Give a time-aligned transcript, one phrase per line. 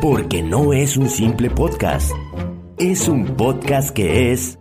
[0.00, 2.12] Porque no es un simple podcast.
[2.78, 4.58] Es un podcast que es...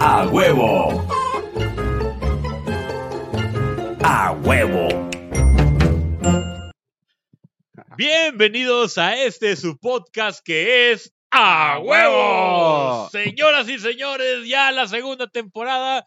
[0.00, 1.06] ¡A huevo!
[4.02, 4.88] ¡A huevo!
[7.96, 13.08] Bienvenidos a este su podcast que es ¡A huevo!
[13.10, 16.06] Señoras y señores, ya la segunda temporada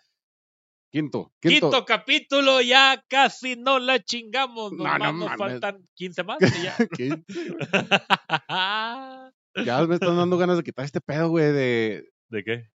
[0.92, 1.86] Quinto, Quinto, quinto.
[1.86, 4.72] capítulo, ya casi no la chingamos.
[4.72, 6.38] Nos, No, no más nos faltan 15 más.
[6.42, 6.76] y ya.
[9.66, 12.68] Ya me están dando ganas de quitar este pedo, güey, de, ¿De qué?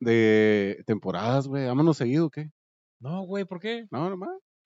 [0.00, 1.66] de temporadas, güey.
[1.66, 2.48] Vámonos seguido, ¿o ¿qué?
[3.00, 3.86] No, güey, ¿por qué?
[3.90, 4.30] No, nomás.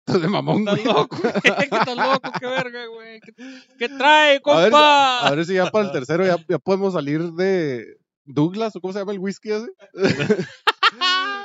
[0.06, 0.87] Estás de mamón, ¿Estás güey.
[0.87, 1.16] loco?
[1.18, 1.32] güey?
[1.43, 2.30] ¿Qué estás loco?
[2.41, 3.20] ¿Qué verga, güey?
[3.20, 3.32] ¿Qué,
[3.79, 5.27] qué trae, A ver, compa?
[5.27, 8.93] a ver si ya para el tercero ya, ya podemos salir de Douglas, o cómo
[8.93, 9.68] se llama el whisky ese.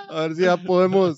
[0.10, 1.18] A ver si ya podemos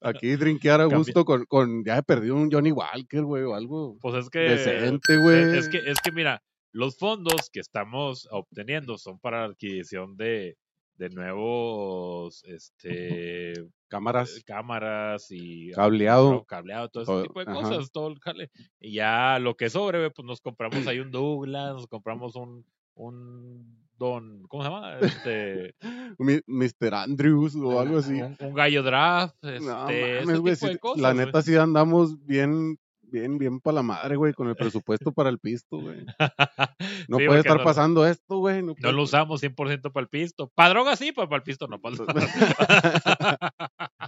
[0.00, 3.96] aquí drinkear a gusto con, con ya he perdido un Johnny Walker, güey, o algo
[4.00, 4.38] Pues es que.
[4.40, 5.56] decente, güey.
[5.58, 10.56] Es que, es que mira, los fondos que estamos obteniendo son para la adquisición de,
[10.96, 13.54] de nuevos este,
[13.88, 16.44] Cámaras, cámaras y cableado.
[16.44, 17.62] cableado, todo ese Todo, tipo de ajá.
[17.62, 18.50] cosas, todo el jale.
[18.80, 23.87] Y ya lo que sobre, pues nos compramos ahí un Douglas, nos compramos un, un
[23.98, 24.98] Don, ¿cómo se llama?
[25.00, 25.74] Este,
[26.46, 26.94] Mr.
[26.94, 28.20] Andrews o algo así.
[28.22, 30.54] Un, un gallo draft, este, No ese mames, güey.
[30.54, 31.02] tipo sí, de cosas.
[31.02, 32.78] la neta sí andamos bien,
[33.10, 36.04] bien, bien para la madre, güey, con el presupuesto para el pisto, güey.
[37.08, 38.62] No Sí, puede estar no- pasando esto, güey.
[38.62, 40.48] No, lo usamos 100% para el pisto.
[40.54, 41.80] Para droga sí, pero para el pisto no.
[41.80, 41.96] Para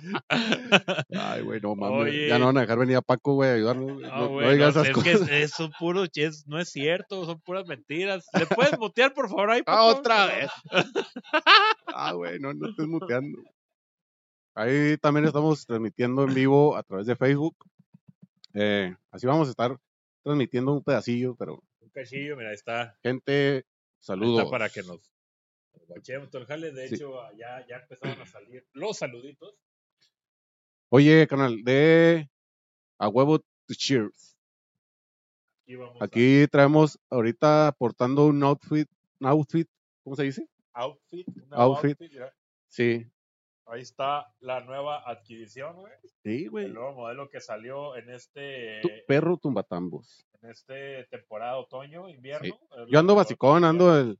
[1.18, 2.02] Ay, güey, no mames.
[2.02, 2.28] Oye.
[2.28, 3.92] Ya no van a dejar venir a Paco, güey, a ayudarnos.
[3.92, 4.02] güey.
[4.02, 5.28] No, No, no güey, digas esas es que cosas.
[5.30, 8.26] es, es un puro, es- no es cierto, son puras mentiras.
[8.38, 9.60] ¿Le puedes mutear, por favor, ahí?
[9.60, 9.86] Ah, Paco?
[9.98, 10.50] otra vez.
[11.86, 13.38] Ah, güey, no, no estés muteando.
[14.54, 17.56] Ahí también estamos transmitiendo en vivo a través de Facebook.
[18.54, 19.76] Eh, así vamos a estar
[20.22, 22.96] transmitiendo un pedacillo, pero Un cachillo, mira, ahí está.
[23.02, 23.64] gente,
[24.00, 24.40] saludos.
[24.40, 25.00] Está para que nos
[25.86, 26.72] guachemos todo el jale.
[26.72, 26.94] De Sí.
[26.96, 29.54] hecho, ya, ya empezaron a salir los saluditos.
[30.90, 32.28] Oye, canal, de
[32.98, 34.36] a huevo to cheers.
[35.64, 38.88] Aquí vamos a- Aquí traemos ahorita portando un outfit,
[39.20, 39.68] un outfit,
[40.02, 40.48] ¿cómo se dice?
[40.72, 41.26] outfit.
[41.52, 41.98] Outfit.
[42.00, 42.34] mira.
[42.68, 43.06] Sí,
[43.70, 45.92] Ahí está la nueva adquisición, güey.
[46.24, 46.68] sí, El güey.
[46.68, 50.26] nuevo modelo que salió en este, Tu perro tumbatambos.
[50.42, 52.58] en este temporada otoño, invierno.
[52.88, 54.18] Yo ando basicón, ando el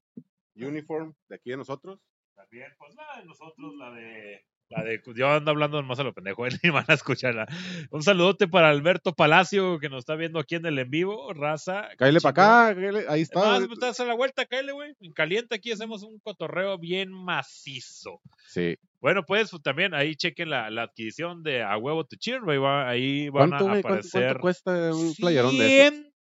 [0.57, 1.99] uniform de aquí de nosotros.
[2.35, 4.45] También, pues la de nosotros, la de.
[4.69, 7.47] La de yo ando hablando más a lo pendejo, ni van a escucharla.
[7.91, 11.89] Un saludote para Alberto Palacio, que nos está viendo aquí en el en vivo, raza.
[11.99, 12.35] Cállale chingón.
[12.35, 13.41] para acá, cáele, ahí está.
[13.41, 14.95] Además, pues, te das la vuelta, cáele, güey.
[15.01, 18.21] En caliente aquí hacemos un cotorreo bien macizo.
[18.47, 18.77] Sí.
[19.01, 22.59] Bueno, pues también ahí chequen la, la adquisición de A Huevo to Cheer, güey.
[22.59, 25.87] va- Ahí van ¿Cuánto, a aparecer cuánto cuesta un playerón de esos?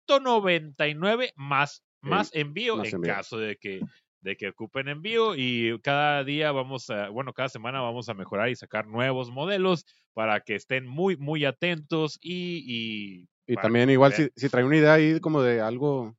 [0.06, 3.14] 199 más, más envío más en envío.
[3.14, 3.80] caso de que,
[4.20, 8.48] de que ocupen envío y cada día vamos a, bueno, cada semana vamos a mejorar
[8.50, 9.84] y sacar nuevos modelos
[10.14, 13.22] para que estén muy, muy atentos y...
[13.46, 16.16] y también igual si, si trae una idea ahí como de algo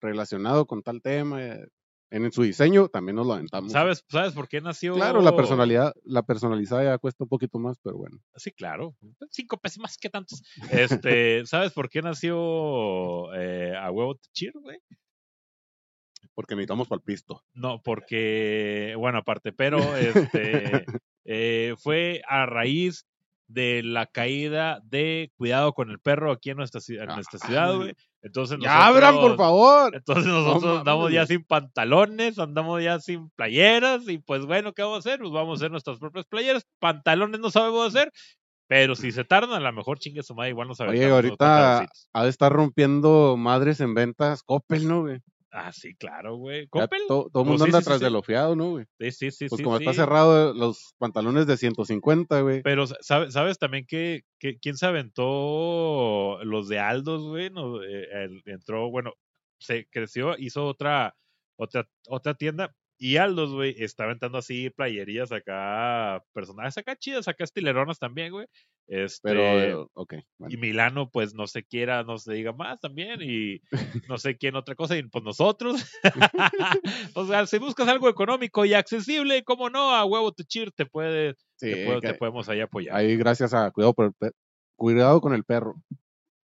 [0.00, 1.66] relacionado con tal tema, eh,
[2.10, 3.72] en su diseño también nos lo aventamos.
[3.72, 4.94] ¿Sabes, ¿Sabes por qué nació?
[4.94, 8.20] Claro, la personalidad, la personalizada ya cuesta un poquito más, pero bueno.
[8.36, 8.96] Sí, claro.
[9.30, 10.42] Cinco pesos más que tantos.
[10.70, 14.78] Este, ¿Sabes por qué nació eh, A Huevo Cheer, güey?
[16.34, 17.42] Porque necesitamos para el pisto.
[17.52, 20.84] No, porque, bueno, aparte, pero este
[21.24, 23.07] eh, fue a raíz
[23.48, 27.94] de la caída de Cuidado con el perro aquí en nuestra, en nuestra ciudad, güey.
[28.22, 29.94] Entonces ¡Ya abran, por nosotros- favor!
[29.96, 34.96] Entonces nosotros andamos ya sin pantalones, andamos ya sin playeras y pues bueno, ¿qué vamos
[34.96, 35.20] a hacer?
[35.20, 36.66] Pues vamos a hacer nuestras propias playeras.
[36.78, 38.12] Pantalones no sabemos hacer,
[38.66, 41.88] pero si se tardan, a lo mejor chingue su madre, igual Oye, aventamos unos ahorita
[42.12, 45.20] ha de estar rompiendo madres en ventas Coppel, ¿no, güey?
[45.50, 46.66] Ah, sí, claro, güey.
[46.68, 47.00] ¿Coppel?
[47.08, 48.04] to- todo el Pues mundo anda sí, tras sí.
[48.04, 48.84] de lo fiado, ¿no, güey?
[48.98, 52.62] Sí, sí, sí, Pues como está cerrado los pantalones de 150, güey.
[52.62, 58.28] Pero sabes, sabes también que, que quién se aventó los de Aldos, güey, no, Eh,
[58.44, 59.14] entró, bueno,
[59.58, 61.16] se creció, hizo otra,
[61.56, 67.44] otra, otra tienda y Aldos, güey, está aventando así playerías acá, personajes acá chidas, acá
[67.44, 68.46] estileronas también, güey.
[68.88, 70.14] Este, Pero, ok.
[70.38, 70.54] bueno.
[70.54, 73.60] y Milano, pues no se quiera, no se diga más también, y
[74.10, 75.84] no sé quién otra cosa, y pues nosotros.
[77.14, 80.86] o sea, si buscas algo económico y accesible, como no, a huevo tu cheer te
[80.86, 82.96] puede, Sí, te, que- te podemos ahí apoyar.
[82.96, 84.32] ahí gracias a cuidado, por el
[84.76, 85.74] cuidado con el perro.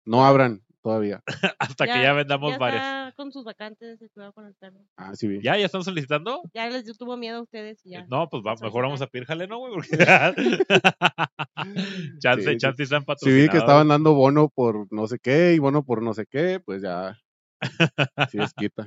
[0.04, 1.22] No abran todavía.
[1.58, 2.82] Hasta que ya vendamos ya varias.
[2.82, 4.78] está con sus vacantes de cuidado con el perro.
[4.96, 5.40] Ah, sí.
[5.42, 5.56] ¿Ya?
[5.56, 6.42] ¿Ya están solicitando?
[6.52, 8.06] Ya les tuvo miedo a ustedes y ya.
[8.10, 9.72] No, pues va, mejor vamos a pedir jale, ¿no, güey?
[9.72, 9.96] Porque
[12.20, 13.50] chance, Sí, chance están Sí vi patrocinados.
[13.50, 16.82] que estaban dando bono por no sé qué y bono por no sé qué, pues
[16.82, 17.19] ya
[18.30, 18.87] Sí, es quita.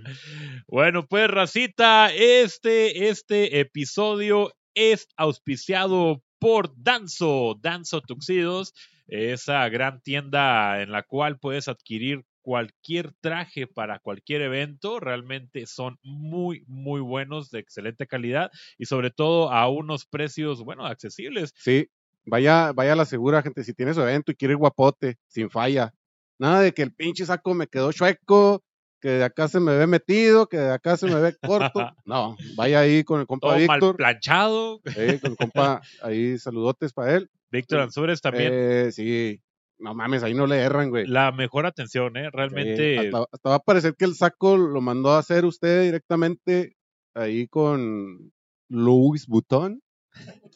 [0.68, 8.76] Bueno, pues, Racita, este, este episodio es auspiciado por Danzo, Danzo Tuxidos,
[9.08, 15.00] esa gran tienda en la cual puedes adquirir cualquier traje para cualquier evento.
[15.00, 20.86] Realmente son muy, muy buenos, de excelente calidad y sobre todo a unos precios, bueno,
[20.86, 21.54] accesibles.
[21.58, 21.90] Sí,
[22.26, 23.64] vaya, vaya a la segura, gente.
[23.64, 25.94] Si tienes evento y quieres guapote, sin falla.
[26.40, 28.64] Nada de que el pinche saco me quedó chueco,
[29.02, 31.92] que de acá se me ve metido, que de acá se me ve corto.
[32.06, 33.96] No, vaya ahí con el compa Todo mal Víctor.
[33.98, 34.82] planchado.
[34.96, 37.30] eh, con el compa, ahí saludotes para él.
[37.52, 38.52] Víctor Ansúrez también.
[38.54, 39.42] Eh, sí,
[39.80, 41.06] no mames, ahí no le erran, güey.
[41.06, 42.24] la mejor atención, ¿eh?
[42.26, 42.98] Sí, Realmente.
[43.00, 46.76] hasta, hasta va a parecer que el saco lo mandó a hacer usted directamente
[47.14, 48.32] ahí con
[48.70, 49.82] Louis Vuitton.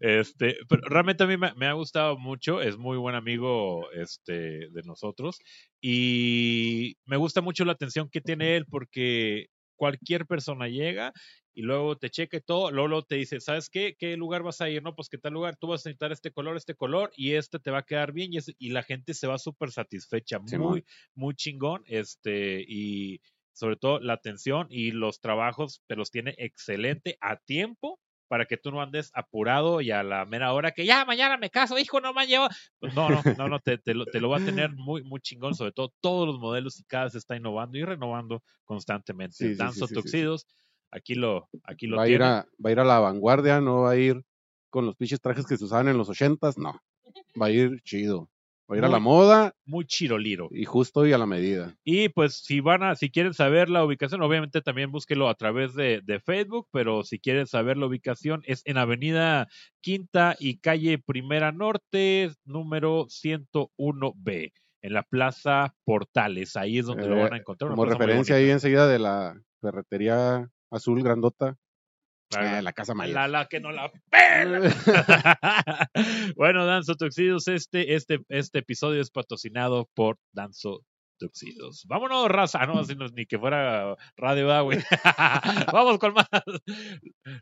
[0.00, 4.68] este, pero realmente a mí me, me ha gustado mucho, es muy buen amigo este,
[4.70, 5.38] de nosotros
[5.80, 11.12] y me gusta mucho la atención que tiene él porque cualquier persona llega
[11.54, 13.96] y luego te checa y todo, luego, luego te dice, ¿sabes qué?
[13.98, 14.82] ¿Qué lugar vas a ir?
[14.82, 17.58] No, pues qué tal lugar, tú vas a necesitar este color, este color y este
[17.58, 20.84] te va a quedar bien y, la gente se va súper satisfecha, muy,
[21.14, 23.20] muy chingón, este, y
[23.52, 27.98] sobre todo la atención y los trabajos te los tiene excelente a tiempo
[28.28, 31.50] para que tú no andes apurado y a la mera hora que ya mañana me
[31.50, 32.50] caso, hijo, no me han llevado.
[32.78, 35.20] Pues no, no, no, no, te, te lo, te lo va a tener muy, muy
[35.20, 39.34] chingón, sobre todo todos los modelos y cada vez se está innovando y renovando constantemente.
[39.34, 39.94] Sí, sí, sí.
[39.94, 40.46] Tuxidos,
[40.90, 43.82] aquí lo, aquí lo Va a, ir a, va a ir a la vanguardia, no
[43.82, 44.22] va a ir
[44.70, 46.80] con los pinches trajes que se usaban en los ochentas, no.
[47.40, 48.28] Va a ir chido.
[48.70, 50.48] A ir a la Muy- moda Muy chiroliro.
[50.50, 51.74] y justo y a la medida.
[51.84, 55.74] Y pues si van a, si quieren saber la ubicación, obviamente también búsquelo a través
[55.74, 59.48] de, de Facebook, pero si quieren saber la ubicación es en Avenida
[59.80, 66.56] Quinta y Calle Primera Norte, número 101B, en la Plaza Portales.
[66.56, 67.68] Ahí es donde lo Eh, van a encontrar.
[67.70, 71.56] una Como muy referencia ahí enseguida de la ferretería azul grandota.
[72.30, 73.14] La- eh, la casa mayor.
[73.14, 74.60] La, la que no la pela.
[76.36, 80.84] bueno, Danzo Tuxidos, este, este, este episodio es patrocinado por Danzo
[81.18, 81.84] Tuxidos.
[81.86, 82.60] Vámonos, raza.
[82.62, 82.82] Ah, no,
[83.14, 84.78] ni que fuera radio, ah, güey.
[85.72, 86.28] Vamos con más.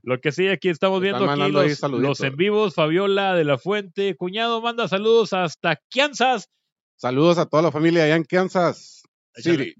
[0.02, 2.74] Lo que sí, aquí estamos viendo aquí los, en vivos.
[2.74, 6.48] Fabiola de la Fuente, cuñado, manda saludos hasta Kansas.
[6.96, 9.02] Saludos a toda la familia allá en Kansas.
[9.34, 9.74] City.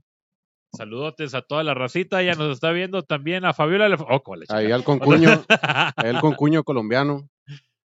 [0.77, 2.23] Saludotes a toda la racita.
[2.23, 3.95] Ya nos está viendo también a Fabiola.
[4.09, 5.29] Oh, Ahí al concuño,
[5.97, 7.29] ahí al concuño colombiano.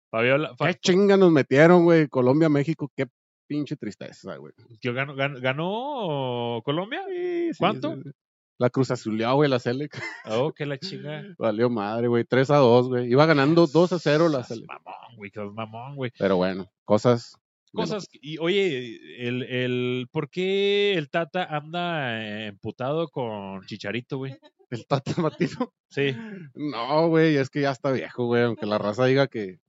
[0.09, 2.07] Fabiola, Fa- Qué chinga nos metieron, güey.
[2.07, 3.05] Colombia, México, qué
[3.47, 4.53] pinche tristeza, güey.
[4.81, 7.01] ¿que ganó, ganó- ganó Colombia?
[7.07, 7.95] Sí, sí, ¿Cuánto?
[7.95, 8.11] sí.
[8.57, 9.99] La Cruz Azuleó, güey, la Selec.
[10.29, 11.23] Oh, que la chinga.
[11.39, 12.25] Valió madre, güey.
[12.25, 13.11] 3 a 2, güey.
[13.11, 14.67] Iba ganando 2 a 0 la Selec.
[14.67, 16.11] Mamón, güey, seas mamón, güey.
[16.19, 17.35] Pero bueno, cosas.
[17.73, 24.33] Cosas, y oye, el, el, ¿por qué el Tata anda emputado con Chicharito, güey?
[24.71, 25.73] El Tata Martino.
[25.89, 26.15] Sí.
[26.55, 28.43] No, güey, es que ya está viejo, güey.
[28.43, 29.59] Aunque la raza diga que.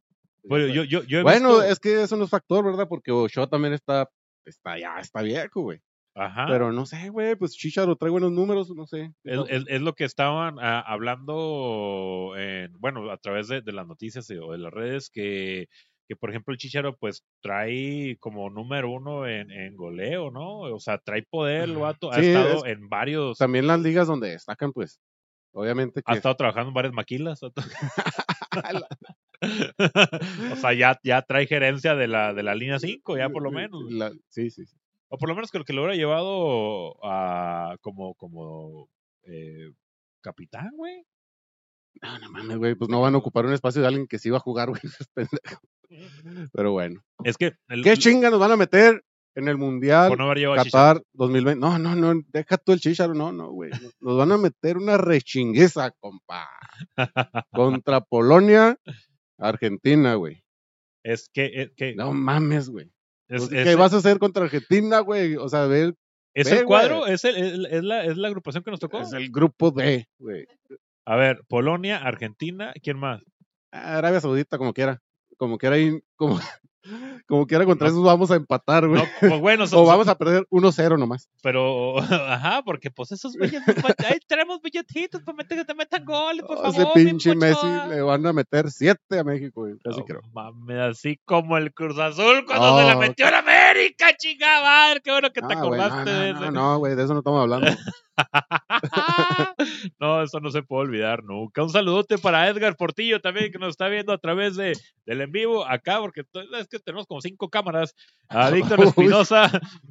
[0.44, 2.86] Bueno, yo, yo, yo he Bueno, visto- es que eso no es factor, ¿verdad?
[2.88, 4.08] Porque Ochoa también está.
[4.44, 5.80] Está ya, está viejo, güey.
[6.14, 6.46] Ajá.
[6.48, 9.12] Pero no sé, güey, pues Chicharo trae buenos números, no sé.
[9.24, 13.86] Es, es- es lo que estaban ah, hablando, en, bueno, a través de, de las
[13.86, 15.68] noticias o de las redes, que,
[16.08, 20.60] que por ejemplo el Chicharo pues trae como número uno en, en goleo, ¿no?
[20.60, 24.30] O sea, trae poder el vato, ha estado es- en varios, También las ligas donde
[24.30, 25.00] destacan, pues,
[25.52, 27.42] obviamente ha que estado trabajando en varias maquilas.
[27.42, 27.52] o
[30.56, 33.82] sea, ya, ya trae gerencia de la, de la línea 5, ya por lo menos.
[33.90, 34.76] la- sí, sí, sí.
[35.08, 38.88] O por lo menos que lo que lo hubiera llevado a como, como
[39.24, 39.70] eh,
[40.22, 41.04] capitán, güey.
[42.00, 44.30] No, no mames, güey, pues no van a ocupar un espacio de alguien que sí
[44.30, 44.80] va a jugar, güey.
[46.52, 47.02] Pero bueno.
[47.24, 49.02] Es que el, ¿Qué chinga nos van a meter
[49.34, 51.00] en el Mundial por no haber llevado a Chicharito.
[51.00, 51.60] Qatar 2020?
[51.60, 53.70] No, no, no, deja tú el chicharo, no, no, güey.
[54.00, 56.48] Nos van a meter una rechingueza, compa.
[57.52, 58.76] Contra Polonia,
[59.38, 60.42] Argentina, güey.
[61.02, 62.92] Es que, es, que No mames, güey.
[63.28, 65.36] es, es- ¿Qué vas a hacer contra Argentina, güey?
[65.36, 65.94] O sea, a ver,
[66.34, 69.00] ¿es ve, el cuadro, es, el, es, es la, es la agrupación que nos tocó.
[69.00, 70.46] es el grupo D, güey.
[71.04, 73.22] A ver, Polonia, Argentina, ¿quién más?
[73.72, 75.00] Arabia Saudita, como quiera.
[75.38, 76.38] Como quiera, ahí, como,
[77.26, 77.92] como quiera contra No.
[77.94, 79.00] esos vamos a empatar, güey.
[79.02, 81.28] No, pues bueno, o vamos a perder 1-0 nomás.
[81.42, 86.44] pero, ajá, porque pues esos billetitos, ahí tenemos billetitos para meter, que te metan goles,
[86.44, 86.74] por favor.
[86.74, 89.74] ese pinche Messi le van a meter 7 a México, güey.
[89.82, 90.20] Casi No creo.
[90.32, 92.98] mames, así como el Cruz Azul cuando se la Oh.
[93.00, 94.98] metió en América, chingada.
[95.00, 96.46] Qué bueno que te Ah, güey, acordaste no, de no, ese.
[96.46, 97.68] no, no, güey, de eso no estamos hablando.
[100.00, 101.62] no, eso no se puede olvidar nunca.
[101.62, 105.32] Un saludote para Edgar Portillo también, que nos está viendo a través de, del en
[105.32, 106.22] vivo acá, porque
[106.72, 107.94] que tenemos como cinco cámaras.
[108.28, 109.50] A Víctor Espinosa,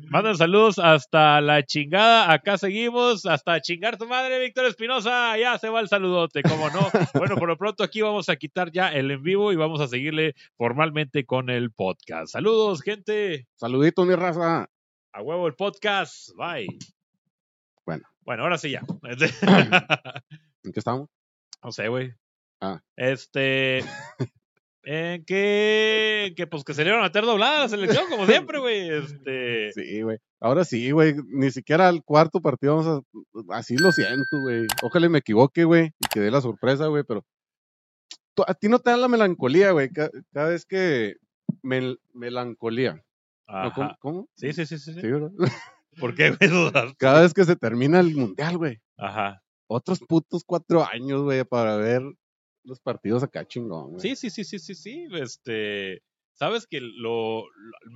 [0.10, 2.32] mandan saludos hasta la chingada.
[2.32, 5.38] Acá seguimos, hasta chingar tu madre, Víctor Espinosa.
[5.38, 6.82] Ya se va el saludote, como no.
[7.14, 9.88] Bueno, por lo pronto aquí vamos a quitar ya el en vivo y vamos a
[9.88, 12.34] seguirle formalmente con el podcast.
[12.34, 13.48] Saludos, gente.
[13.56, 14.70] Saludito, mi raza.
[15.14, 16.30] A huevo el podcast.
[16.36, 16.80] Bye.
[17.86, 18.08] Bueno.
[18.22, 18.82] Bueno, ahora sí ya.
[20.64, 21.10] ¿En qué estamos?
[21.64, 22.14] No sé, güey.
[22.60, 22.82] Ah.
[22.96, 23.84] Este.
[24.84, 28.90] en que, que pues que iban a meter doblada la selección, como siempre, güey.
[28.90, 29.72] Este.
[29.74, 30.18] Sí, güey.
[30.40, 31.16] Ahora sí, güey.
[31.28, 33.04] Ni siquiera al cuarto partido vamos
[33.50, 33.56] a.
[33.56, 34.66] Así lo siento, güey.
[34.82, 35.92] Ojalá me equivoque, güey.
[36.00, 37.04] Y que dé la sorpresa, güey.
[37.08, 37.24] Pero.
[38.48, 39.90] A ti no te da la melancolía, güey.
[39.90, 41.18] Cada, vez que.
[41.62, 43.04] melancolía.
[43.48, 43.98] Ajá.
[44.00, 44.30] ¿Cómo?
[44.36, 44.94] Sí, sí, sí, sí.
[44.94, 45.32] Sí, ¿verdad?
[46.00, 46.50] ¿Por qué, güey?
[46.98, 48.82] Cada vez que se termina el mundial, güey.
[48.98, 49.44] Ajá.
[49.68, 52.02] Otros putos cuatro años, güey, para ver
[52.64, 54.02] los partidos acá chingón, güey.
[54.02, 55.08] Sí, sí, sí, sí, sí, sí.
[55.14, 56.02] Este.
[56.34, 57.44] Sabes que lo,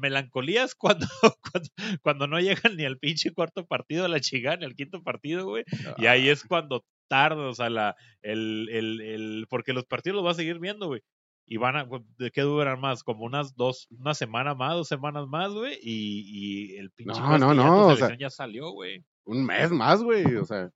[0.01, 1.07] melancolía es cuando,
[1.51, 1.69] cuando,
[2.03, 5.45] cuando, no llegan ni al pinche cuarto partido a la chingada, ni al quinto partido,
[5.45, 5.63] güey.
[5.98, 10.25] Y ahí es cuando tarda, o sea, la, el, el, el, porque los partidos los
[10.25, 11.01] vas a seguir viendo, güey
[11.48, 13.03] y van a, ¿de qué duran más?
[13.03, 17.38] Como unas dos, una semana más, dos semanas más, güey, y, y el pinche no,
[17.38, 19.05] no, no, o sea, ya salió, güey.
[19.25, 20.69] Un mes más, güey, o sea,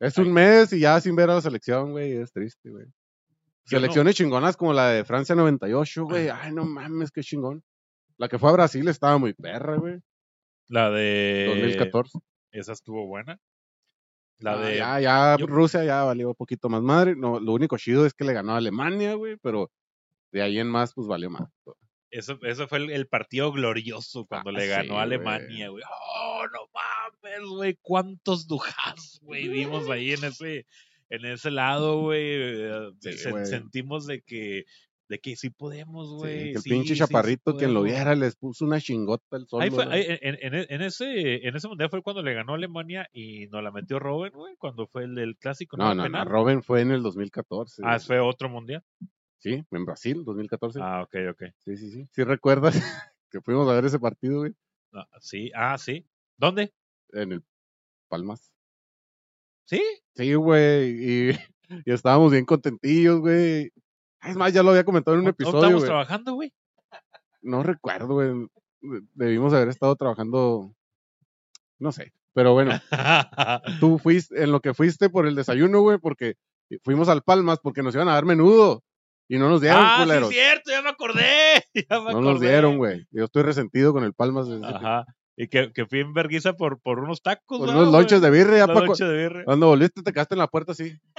[0.00, 2.86] es un mes y ya sin ver a la selección, güey, es triste, güey.
[3.64, 7.62] Selecciones chingonas como la de Francia 98, güey, ay, no mames, qué chingón.
[8.16, 10.00] La que fue a Brasil estaba muy perra, güey.
[10.68, 12.18] La de 2014.
[12.52, 13.38] Esa estuvo buena.
[14.38, 14.76] La de.
[14.76, 17.14] Ya, ya, Rusia ya valió un poquito más madre.
[17.16, 19.70] No, lo único chido es que le ganó a Alemania, güey, pero
[20.32, 21.48] de ahí en más, pues valió más.
[22.10, 25.82] Eso, eso fue el, partido glorioso cuando le ah, ganó a Alemania, güey.
[25.84, 27.78] Oh, no mames, güey.
[27.80, 30.66] Cuántos dujas, güey, vimos ahí en ese,
[31.12, 32.22] en ese lado, güey.
[32.24, 32.92] Eh,
[33.44, 34.64] sentimos de que
[35.08, 36.52] de que sí podemos, güey.
[36.52, 39.60] el pinche chaparrito, quien lo viera, les puso una chingota el sol.
[39.60, 43.70] Ahí fue, en, ese, en ese mundial fue cuando le ganó Alemania y nos la
[43.70, 45.76] metió Robin, güey, cuando fue el del clásico.
[45.76, 47.82] No, no, no, Robin fue en el 2014.
[47.84, 48.82] Ah, fue otro mundial.
[49.38, 50.78] Sí, en Brasil, 2014.
[50.80, 51.42] Ah, ok, ok.
[51.58, 52.08] Sí, sí, sí.
[52.10, 52.72] ¿Sí recuerdas
[53.30, 54.54] que fuimos a ver ese partido, güey?
[54.94, 56.06] Ah, sí, ah, sí.
[56.38, 56.72] ¿Dónde?
[57.10, 57.44] En el
[58.08, 58.51] Palmas.
[59.64, 59.82] ¿Sí?
[60.14, 60.90] Sí, güey.
[60.90, 61.30] Y,
[61.86, 63.72] y estábamos bien contentillos, güey.
[64.22, 65.52] Es más, ya lo había comentado en un episodio.
[65.52, 66.52] ¿No estábamos trabajando, güey?
[67.40, 68.48] No recuerdo, güey.
[69.14, 70.74] Debimos haber estado trabajando.
[71.78, 72.12] No sé.
[72.34, 72.80] Pero bueno,
[73.80, 76.36] tú fuiste, en lo que fuiste por el desayuno, güey, porque
[76.82, 78.82] fuimos al Palmas porque nos iban a dar menudo.
[79.28, 81.64] Y no nos dieron, ah, Sí, es cierto, ya me acordé.
[82.12, 83.06] no nos dieron, güey.
[83.10, 84.46] Yo estoy resentido con el Palmas.
[84.62, 85.06] Ajá.
[85.36, 87.58] Y que, que, fui en vergüenza por, por unos tacos.
[87.58, 88.66] Por unos lonches de birria.
[88.66, 88.92] Ya Paco,
[89.44, 90.98] Cuando volviste te quedaste en la puerta así.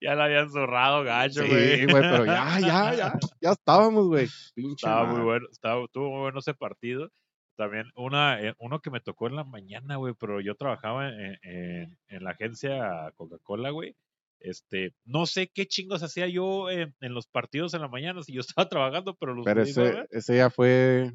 [0.00, 1.78] ya la habían zorrado, gacho, güey.
[1.78, 3.18] Sí, güey, pero ya, ya, ya.
[3.40, 4.28] Ya estábamos, güey.
[4.56, 5.46] Estaba muy bueno.
[5.52, 7.10] Estaba, estuvo muy bueno ese partido.
[7.56, 11.38] También una, eh, uno que me tocó en la mañana, güey, pero yo trabajaba en,
[11.42, 13.94] en, en la agencia Coca-Cola, güey
[14.40, 18.40] este, no sé qué chingos hacía yo en, los partidos en la mañana si yo
[18.56, 21.12] estaba trabajando, pero los Pero ese, ese ya fue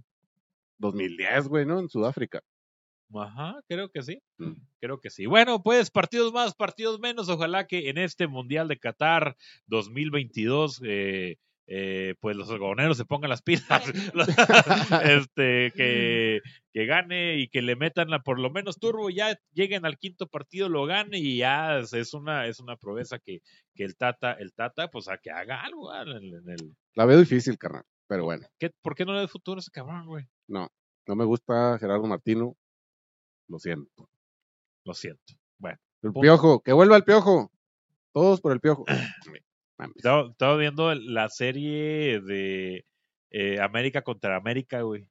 [0.80, 1.80] 2010, güey, ¿no?
[1.80, 2.42] En Sudáfrica.
[3.14, 4.22] Ajá, creo que sí.
[4.38, 4.54] Mm.
[4.80, 5.26] Creo que sí.
[5.26, 7.28] Bueno, pues partidos más, partidos menos.
[7.30, 9.36] Ojalá que en este Mundial de Qatar
[9.68, 11.38] 2022 eh,
[11.72, 13.84] eh, pues los algodoneros se pongan las pilas,
[15.04, 16.42] este, que,
[16.74, 20.26] que, gane y que le metan la, por lo menos turbo, ya lleguen al quinto
[20.26, 23.42] partido, lo gane y ya es una, es una proeza que,
[23.76, 26.76] que el Tata, el Tata, pues a que haga algo ah, en, el...
[26.96, 28.48] La veo difícil, carnal, pero bueno.
[28.58, 30.26] ¿Qué, ¿Por qué no le da futuro a ese cabrón, güey?
[30.48, 30.70] No,
[31.06, 32.58] no me gusta Gerardo Martino,
[33.48, 34.10] lo siento.
[34.86, 35.36] Lo siento.
[35.60, 35.78] Bueno.
[36.02, 37.52] El piojo, que vuelva el piojo.
[38.12, 38.86] Todos por el piojo.
[39.96, 42.86] Estaba, viendo la serie de
[43.32, 45.08] eh, América contra América, güey.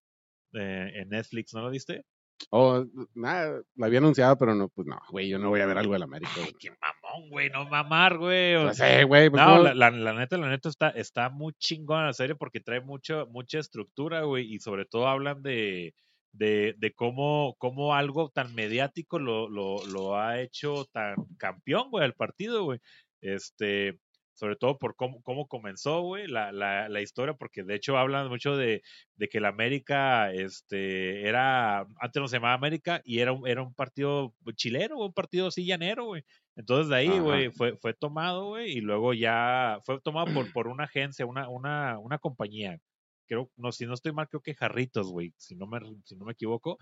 [0.55, 2.05] Eh, en Netflix, ¿no lo viste?
[2.51, 2.85] Oh,
[3.15, 5.93] nada, la había anunciado, pero no, pues no, güey, yo no voy a ver algo
[5.93, 6.31] de la América.
[6.37, 8.55] Ay, qué mamón, güey, no mamar, güey.
[8.55, 9.29] No sé, güey.
[9.29, 12.81] Pues no, la, la, neta, la neta está, está muy chingona la serie porque trae
[12.81, 15.95] mucho, mucha estructura, güey, y sobre todo hablan de,
[16.33, 22.05] de, de cómo, cómo algo tan mediático lo, lo, lo ha hecho tan campeón, güey,
[22.05, 22.79] al partido, güey.
[23.21, 23.99] Este,
[24.39, 28.29] sobre todo por cómo, cómo comenzó, güey, la, la, la, historia, porque de hecho hablan
[28.29, 28.83] mucho de,
[29.17, 33.63] de, que la América, este, era, antes no se llamaba América, y era un, era
[33.63, 36.23] un partido chileno, un partido así llanero, güey.
[36.55, 40.69] Entonces de ahí, güey, fue, fue tomado, güey, y luego ya fue tomado por, por
[40.69, 42.79] una agencia, una, una, una compañía.
[43.27, 46.25] Creo, no, si no estoy mal, creo que Jarritos, güey, si no me, si no
[46.25, 46.79] me equivoco.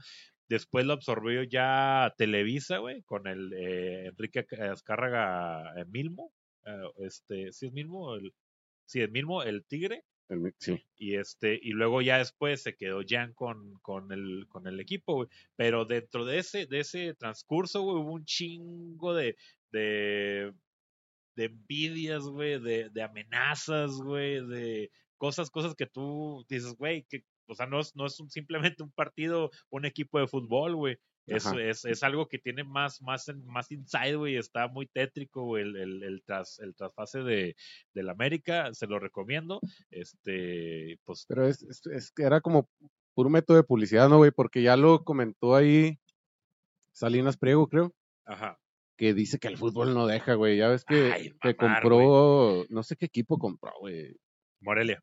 [0.46, 6.32] Después lo absorbió ya Televisa, güey, con el eh, Enrique Azcárraga eh, Milmo.
[6.66, 8.14] Eh, este, ¿sí es Milmo?
[8.14, 8.34] El,
[8.84, 10.04] sí, es Milmo, el Tigre.
[10.28, 10.84] El- sí.
[10.96, 15.14] Y este, y luego ya después se quedó Jan con, con el, con el equipo,
[15.14, 15.28] güey.
[15.54, 19.36] Pero dentro de ese, de ese transcurso, güey, hubo un chingo de,
[19.70, 20.52] de,
[21.36, 27.24] de envidias, güey, de, de amenazas, güey, de cosas, cosas que tú dices, güey, que,
[27.46, 30.98] o sea, no es, no es un- simplemente un partido, un equipo de fútbol, güey.
[31.26, 34.36] Es, es, es algo que tiene más, más, más inside, güey.
[34.36, 37.56] Está muy tétrico, güey, el, el, el, tras, el trasfase de,
[37.94, 38.72] del América.
[38.72, 39.60] Se lo recomiendo.
[39.90, 42.68] Este, pues, Pero es, es, es que era como
[43.14, 44.30] puro método de publicidad, ¿no, güey?
[44.30, 45.98] Porque ya lo comentó ahí
[46.92, 47.92] Salinas Priego, creo,
[48.24, 48.58] ajá.
[48.96, 50.56] que dice que el fútbol no deja, güey.
[50.56, 54.16] Ya ves que, Ay, que mamar, compró, no sé qué equipo compró, güey.
[54.60, 55.02] Morelia.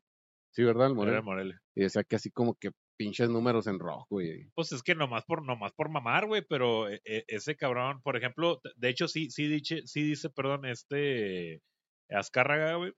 [0.52, 0.88] Sí, ¿verdad?
[0.88, 1.54] El Morelia, Morelia.
[1.54, 1.62] Morelia.
[1.74, 4.46] Y decía que así como que pinches números en rojo, güey.
[4.54, 8.16] Pues es que nomás por, nomás por mamar, güey, pero e- e- ese cabrón, por
[8.16, 11.60] ejemplo, de hecho sí, sí dice, sí dice, perdón, este
[12.10, 12.92] Azcárraga, güey,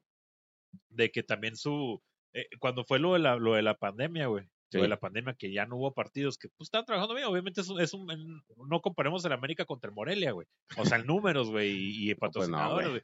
[0.91, 2.03] de que también su,
[2.35, 4.91] eh, cuando fue lo de la, lo de la pandemia, güey, lo de Sí.
[4.91, 7.81] la pandemia, que ya no hubo partidos, que pues estaban trabajando bien, obviamente es un,
[7.81, 11.71] es un no comparemos el América contra el Morelia, güey, o sea, en números, güey,
[11.71, 13.03] y, y pues no, patrocinadores, güey.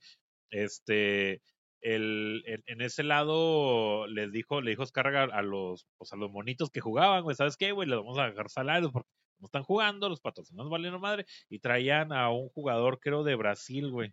[0.50, 1.40] Este,
[1.82, 6.30] el, en, en ese lado les dijo, le dijo Azcárraga a los, pues a los
[6.30, 7.88] monitos que jugaban, güey, ¿sabes qué, güey?
[7.88, 9.08] Les vamos a agarrar salarios porque
[9.40, 13.90] no están jugando, los patrocinados valieron madre, y traían a un jugador, creo, de Brasil,
[13.90, 14.12] güey.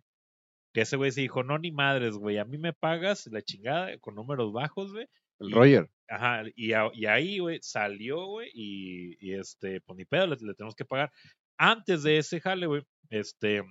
[0.74, 3.96] Que ese güey se dijo, no, ni madres, güey, a mí me pagas la chingada
[3.98, 5.06] con números bajos, güey.
[5.38, 5.90] El Y- Roger.
[6.08, 10.36] Ajá, y, a- y ahí, güey, salió, güey, y, y este, pues ni pedo, le,
[10.40, 11.12] le tenemos que pagar.
[11.56, 13.62] Antes de ese jale, güey, este,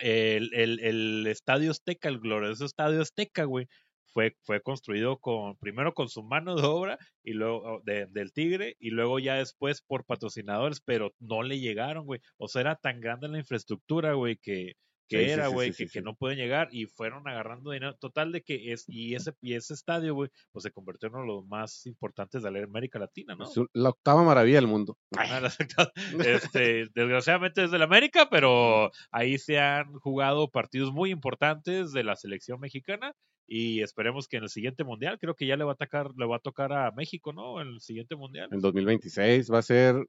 [0.00, 3.66] el, el, el Estadio Azteca, el glorioso Estadio Azteca, güey,
[4.12, 8.32] fue, fue construido con, primero con su mano de obra y luego oh, de- del
[8.32, 12.20] Tigre y luego ya después por patrocinadores, pero no le llegaron, güey.
[12.38, 14.72] O sea, era tan grande la infraestructura, güey, que,
[15.10, 16.04] que Sí, era, güey, sí, que, sí, que sí.
[16.04, 17.96] no pueden llegar y fueron agarrando dinero.
[17.96, 21.22] Total de que es, y ese, y ese estadio, güey, pues se convirtió en uno
[21.22, 23.44] de los más importantes de la América Latina, ¿no?
[23.44, 24.96] Es la octava maravilla del mundo.
[26.24, 32.16] Este, desgraciadamente es del América, pero ahí se han jugado partidos muy importantes de la
[32.16, 33.12] selección mexicana
[33.46, 36.24] y esperemos que en el siguiente mundial, creo que ya le va a tocar, le
[36.24, 37.60] va a tocar a México, ¿no?
[37.60, 38.48] En el siguiente mundial.
[38.52, 40.06] En 2026 va a ser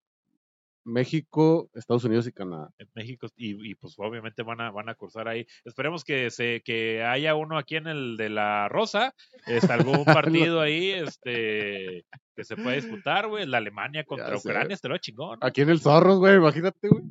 [0.84, 2.72] México, Estados Unidos y Canadá.
[2.96, 5.46] México y, y, pues obviamente van a van a cursar ahí.
[5.66, 9.14] Esperemos que se que haya uno aquí en el de la Rosa,
[9.48, 10.04] este, algún
[10.50, 14.36] partido ahí este que se pueda disputar, güey, la Alemania contra.
[14.38, 15.40] Ucrania, este lo chingón.
[15.40, 15.48] ¿no?
[15.48, 17.04] Aquí en el Zorros, güey, imagínate, güey.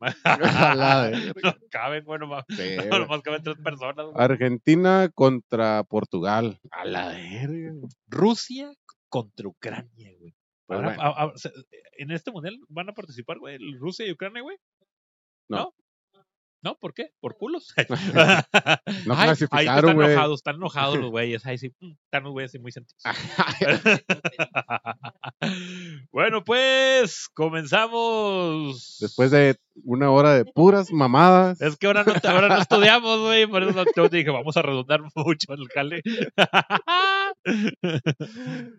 [0.00, 1.10] Verga.
[1.42, 2.88] no caben, bueno, más, Sí, güey.
[2.90, 4.06] nomás caben tres personas.
[4.06, 4.16] güey.
[4.16, 6.58] Argentina contra Portugal.
[6.70, 7.72] A la verga.
[8.08, 8.72] Rusia
[9.08, 10.34] contra Ucrania, güey.
[10.66, 11.02] Pues Ahora, bueno.
[11.02, 11.52] a- a- se-
[11.98, 14.56] en este mundial van a participar, güey, Rusia y Ucrania, güey.
[15.48, 15.56] No.
[15.58, 15.74] ¿No?
[16.72, 17.10] ¿Por qué?
[17.20, 17.74] ¿Por culos?
[19.06, 21.44] No Ay, ahí están enojados, están enojados los güeyes.
[21.44, 23.02] Ay, sí, mm, están los güeyes muy sentidos.
[26.10, 28.96] bueno, pues comenzamos.
[29.00, 31.60] Después de una hora de puras mamadas.
[31.60, 33.46] Es que ahora no, ahora no estudiamos, güey.
[33.46, 36.02] Por eso yo te dije, vamos a redundar mucho el jale.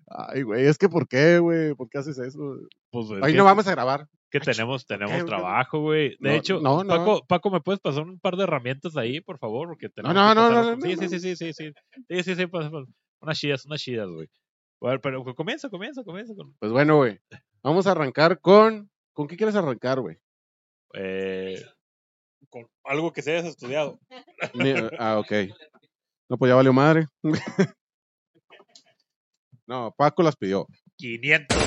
[0.08, 1.76] Ay, güey, es que ¿por qué, güey?
[1.76, 2.40] ¿Por qué haces eso?
[2.92, 4.08] pues, Ahí no vamos a grabar.
[4.40, 6.10] Que tenemos, tenemos trabajo, güey.
[6.20, 6.90] De No, hecho, no, no.
[6.90, 9.68] Paco, Paco, ¿me puedes pasar un par de herramientas ahí, por favor?
[9.70, 11.72] Porque tenemos no, no, no, sí, no, sí, sí, sí, sí, sí,
[12.10, 12.86] sí, sí, sí, pues, pues,
[13.22, 14.28] unas chidas, unas chidas, güey.
[14.82, 17.20] Bueno, pero comienza, comienza, comienza con Pues bueno, güey.
[17.64, 18.90] Vamos a arrancar con.
[19.14, 20.18] ¿Con qué quieres arrancar, güey?
[20.94, 21.62] eh,
[22.50, 24.00] con algo que se hayas estudiado.
[25.00, 25.32] Ah, ok.
[26.30, 27.06] No, pues ya valió madre.
[29.68, 30.68] No, Paco las pidió.
[30.98, 31.58] 500.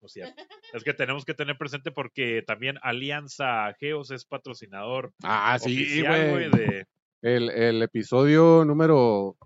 [0.00, 0.42] No, es cierto.
[0.72, 6.50] Es que tenemos que tener presente porque también Alianza Geos es patrocinador Ah, sí, güey.
[6.50, 6.86] de
[7.22, 9.36] El, el episodio número.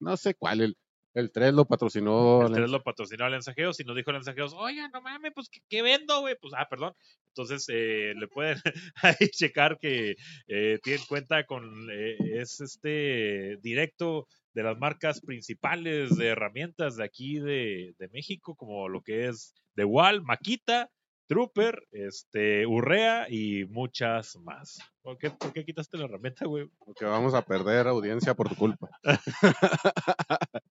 [0.00, 0.76] No sé cuál, el,
[1.14, 2.46] el 3 lo patrocinó.
[2.46, 5.48] El 3 lo patrocinó Alianza Geos y nos dijo Alianza Geos, oiga, no mames, pues,
[5.48, 6.36] ¿qué, qué vendo, güey?
[6.40, 6.94] Pues, ah, perdón.
[7.28, 8.58] Entonces, eh, le pueden
[9.02, 10.16] ahí checar que
[10.48, 17.04] eh, tienen cuenta con, eh, es este directo de las marcas principales de herramientas de
[17.04, 20.90] aquí de, de México, como lo que es The Wall, Maquita,
[21.26, 24.78] Trooper, este, Urrea y muchas más.
[25.00, 26.68] ¿Por qué, por qué quitaste la herramienta, güey?
[26.78, 28.90] Porque vamos a perder audiencia por tu culpa.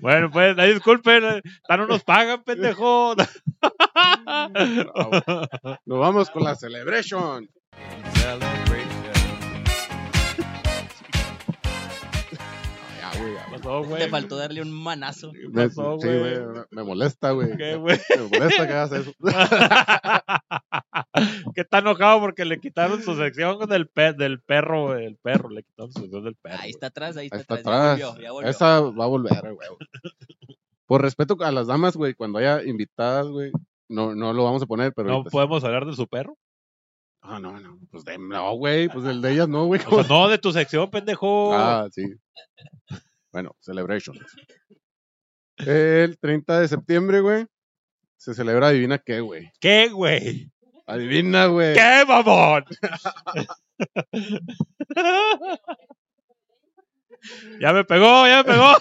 [0.00, 3.14] Bueno, pues, ahí disculpen, no nos pagan, pendejo.
[5.84, 7.48] Nos vamos con la celebration.
[13.12, 13.34] Ya, güey.
[13.34, 13.60] ya, ¿Qué güey.
[13.62, 14.02] pasó, güey?
[14.02, 15.32] Te faltó darle un manazo.
[15.32, 16.38] Me- pasó, sí, güey?
[16.38, 17.56] güey, me- molesta, güey.
[17.56, 17.98] ¿Qué, güey?
[18.16, 19.12] Me molesta que hagas eso.
[21.54, 25.06] que está enojado porque le quitaron su sección del, pe- del perro, güey.
[25.06, 26.54] El perro, le quitaron su sección del perro.
[26.56, 26.70] Ahí güey.
[26.70, 27.66] está atrás, ahí está, Ahí está atrás.
[27.66, 27.98] atrás.
[27.98, 28.50] Ya volvió, ya volvió.
[28.50, 29.68] Esa va a volver, güey.
[30.86, 33.52] Por respeto a las damas, güey, cuando haya invitadas, güey,
[33.88, 35.08] no, no lo vamos a poner, pero.
[35.08, 36.36] ¿No podemos hablar de su perro?
[37.22, 37.78] Ah, no, no.
[37.90, 38.88] Pues de, no, güey.
[38.88, 39.80] Pues el de ellas no, güey.
[39.86, 41.54] O sea, no, de tu sección, pendejo.
[41.54, 42.04] Ah, sí.
[43.32, 44.18] Bueno, Celebration.
[45.58, 47.46] El 30 de septiembre, güey,
[48.16, 49.52] se celebra, adivina qué, güey.
[49.60, 50.50] ¿Qué, güey?
[50.86, 51.74] Adivina, güey.
[51.74, 52.64] ¿Qué, mamón?
[57.60, 58.72] ya me pegó, ya me pegó.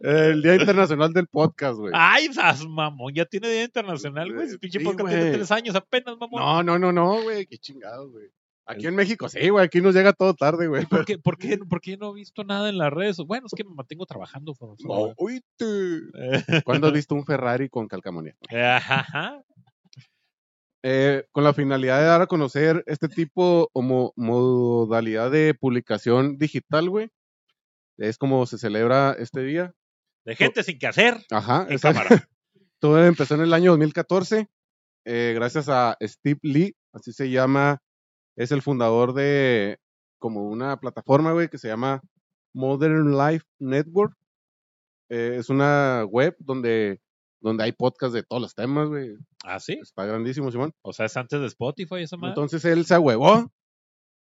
[0.00, 1.92] El Día Internacional del Podcast, güey.
[1.94, 4.46] Ay, sas, mamón, ya tiene día internacional, güey.
[4.46, 6.40] Ese pinche Sí, podcast tiene tres años apenas, mamón.
[6.40, 7.46] No, no, no, no, güey.
[7.46, 8.26] Qué chingado, güey.
[8.66, 9.64] Aquí en México sí, güey.
[9.64, 10.84] Aquí nos llega todo tarde, güey.
[10.84, 13.16] ¿Por qué, por, qué, por qué no he visto nada en las redes?
[13.16, 14.54] Bueno, es que me mantengo trabajando.
[14.54, 15.08] por favor.
[15.08, 15.14] No,
[16.64, 18.36] ¿Cuándo has visto un Ferrari con calcamonía?
[18.50, 19.42] Ajá.
[20.84, 26.38] Eh, con la finalidad de dar a conocer este tipo o mo- modalidad de publicación
[26.38, 27.10] digital, güey.
[27.98, 29.74] Es como se celebra este día.
[30.24, 32.08] De gente sin que hacer Ajá, en cámara.
[32.80, 34.46] Todo empezó en el año 2014,
[35.04, 37.82] eh, gracias a Steve Lee, así se llama,
[38.36, 39.78] es el fundador de
[40.20, 42.02] como una plataforma, güey, que se llama
[42.54, 44.14] Modern Life Network.
[45.10, 47.00] Eh, es una web donde,
[47.40, 49.16] donde hay podcast de todos los temas, güey.
[49.44, 49.78] ¿Ah, sí?
[49.80, 50.72] Está grandísimo, Simón.
[50.82, 52.30] O sea, es antes de Spotify esa madre.
[52.30, 53.50] Entonces él se ahuevó.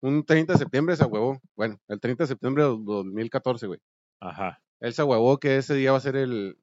[0.02, 1.39] Un 30 de septiembre se ahuevó.
[1.56, 3.80] Bueno, el 30 de septiembre de 2014, güey.
[4.22, 4.60] Ajá.
[4.80, 6.58] Él se ahuevó que ese día va a ser el,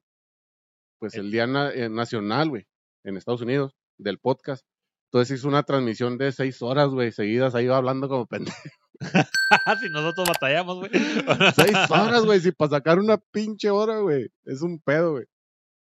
[1.01, 2.67] pues el día na- eh, nacional, güey,
[3.05, 4.65] en Estados Unidos, del podcast.
[5.11, 8.57] Entonces hizo una transmisión de seis horas, güey, seguidas, ahí iba hablando como pendejo.
[9.81, 10.91] si nosotros batallamos, güey.
[11.57, 14.29] seis horas, güey, si para sacar una pinche hora, güey.
[14.45, 15.25] Es un pedo, güey.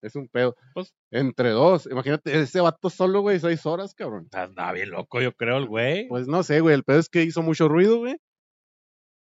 [0.06, 0.56] Es un pedo.
[0.74, 1.88] Pues- Entre dos.
[1.92, 4.28] Imagínate, ese vato solo, güey, seis horas, cabrón.
[4.34, 6.08] Andaba bien loco, yo creo, el güey.
[6.08, 8.18] Pues no sé, güey, el pedo es que hizo mucho ruido, güey.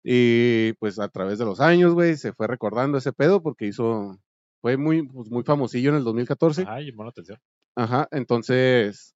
[0.05, 4.19] Y pues a través de los años, güey, se fue recordando ese pedo porque hizo,
[4.61, 6.65] fue muy, pues, muy famosillo en el 2014.
[6.69, 7.39] Ay, llamó la atención.
[7.77, 9.15] Ajá, entonces,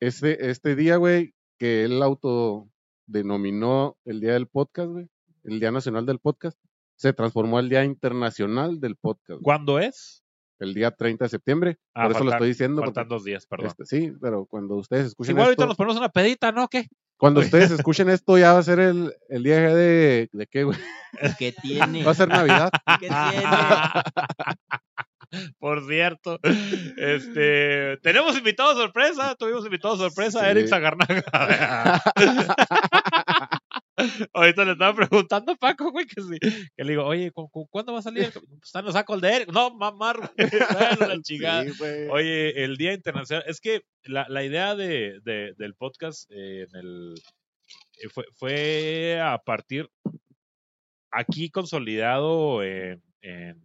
[0.00, 5.08] este, este día, güey, que él autodenominó el Día del Podcast, güey,
[5.44, 6.58] el Día Nacional del Podcast,
[6.96, 10.23] se transformó al Día Internacional del Podcast, güey, ¿Cuándo es?
[10.60, 11.78] El día 30 de septiembre.
[11.94, 12.76] Ah, Por eso lo faltan- estoy diciendo.
[12.82, 13.66] porque, Faltan dos días, perdón.
[13.68, 16.68] este, sí, pero cuando ustedes escuchen Igual ahorita nos ponemos una pedita, ¿no?
[16.68, 16.88] ¿Qué?
[17.16, 20.78] cuando ustedes escuchen esto, ya va a ser el, el día de, ¿de qué, güey?
[21.38, 22.04] ¿Qué tiene?
[22.04, 22.70] Va a ser Navidad.
[23.00, 23.44] ¿Qué tiene?
[25.58, 26.38] Por cierto,
[26.96, 30.46] este, tenemos invitado sorpresa, tuvimos invitado sorpresa, Sí.
[30.46, 32.00] Eric Zagarnaga.
[34.32, 36.38] Ahorita le estaba preguntando a Paco, güey, que sí.
[36.76, 38.30] Que le digo, oye, ¿cu- cu- ¿cuándo va a salir?
[38.60, 39.52] Pues en los sacos de Eric.
[39.52, 40.30] No, mamar, güey.
[41.16, 41.64] La chingada.
[41.64, 41.84] Sí.
[42.10, 46.76] Oye, el Día Internacional, es que la, la idea de, de- del podcast eh, en
[46.76, 47.14] el,
[48.02, 49.88] eh, fue, fue a partir
[51.10, 53.62] aquí consolidado en, en,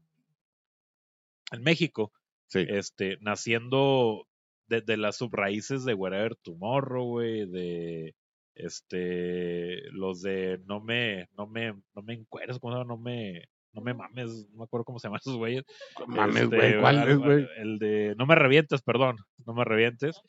[1.52, 2.12] en México,
[2.48, 2.66] Sí.
[2.68, 4.28] este, naciendo
[4.68, 8.16] de, de las subraíces de Wherever Tomorrow, güey, de
[8.60, 12.88] este los de no me, no me, no me encueres, ¿cómo se llama?
[12.96, 13.44] No me,
[13.74, 15.64] no me mames, no me acuerdo cómo se llaman esos güeyes.
[16.08, 17.48] Mames, Este, güey, ¿cuál algo- es, güey?
[17.58, 20.20] El de No me revientes, perdón, no me revientes.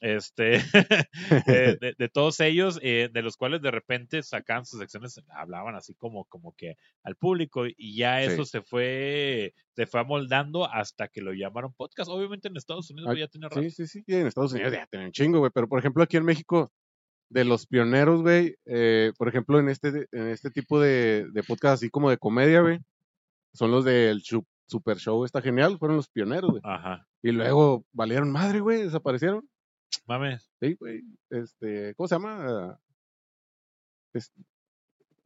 [0.00, 0.54] Este,
[1.46, 5.76] eh, de, de todos ellos, eh, de los cuales de repente sacaban sus secciones, hablaban
[5.76, 8.32] así como, como que al público, y ya Sí.
[8.32, 12.10] eso se fue, se fue amoldando hasta que lo llamaron podcast.
[12.10, 13.60] Obviamente en Estados Unidos Ah, ya tiene rato.
[13.62, 14.02] Sí, sí, sí.
[14.08, 15.52] en Estados Unidos ya tienen un chingo, güey.
[15.54, 16.72] Pero por ejemplo, aquí en México,
[17.30, 21.74] de los pioneros, güey, eh, por ejemplo, en este, en este tipo de, de podcast
[21.74, 22.78] así como de comedia, güey,
[23.52, 26.62] son los del Super Show, está genial, fueron los pioneros, güey.
[26.64, 27.06] Ajá.
[27.22, 29.48] Y luego valieron madre, güey, desaparecieron.
[30.06, 31.02] Mames, Sí, güey.
[31.30, 32.78] Este, ¿cómo se llama?
[34.14, 34.32] Es-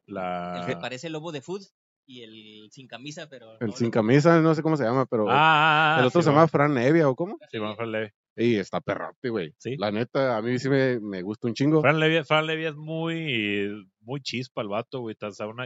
[0.07, 0.65] El la.
[0.67, 1.63] que parece el lobo de food
[2.07, 3.59] y el sin camisa, pero.
[3.61, 6.31] el no, sin camisa, no sé cómo se llama, pero Ah, el otro sí, se
[6.31, 6.49] llama.
[6.49, 7.39] Fran Evia, ¿o cómo?
[7.51, 8.09] Sí, Fran Levy.
[8.35, 9.55] Y está perrote, güey.
[9.59, 9.77] Sí.
[9.77, 11.83] La neta, a mí sí me, me gusta un chingo.
[11.83, 15.17] Fran Levy, Fran Levy es muy, muy chispa el vato, güey.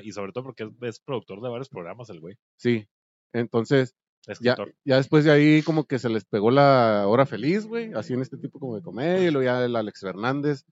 [0.03, 2.37] Y sobre todo porque es, es productor de varios programas, el güey.
[2.57, 2.88] Sí.
[3.33, 3.94] Entonces,
[4.40, 8.14] ya, ya después de ahí como que se les pegó la hora feliz, güey, así
[8.14, 10.64] en este tipo como de comedia, y luego ya el Alex Fernández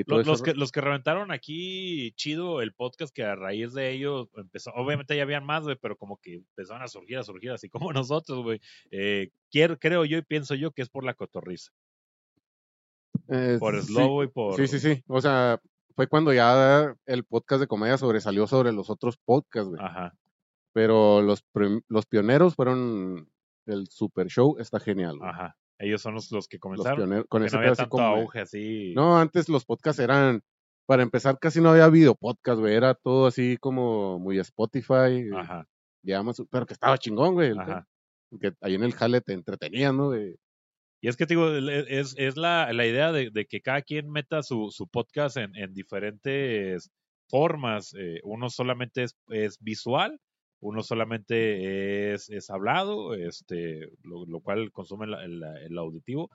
[0.00, 3.90] y todo Los, que, los que reventaron aquí chido el podcast que a raíz de
[3.92, 7.50] ellos empezó, obviamente ya habían más, güey, pero como que empezaron a surgir, a surgir,
[7.50, 8.60] así como nosotros, güey.
[8.90, 11.70] Eh, quiero, creo yo y pienso yo que es por la cotorriza,
[13.28, 14.56] Eh, por sí, Slow y por...
[14.56, 15.02] Sí, sí, sí.
[15.06, 15.60] O sea,
[15.96, 19.80] fue cuando ya el podcast de comedia sobresalió sobre los otros podcasts, güey.
[19.82, 20.14] Ajá.
[20.72, 21.44] Pero los,
[21.88, 23.30] los pioneros fueron
[23.66, 25.18] el Super Show, está genial.
[25.18, 25.30] güey.
[25.30, 25.56] Ajá.
[25.78, 26.96] Ellos son los, los que Los comenzaron.
[26.96, 28.92] pioneros, con que ese no había tanto como auge así.
[28.94, 30.42] No, antes los podcasts eran,
[30.86, 32.74] para empezar, casi no había video podcast, güey.
[32.74, 35.66] Era todo así como muy Spotify, Ajá.
[36.02, 37.52] y Amazon, pero que estaba chingón, güey.
[37.58, 37.86] Ajá.
[38.40, 40.06] Que ahí en el jale te entretenían, ¿no?
[40.08, 40.36] güey?
[41.00, 44.10] Y es que te digo, es, es la, la idea de, de que cada quien
[44.10, 46.90] meta su, su podcast en, en diferentes
[47.28, 47.94] formas.
[47.98, 50.18] eh, uno solamente es, es visual,
[50.64, 56.30] uno solamente es, es hablado, este, lo, lo cual consume el, el auditivo.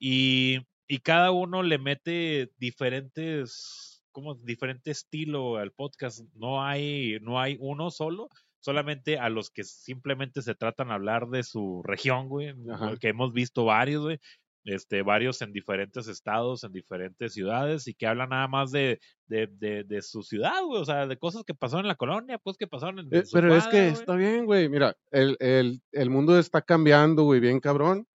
[0.00, 6.22] Y, y cada uno le mete diferentes, como diferente estilo al podcast.
[6.34, 8.28] No hay, no hay uno solo.
[8.60, 12.54] Solamente a los que simplemente se tratan de hablar de su región, güey.
[12.72, 12.96] Ajá.
[12.96, 14.18] Que hemos visto varios, güey.
[14.64, 19.46] Este, varios en diferentes estados, en diferentes ciudades, y que hablan nada más de, de,
[19.50, 20.82] de, de su ciudad, güey.
[20.82, 23.32] O sea, de cosas que pasaron en la colonia, pues que pasaron en, Eh, su
[23.32, 23.92] pero es que güey.
[23.92, 24.68] está bien, güey.
[24.68, 28.06] Mira, el, el, el mundo está cambiando, güey, bien cabrón.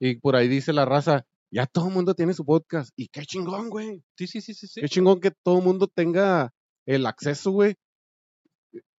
[0.00, 2.90] Y por ahí dice la raza, ya todo el mundo tiene su podcast.
[2.96, 4.02] Y qué chingón, güey.
[4.16, 4.66] Sí, sí, sí, sí.
[4.68, 4.80] sí.
[4.80, 6.52] Qué chingón que todo el mundo tenga
[6.86, 7.74] el acceso, güey.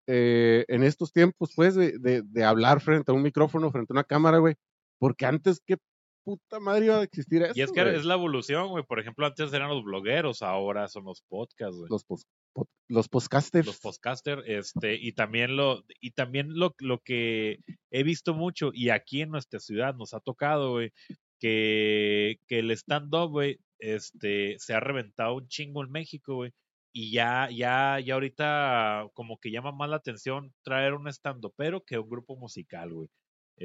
[0.08, 3.96] eh, en estos tiempos, pues, de, de, de hablar frente a un micrófono, frente a
[3.96, 4.56] una cámara, güey.
[5.00, 5.78] Porque antes, qué
[6.24, 7.54] puta madre iba a existir eso.
[7.56, 7.96] Y es que güey?
[7.96, 8.84] es la evolución, güey.
[8.84, 11.90] Por ejemplo, antes eran los blogueros, ahora son los podcasts, güey.
[11.90, 13.66] Los, pos- pod- los podcasters.
[13.66, 17.60] Los podcasters, este, y también lo, y también lo, lo que
[17.92, 20.92] he visto mucho, y aquí en nuestra ciudad nos ha tocado, güey,
[21.40, 26.52] que, que el stand-up, güey, este, se ha reventado un chingo en México, güey.
[26.96, 31.98] Y ya, ya, ya ahorita como que llama más la atención traer un stand-upero que
[31.98, 33.10] un grupo musical, güey.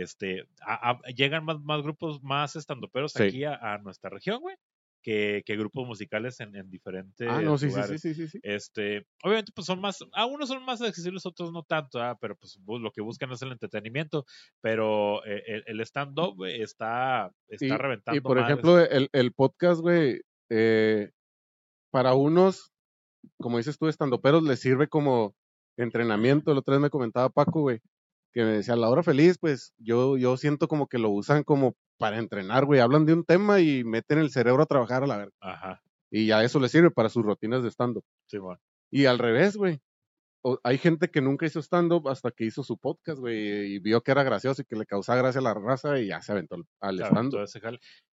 [0.03, 3.23] Este, a- a- llegan más, más grupos, más estandoperos Sí.
[3.23, 4.57] aquí a, a nuestra región, güey,
[5.03, 8.01] que, que grupos musicales en, en diferentes ah, no, sí, sí, lugares.
[8.01, 8.41] sí, sí, sí.
[8.43, 12.19] Este, obviamente, pues son más, algunos son más accesibles, otros no tanto, ¿ah?
[12.21, 14.27] pero pues lo que buscan es el entretenimiento.
[14.61, 18.19] Pero eh, el, el stand-up güey, está, está Y- reventando.
[18.19, 18.51] Y por madres.
[18.53, 21.11] ejemplo, el, el podcast, güey, eh,
[21.91, 22.73] para unos,
[23.41, 25.35] como dices tú, estandoperos, les sirve como
[25.77, 26.51] entrenamiento.
[26.53, 27.81] El otro día me comentaba Paco, güey,
[28.33, 31.43] que me decía, a la hora feliz, pues yo, yo siento como que lo usan
[31.45, 32.81] como para entrenar, güey.
[32.81, 35.35] Hablan de un tema y meten el cerebro a trabajar a la verga.
[35.41, 38.05] Ajá, Y ya eso les sirve para sus rutinas de stand-up.
[38.27, 38.61] sí, bueno.
[38.91, 39.81] Y al revés, güey.
[40.63, 44.13] Hay gente que nunca hizo stand-up hasta que hizo su podcast, güey, y vio que
[44.13, 46.65] era gracioso y que le causaba gracia a la raza y ya se aventó al-
[46.81, 47.41] al Claro, stand-up.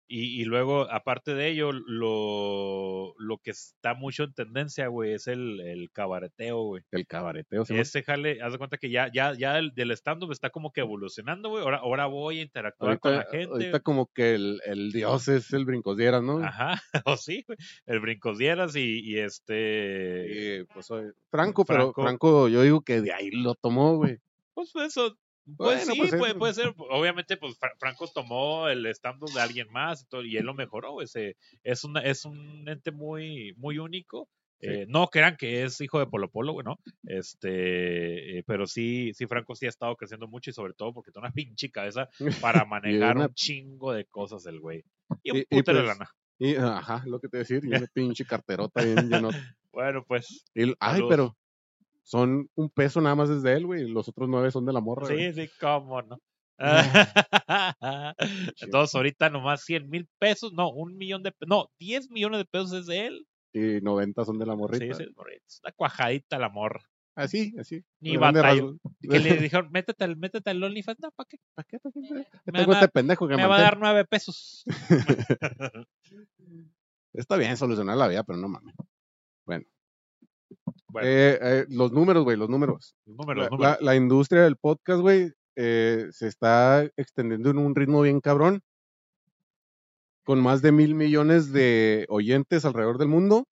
[0.08, 5.26] Y, y luego, aparte de ello, lo, lo que está mucho en tendencia, güey, es
[5.26, 6.82] el, el cabareteo, güey.
[6.90, 7.64] El cabareteo.
[7.64, 7.76] ¿sí?
[7.76, 10.82] Ese jale, haz de cuenta que ya, ya, ya del, del stand-up está como que
[10.82, 11.62] evolucionando, güey.
[11.62, 13.46] Ahora, ahora voy a interactuar con la gente.
[13.46, 16.38] ahorita como que el, el dios es el brincosieras, ¿no?
[16.44, 17.58] Ajá, o sí, güey.
[17.86, 20.60] El brincosieras y, y este.
[20.60, 22.02] Y, pues, oye, Franco, pero Franco.
[22.02, 24.18] Franco, yo digo que de ahí lo tomó, güey.
[24.54, 25.16] Pues eso.
[25.56, 26.72] Pues Bueno, sí, pues, puede, ser.
[26.76, 30.54] Obviamente, pues Fra- Franco tomó el stand-up de alguien más y, todo, y él lo
[30.54, 31.02] mejoró.
[31.02, 34.28] Ese, es, una, es un ente muy, muy único.
[34.60, 34.68] Sí.
[34.68, 36.78] Eh, no crean que es hijo de Polo Polo, güey, ¿no?
[37.36, 41.10] Este, eh, pero sí, sí, Franco sí ha estado creciendo mucho y sobre todo porque
[41.10, 42.08] tiene una pinche cabeza
[42.40, 42.64] para
[43.10, 44.84] manejar una- un chingo de cosas el güey.
[45.22, 46.10] Y un Y- y putero de pues, lana.
[46.38, 49.38] Y, ajá, lo que te voy a decir, y una pinche carterota bien llenota.
[49.72, 51.36] Bueno, pues, Y, ay, pero
[52.02, 53.88] son un peso nada más desde él, güey.
[53.88, 55.32] Los otros nueve son de la morra, güey.
[55.32, 56.18] sí, sí, cómo no.
[58.60, 62.44] Entonces ahorita nomás 100 mil pesos, no, un millón de pesos, no, 10 millones de
[62.44, 63.26] pesos es de él.
[63.54, 64.94] Y 90 son de la Sí, morrita.
[64.94, 66.80] sí, morrito, es una cuajadita la morra.
[67.14, 67.84] Así, así.
[68.00, 68.62] Ni a grandes batalló.
[68.72, 68.80] rasgos.
[69.02, 71.38] Y que le dijeron, métete al, métete al OnlyFans, no, ¿para qué?
[71.54, 71.78] ¿Para qué?
[71.78, 72.00] ¿Para qué?
[72.46, 74.64] Me Tengo va a este pendejo que Me va a dar nueve pesos.
[77.12, 78.74] Está bien solucionar la vida, pero no mames.
[79.44, 79.66] Bueno,
[81.02, 82.94] Eh, eh, los números, güey, los números.
[83.06, 83.76] los números, La, números.
[83.80, 88.60] la- la industria del podcast, güey, eh, se está extendiendo en un ritmo bien cabrón.
[90.24, 93.44] Con más de mil millones de oyentes alrededor del mundo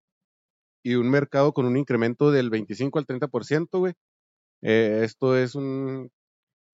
[0.84, 3.94] y un mercado con un incremento del 25 al 30%, güey.
[4.62, 6.10] Esto es un.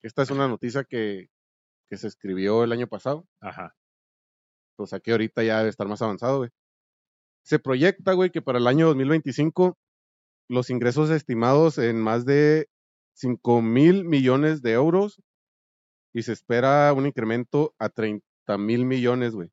[0.03, 1.29] Esta es una noticia que,
[1.89, 3.25] que se escribió el año pasado.
[3.41, 3.73] Ajá.
[4.77, 6.49] O sea que ahorita ya debe estar más avanzado, güey.
[7.43, 9.77] Se proyecta, güey, que para el año 2025
[10.49, 12.67] los ingresos estimados en más de
[13.13, 15.21] 5 mil millones de euros
[16.13, 18.23] y se espera un incremento a 30
[18.57, 19.49] mil millones, güey.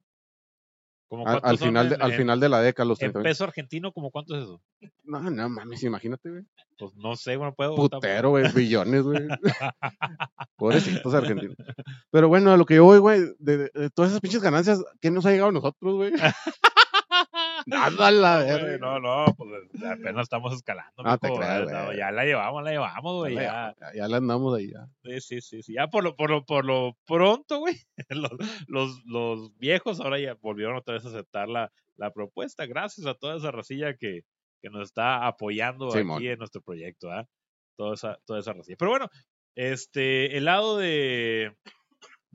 [1.09, 3.07] ¿Cómo A- cuántos Al final, de, en- al en- final de la década, los En
[3.13, 3.25] 30 mil.
[3.29, 4.63] peso argentino, ¿como cuánto es eso?
[5.05, 6.43] No, no mames, imagínate, güey.
[6.79, 7.77] Pues no sé, bueno, puedo.
[7.77, 9.29] Putero, güey, billones, güey.
[10.57, 11.57] Pobrecitos argentinos.
[12.11, 14.83] Pero bueno, a lo que yo voy, güey, de, de- de todas esas pinches ganancias,
[15.01, 16.13] ¿qué nos ha llegado a nosotros, güey?
[17.67, 18.79] Nada la verga.
[18.79, 19.51] No, no, pues
[19.85, 21.03] apenas estamos escalando.
[21.03, 21.99] No te mijo, creas, no, güey.
[21.99, 23.35] ya la llevamos, la llevamos, güey.
[23.35, 24.71] Ya, Ya, ya le andamos ahí.
[24.71, 24.89] Ya.
[25.03, 25.75] sí, sí, sí, sí.
[25.75, 27.77] Ya por lo, por lo, por lo pronto, güey.
[28.11, 28.31] Los,
[28.67, 32.67] los, los viejos ahora ya volvieron otra vez a aceptar la, la propuesta.
[32.67, 34.23] Gracias a toda esa racilla que,
[34.61, 37.27] que nos está apoyando aquí en nuestro proyecto, ¿ah?
[37.77, 38.77] Toda esa, toda esa racilla.
[38.79, 39.11] Pero bueno,
[39.55, 41.57] este, el lado de.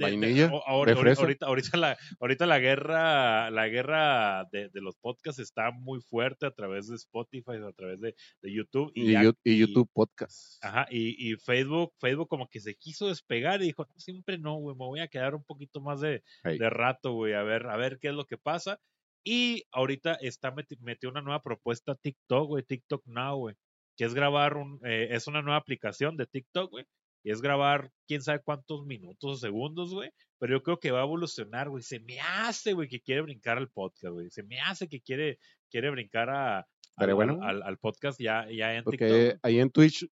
[0.05, 1.21] De- Vainilla, o- ahora- de ahorita, fresa.
[1.21, 6.45] ahorita, ahorita la, ahorita la guerra, la guerra de, de los podcasts está muy fuerte
[6.45, 8.91] a través de Spotify, a través de, YouTube.
[8.95, 10.63] Y, ya- Yu- y YouTube Podcast.
[10.63, 14.75] Ajá, y, Facebook, Facebook como que se quiso despegar y dijo, "No, siempre no, güey,
[14.75, 16.57] me voy a quedar un poquito más de, Hey.
[16.57, 18.79] de rato, güey, a ver, a ver qué es lo que pasa.
[19.23, 23.55] Y ahorita está meti- metió una nueva propuesta TikTok, güey, TikTok Now, güey,
[23.97, 26.85] que es grabar un, eh, es una nueva aplicación de TikTok, güey,
[27.23, 30.99] y es grabar quién sabe cuántos minutos o segundos, güey, pero yo creo que va
[31.01, 34.59] a evolucionar, güey, se me hace, güey, que quiere brincar al podcast, güey, se me
[34.61, 35.37] hace que quiere,
[35.69, 37.39] quiere brincar a, al, bueno.
[37.41, 38.99] al- al podcast ya, ya en TikTok.
[38.99, 40.07] Porque ahí en Twitch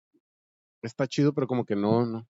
[0.82, 2.28] está chido, pero como que no, no.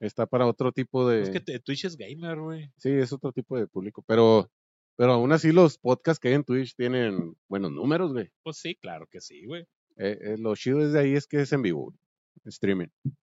[0.00, 1.20] Está para otro tipo de.
[1.22, 2.70] Es que Twitch es gamer, güey.
[2.78, 4.02] Sí, es otro tipo de público.
[4.06, 4.50] Pero,
[4.96, 8.30] pero aún así los podcasts que hay en Twitch tienen buenos números, güey.
[8.42, 9.62] Pues sí, claro que sí, güey.
[9.98, 11.92] Eh, eh, lo chido desde ahí es que es en vivo,
[12.46, 12.86] streaming.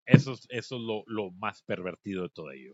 [0.08, 2.74] Eso, es- eso es lo, lo más pervertido de todo ello.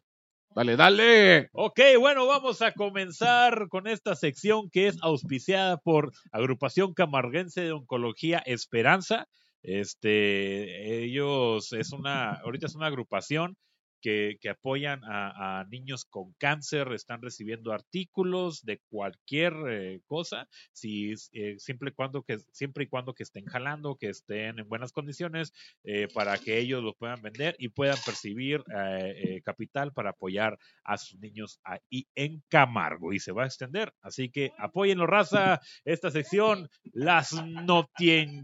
[0.56, 1.50] Dale, dale.
[1.52, 7.72] Ok, bueno, vamos a comenzar con esta sección que es auspiciada por Agrupación Camarguense de
[7.72, 9.28] Oncología Esperanza.
[9.64, 13.58] Este, ellos es una, ahorita es una agrupación
[14.04, 21.56] que, apoyan a, niños con cáncer, están recibiendo artículos de cualquier eh, cosa, si eh,
[21.58, 25.54] siempre y cuando que siempre y cuando que estén jalando, que estén en buenas condiciones,
[25.86, 30.98] eh, para que ellos los puedan vender y puedan percibir eh, capital para apoyar a
[30.98, 33.94] sus niños ahí en Camargo y se va a extender.
[34.02, 38.44] Así que apóyenlo, raza, esta sección, las notinchinga.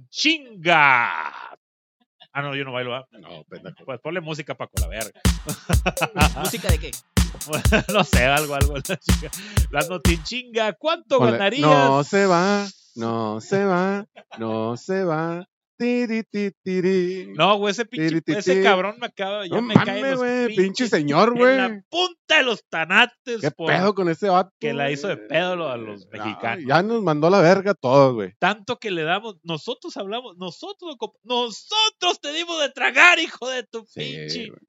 [2.39, 3.06] Ah, no, yo no bailo, ¿ah?
[3.12, 3.84] No, pendejo.
[3.84, 5.19] Pues ponle música Paco la verga.
[6.39, 6.91] ¿Música de qué?
[7.93, 8.75] no sé, algo, algo.
[9.71, 11.69] Las notinchinga, ¿cuánto Ponle, ganarías?
[11.69, 14.06] No se va, no se va,
[14.38, 15.49] no se va.
[15.80, 17.32] Tiri, ti, tiri.
[17.38, 20.48] No, güey, ese pinche, ese cabrón me acaba, ya No me cae mames, los güey,
[20.48, 21.82] pinche pinches- señor, En la güey.
[21.89, 24.52] punta de los tanates ¿Qué por pedo con ese vato?
[24.60, 25.28] que la hizo de güey?
[25.30, 26.65] pedo a los mexicanos.
[26.68, 28.34] Ya nos mandó la verga todos, güey.
[28.39, 33.86] tanto que le damos, nosotros hablamos, nosotros, nosotros te dimos de tragar, hijo de tu
[33.88, 34.48] Sí, pinche.
[34.50, 34.60] güey.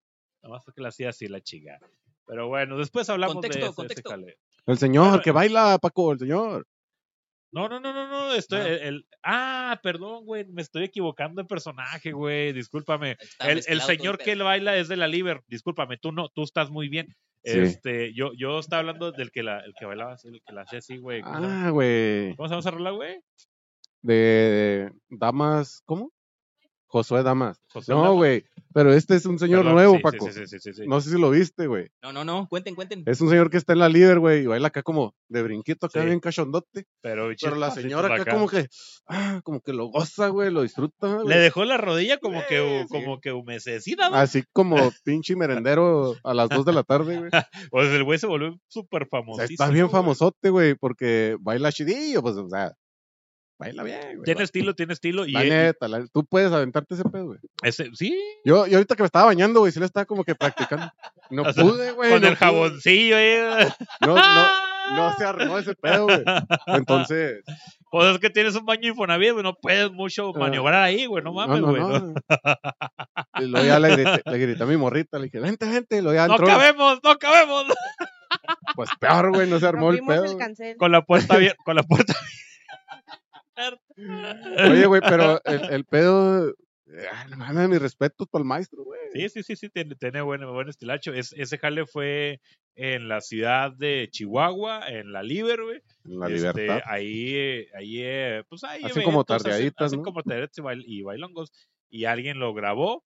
[0.45, 1.79] Nada más que la hacía así la chica.
[2.27, 4.11] Pero bueno, después hablamos Contexto, de ese, ese contexto.
[4.11, 4.39] jale.
[4.67, 6.67] El señor Bueno, que baila, Paco, el señor.
[7.53, 8.69] No, no, no, no, no, estoy, Ah.
[8.69, 13.17] el, el- ah, perdón, güey, me estoy equivocando de personaje, güey, discúlpame.
[13.21, 16.71] Está El, el señor que baila es de la Liber, discúlpame, tú no, tú estás
[16.71, 17.09] muy bien.
[17.43, 17.59] Sí.
[17.59, 20.63] Este, yo, yo estaba hablando del que la, el que bailaba así, el que la
[20.63, 21.23] hacía así, güey.
[21.25, 22.37] Ah, güey.
[22.37, 23.19] ¿Cómo se llama esa rola, güey?
[24.03, 26.13] De Damas, ¿cómo?
[26.91, 27.63] Josué Damas.
[27.73, 28.45] José No, güey.
[28.73, 30.27] Pero este es un señor Perdón, nuevo, sí, Paco.
[30.27, 30.83] sí, sí, sí, sí, sí.
[30.87, 31.89] No sé si lo viste, güey.
[32.03, 33.03] No, no, no, cuenten, cuenten.
[33.07, 35.87] Es un señor que está en la líder, güey, y baila acá como de brinquito,
[35.87, 36.07] acá Sí.
[36.07, 36.87] bien cachondote.
[37.01, 38.69] Pero, Pero la señora acá, como que,
[39.09, 41.09] ah, como que lo goza, güey, lo disfruta.
[41.19, 41.39] Le güey.
[41.39, 44.17] dejó la rodilla como que, como que humececida, ¿no?
[44.17, 47.31] Así como pinche merendero a las 2 de la tarde, güey.
[47.73, 49.37] Pues el güey se volvió súper O famoso.
[49.39, 52.73] sea, está bien famosote, güey, porque baila chidillo, pues, o sea,
[53.61, 54.23] baila bien, güey.
[54.25, 55.25] Tiene estilo, tiene estilo.
[55.27, 57.39] Y, La y- neta, la- tú puedes aventarte ese pedo, güey.
[57.63, 60.35] ese, sí, Yo, yo ahorita que me estaba bañando, güey, sí le estaba como que
[60.35, 60.91] practicando.
[61.31, 62.11] No O sea, pude, güey.
[62.11, 62.47] con no el pude.
[62.47, 63.69] jaboncillo, eh.
[64.01, 66.25] No, no, no se armó ese pedo, güey.
[66.67, 67.45] Entonces,
[67.91, 70.39] Pues es que tienes un baño Infonavit, güey, no puedes mucho Ah.
[70.39, 71.81] maniobrar ahí, güey, no mames, güey.
[71.83, 72.15] No, no.
[73.41, 76.01] Y luego ya le grité, le grité a mi morrita, le dije, vente, vente, y
[76.01, 76.47] luego ya No entró.
[76.47, 77.65] cabemos, no cabemos.
[78.77, 80.25] Pues peor, güey, no se armó el pedo.
[80.25, 80.77] el güey.
[80.77, 82.15] Con la puerta abierta, con la puerta
[84.71, 86.55] Oye, güey, pero el, el pedo,
[87.13, 89.01] ah, no mames, mis respetos para el maestro, güey.
[89.13, 91.13] Sí, sí, sí, sí, tiene, tiene buen, buen estilacho.
[91.13, 92.41] Es, ese jale fue
[92.77, 95.83] en la ciudad de Chihuahua, en la Liber, güey.
[96.05, 96.81] La Este, libertad.
[96.87, 100.05] ahí, eh, ahí, eh, pues ahí Hacen como tardeaditas, hacen ¿no?
[100.05, 101.53] como tardeaditas y, bail- y bailongos.
[101.91, 103.05] Y alguien lo grabó,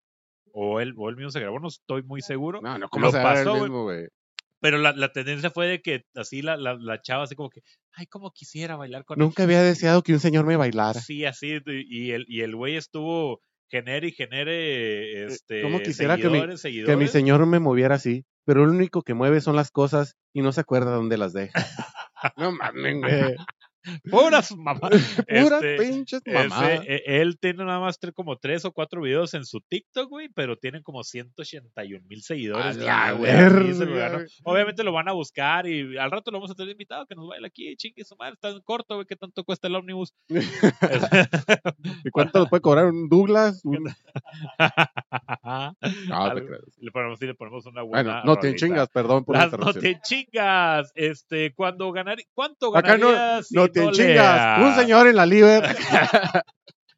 [0.52, 2.60] o él, o él mismo se grabó, no estoy muy seguro.
[2.62, 4.06] No, no, ¿cómo lo se el pasó, mismo, güey?
[4.64, 7.60] Pero la, la tendencia fue de que así la, la, la chava, así como que,
[7.92, 9.26] ay, como quisiera bailar con él".
[9.26, 10.98] Nunca había deseado que un señor me bailara.
[11.02, 16.16] Sí, así, y el, y el güey estuvo genere y genere este, Eh, ¿Cómo quisiera
[16.16, 19.54] que mi- seguidores, Que mi señor me moviera así, pero lo único que mueve son
[19.54, 21.52] las cosas y no se acuerda dónde las deja.
[22.38, 23.36] no mames, güey.
[24.10, 24.80] Puras mamás.
[25.28, 26.80] Puras Este, pinches mamadas.
[26.86, 30.56] eh, él tiene nada más como tres o cuatro videos en su TikTok, güey, pero
[30.56, 32.76] tienen como 181 mil seguidores.
[32.76, 33.30] Ya, la güey.
[34.44, 37.28] Obviamente lo van a buscar y al rato lo vamos a tener invitado que nos
[37.28, 40.12] baile aquí, chingue su madre, está en corto, güey, ¿qué tanto cuesta el ómnibus?
[42.04, 43.60] ¿Y cuánto le puede cobrar un Douglas?
[43.64, 43.84] Un-
[46.08, 46.62] No, te creas.
[46.78, 49.52] le ponemos, sí, le ponemos una buena Bueno, no te chingas, perdón por la Las
[49.52, 49.94] no interrupción.
[49.94, 50.92] te chingas.
[50.94, 53.48] Este, cuando ganar, ¿cuánto Acá no, ganarías?
[53.48, 54.60] si no te chingas.
[54.62, 55.64] Un señor en la liber.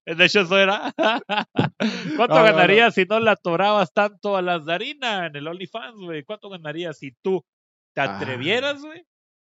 [0.07, 0.93] De hecho, eso era.
[0.97, 2.43] ¿Cuánto No, no, no.
[2.45, 6.23] ganarías si no la atorabas tanto a las de harina en el OnlyFans, güey?
[6.23, 7.45] ¿Cuánto ganarías si tú
[7.93, 8.17] te Ah.
[8.17, 9.05] atrevieras, güey?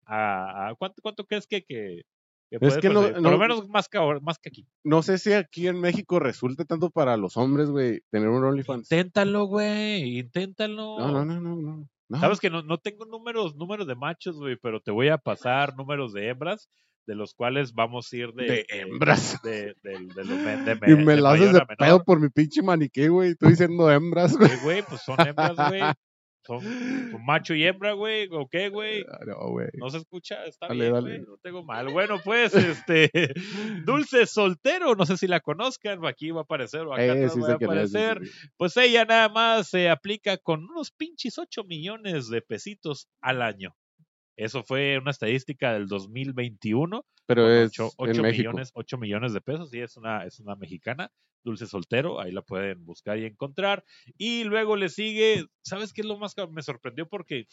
[0.06, 2.02] A, a- ¿cuánto, ¿Cuánto crees que, que,
[2.50, 3.22] que Es puedes que no- conseguir?
[3.22, 4.66] Por lo menos más que, más que aquí.
[4.82, 8.90] No sé si aquí en México resulte tanto para los hombres, güey, tener un OnlyFans.
[8.90, 10.18] Inténtalo, güey.
[10.18, 10.98] Inténtalo.
[10.98, 11.88] No, no, no, no, no.
[12.08, 12.18] no.
[12.20, 15.76] Sabes que no, no tengo números, números de machos, güey, pero te voy a pasar
[15.76, 16.68] números de hembras,
[17.06, 19.40] de los cuales vamos a ir de, De hembras.
[19.42, 20.28] De, de, de los
[20.88, 23.30] Y me- la haces de pedo por mi pinche maniquí, güey.
[23.30, 24.50] Estoy diciendo hembras, güey.
[24.62, 25.80] Güey, pues son hembras, güey.
[26.46, 28.26] Son, son macho y hembra, güey.
[28.32, 29.04] ¿O qué, güey?
[29.12, 29.68] Ah, No, güey.
[29.74, 31.10] No se escucha, está Dale, bien, dale.
[31.18, 31.92] güey, no tengo mal.
[31.92, 33.10] Bueno, pues, este,
[33.84, 37.40] Dulce Soltero, no sé si la conozcan, aquí va a aparecer o acá Eh, sí
[37.40, 38.20] va a es, aparecer.
[38.22, 38.48] sí, sí.
[38.56, 43.76] Pues ella nada más se aplica con unos pinches 8 millones de pesitos al año.
[44.40, 47.04] Eso fue una estadística del 2021.
[47.26, 48.50] Pero es ocho- en ocho México.
[48.50, 51.10] millones, 8 millones de pesos, y es una, es una mexicana,
[51.44, 53.84] Dulce Soltero, ahí la pueden buscar y encontrar.
[54.18, 57.06] Y luego le sigue, ¿sabes qué es lo más que me sorprendió?
[57.08, 57.46] Porque,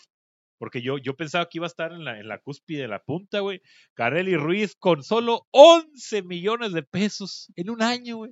[0.60, 3.04] porque yo, yo pensaba que iba a estar en la, en la cúspide de la
[3.04, 3.62] punta, güey.
[3.94, 8.32] Carelli Ruiz con solo 11 millones de pesos en un año, güey.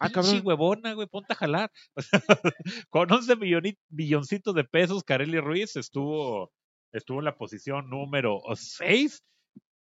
[0.00, 0.40] Ah, cabrón.
[0.44, 1.70] huevona, güey, ponte a jalar.
[2.90, 6.50] con 11 milloni- milloncitos de pesos, Carelli Ruiz estuvo,
[6.96, 9.22] estuvo en la posición número 6.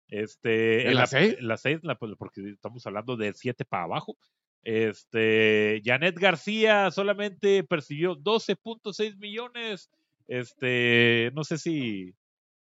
[0.08, 1.36] Este, ¿En la seis?
[1.40, 1.80] en la 6,
[2.18, 4.16] porque estamos hablando de 7 para abajo.
[4.64, 9.90] Este, Janet García solamente percibió 12.6 millones.
[10.28, 12.14] Este, no sé si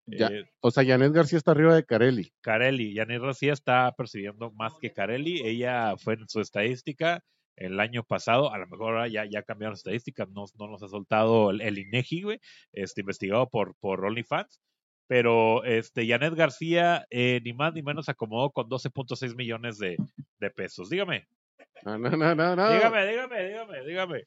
[0.07, 0.28] Ya.
[0.28, 2.32] eh, O sea, Janet García está arriba de Carelli.
[2.42, 5.40] Carelli, Janet García está percibiendo más que Carelli.
[5.47, 7.22] Ella fue en su estadística
[7.57, 10.82] el año pasado, a lo mejor ahora ya, ya cambiaron las estadísticas, no, no nos
[10.82, 12.40] ha soltado el, el INEGI, güey,
[12.72, 14.61] este, investigado por, por OnlyFans.
[15.09, 19.96] Pero este, Janet García, eh, ni más ni menos, se acomodó con 12.6 millones de,
[20.40, 20.90] de pesos.
[20.90, 21.26] Dígame,
[21.84, 22.57] No, no, no, no.
[22.57, 22.72] no.
[22.72, 24.24] dígame, dígame, dígame, dígame.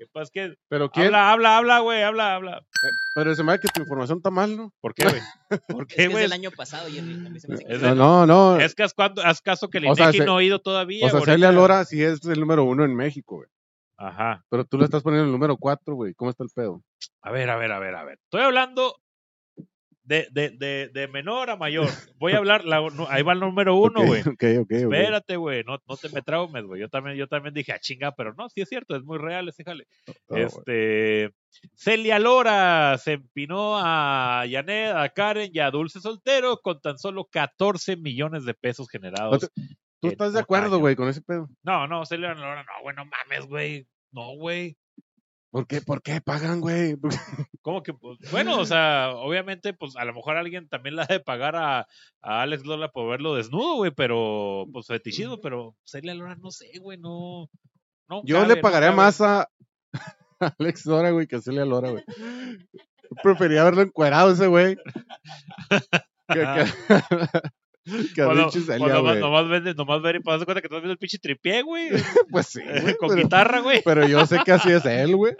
[0.00, 0.22] ¿Qué pasa?
[0.24, 1.08] Es que Pero quién.
[1.08, 2.66] habla, habla, habla, güey, habla, habla.
[3.14, 4.72] Pero se me da que tu información está mal, ¿no?
[4.80, 5.20] ¿Por qué, güey?
[5.68, 7.12] ¿Por Es qué, que es del año pasado, Jerry.
[7.26, 8.60] A mí se me hace que Es es del- No, no, no.
[8.60, 8.94] Es que haz,
[9.42, 11.04] caso que el O sea, INEGI se- no ha ido todavía.
[11.06, 11.20] O sea.
[11.20, 13.48] Celia Lora sí es el número uno en México, güey.
[13.98, 14.42] Ajá.
[14.48, 16.14] Pero tú le estás poniendo el número cuatro, güey.
[16.14, 16.82] ¿Cómo está el pedo?
[17.20, 18.18] A ver, a ver, a ver, a ver.
[18.24, 18.96] Estoy hablando
[20.10, 21.88] de, de, de, de menor a mayor.
[22.18, 24.22] Voy a hablar, la- no, ahí va el número uno, güey.
[24.22, 24.70] Ok, ok, ok.
[24.72, 26.80] Espérate, güey, no, no te me traumes, güey.
[26.80, 29.48] Yo también, yo también dije, ah, chinga, pero no, sí es cierto, es muy real
[29.48, 29.86] ese jale.
[30.08, 30.42] No, güey.
[30.42, 31.32] este,
[31.74, 37.26] Celia Lora se empinó a Janet, a Karen y a Dulce Soltero con tan solo
[37.30, 39.48] 14 millones de pesos generados.
[40.00, 41.48] ¿Tú estás de acuerdo, güey, con ese pedo?
[41.62, 43.86] No, no, Celia Lora, no, güey, no mames, güey.
[44.10, 44.76] No, güey.
[45.52, 45.80] ¿Por qué?
[45.82, 46.96] ¿Por qué pagan, güey?
[47.62, 47.92] ¿Cómo que?
[47.92, 51.56] pues, bueno, o sea, obviamente, pues a lo mejor alguien también la ha de pagar
[51.56, 51.80] a,
[52.22, 56.70] a Alex Lola por verlo desnudo, güey, pero, pues fetichismo, pero Celia Lora, no sé,
[56.80, 57.50] güey, no.
[58.08, 59.48] no Yo cabe, le pagaría más a
[60.58, 62.04] Alex Lora, güey, que a Celia Lora, güey.
[62.08, 64.76] Yo Prefería verlo encuerado ese güey.
[66.32, 66.64] Que, que,
[68.14, 70.66] que a Cuando- pinche cuando Celia, nomás, nomás, ves- nomás ver y pasas cuenta que
[70.66, 71.88] estás viendo el pinche tripié, güey,
[72.30, 73.82] Pues sí, güey, con pero, guitarra, güey.
[73.84, 75.34] pero yo sé que así es él, güey.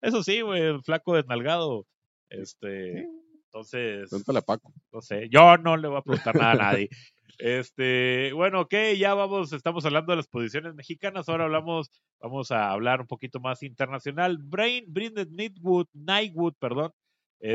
[0.00, 1.86] Eso sí, güey, flaco desnalgado.
[2.30, 3.06] Este,
[3.46, 4.08] entonces.
[4.08, 4.72] Pregúntale a Paco.
[4.92, 6.88] no sé, yo no le voy a preguntar nada a nadie.
[7.38, 11.90] Este, bueno, ok, ya vamos, estamos hablando de las posiciones mexicanas, ahora hablamos,
[12.20, 14.38] vamos a hablar un poquito más internacional.
[14.38, 16.92] Brain, Brindet Nightwood, Nightwood, perdón.
[17.42, 17.54] Este.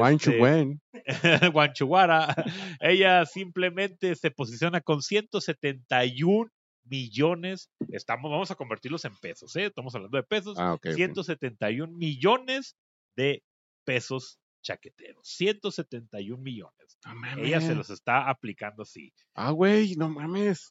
[1.54, 2.36] Guanchuguara,
[2.82, 6.50] ella simplemente se posiciona con 171
[6.84, 9.66] millones, estamos, vamos a convertirlos en pesos, ¿eh?
[9.66, 10.88] estamos hablando de pesos, Ah, ok.
[10.90, 10.96] ok.
[10.96, 12.76] 171 millones
[13.16, 13.44] de
[13.86, 16.98] pesos chaqueteros, 171 millones.
[17.06, 17.46] No mames.
[17.46, 19.14] Ella se los está aplicando así.
[19.34, 20.70] Ah, güey, no mames.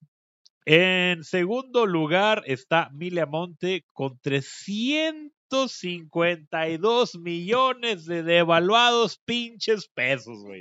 [0.67, 4.19] En segundo lugar está Milia Monte con
[5.49, 10.61] 352 millones de devaluados pinches pesos, güey.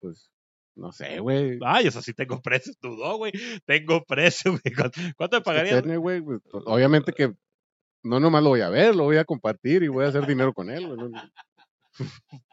[0.00, 0.30] Pues,
[0.76, 1.58] no sé, güey.
[1.64, 3.32] Ay, eso sí tengo precio, dudó, güey.
[3.64, 4.74] Tengo precio, güey.
[5.16, 5.82] ¿Cuánto, me que pagarías?
[5.98, 7.32] güey, pues, obviamente que
[8.02, 10.52] no nomás lo voy a ver, lo voy a compartir y voy a hacer dinero
[10.52, 10.86] con él.
[10.86, 11.10] güey,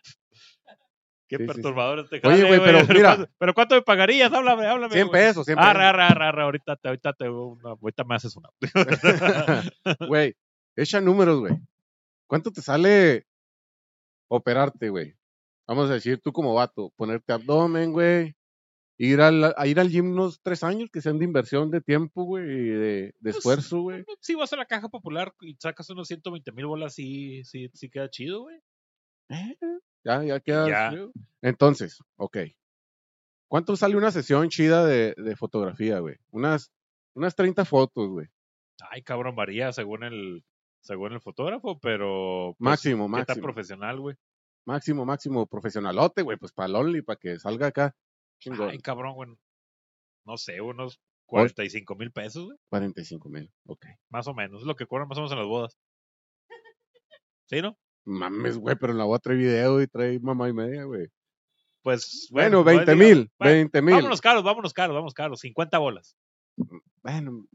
[1.28, 3.16] Qué Sí, perturbador este Oye, jale, güey, pero mira.
[3.16, 4.32] ¿cuánto, pero ¿cuánto me pagarías?
[4.34, 4.94] Háblame, háblame.
[4.94, 5.22] 100 güey.
[5.22, 5.70] pesos, 100 pesos.
[5.70, 8.50] Arre, arre, arre, ahorita te, ahorita te, una- ahorita me haces una.
[10.08, 10.36] Güey,
[10.76, 11.54] echa números, güey.
[12.26, 13.26] ¿Cuánto te sale
[14.30, 15.16] operarte, güey?
[15.68, 18.36] Vamos a decir, tú como vato, ponerte abdomen, güey.
[18.98, 22.24] Ir al, a ir al gym unos tres años que sean de inversión de tiempo,
[22.24, 24.04] güey, y de, de Pues, esfuerzo, güey.
[24.22, 27.90] Si vas a la caja popular y sacas unos 120 mil bolas, sí, sí, sí
[27.90, 28.60] queda chido, güey.
[30.04, 30.68] Ya, ya queda.
[30.68, 31.08] Ya.
[31.42, 32.38] Entonces, ok.
[33.48, 36.18] ¿Cuánto sale una sesión chida de, de fotografía, güey?
[36.32, 36.72] Unas,
[37.14, 38.28] unas 30 fotos, güey.
[38.92, 40.44] Ay, cabrón, varía según el,
[40.82, 42.56] según el fotógrafo, pero.
[42.58, 43.44] pues, Máximo, ¿Qué tan máximo.
[43.44, 44.16] profesional, güey?
[44.66, 46.38] Máximo, máximo profesionalote, güey.
[46.38, 47.96] Pues para el Only, para que salga acá.
[48.40, 48.70] Chingón.
[48.70, 49.30] Ay, cabrón, güey.
[50.26, 52.58] No sé, unos 45 mil pesos, güey.
[52.70, 53.52] 45 mil.
[53.66, 53.86] Ok.
[54.10, 54.62] Más o menos.
[54.62, 55.78] Es lo que cobran más o menos en las bodas.
[57.48, 57.78] ¿Sí, no?
[58.06, 61.08] Mames, güey, pero en la voy trae video y trae mamá y media, güey.
[61.82, 62.28] Pues.
[62.32, 63.32] Bueno, pues, 20 diga- mil.
[63.40, 63.96] bueno, 20 mil.
[63.96, 65.40] Vámonos caros, vámonos caros, vámonos caros.
[65.40, 66.16] 50 bolas.
[67.02, 67.46] Bueno,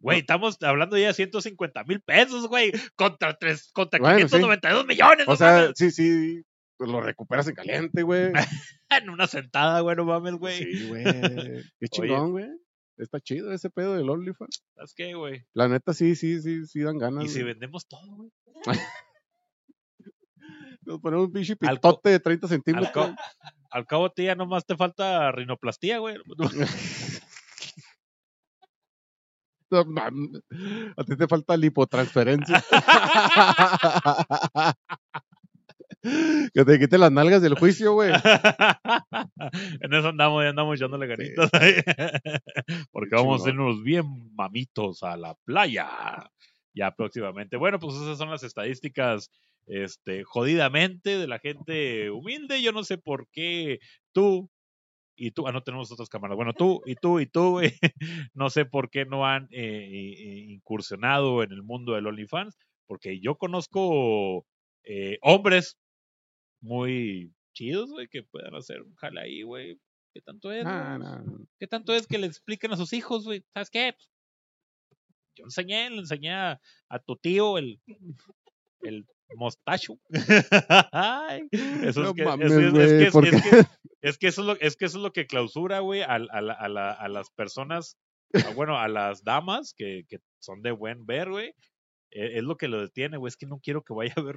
[0.00, 2.72] Güey, estamos hablando ya de 150 mil pesos, güey.
[2.96, 4.36] Contra, tres, contra Bueno, sí.
[4.36, 5.28] 592 millones.
[5.28, 5.72] o no sea, mames.
[5.76, 6.42] sí, sí.
[6.78, 8.32] lo recuperas en caliente, güey.
[8.92, 10.58] En una sentada, güey, no mames, güey.
[10.64, 11.04] Sí, güey.
[11.80, 12.48] Qué chingón, güey.
[12.96, 14.64] Está chido ese pedo del OnlyFans.
[14.74, 15.44] ¿Sabes qué, güey?
[15.54, 17.24] La neta, sí, sí, sí, sí dan ganas.
[17.24, 17.52] Y si güey.
[17.52, 18.30] vendemos todo, güey.
[20.82, 22.90] Nos ponemos un pinche Al pitote de 30 Al, centímetros.
[22.92, 23.14] co-
[23.70, 26.16] al cabo, tía, nomás te falta rinoplastía, güey.
[29.70, 29.84] No
[30.96, 32.64] A ti te falta lipotransferencia.
[36.54, 38.12] que te quite las nalgas del juicio, güey.
[39.80, 41.50] en eso andamos, ya andamos echándole ganitas.
[41.52, 41.74] ahí.
[42.90, 45.88] Porque vamos a irnos bien mamitos a la playa.
[46.72, 47.56] Ya próximamente.
[47.56, 49.30] Bueno, pues esas son las estadísticas
[49.66, 52.62] este, jodidamente de la gente humilde.
[52.62, 53.80] Yo no sé por qué
[54.12, 54.48] tú
[55.20, 56.34] y tú, ah, no tenemos otras cámaras.
[56.34, 57.60] Bueno, tú y tú y tú,
[58.32, 62.56] no sé por qué no han eh, eh, incursionado en el mundo del OnlyFans,
[62.86, 64.46] porque yo conozco
[64.84, 65.78] eh, hombres
[66.62, 69.78] muy chidos, güey, que puedan hacer un jale ahí, güey.
[70.14, 70.66] ¿Qué tanto es?
[71.58, 73.44] ¿Qué tanto es que le expliquen a sus hijos, güey?
[73.52, 73.94] ¿Sabes qué?
[75.36, 77.78] Yo enseñé, le enseñé a, a tu tío el,
[78.80, 79.06] el
[79.36, 79.94] mostacho.
[81.52, 82.22] Eso es que,
[84.28, 87.96] eso es lo, que clausura, güey, al- a, a la- a las personas,
[88.34, 91.48] a- bueno, a las damas que, que son de buen ver, güey.
[92.12, 93.28] eh, Es lo que lo detiene, güey.
[93.28, 94.36] Es que no quiero que vaya a ver,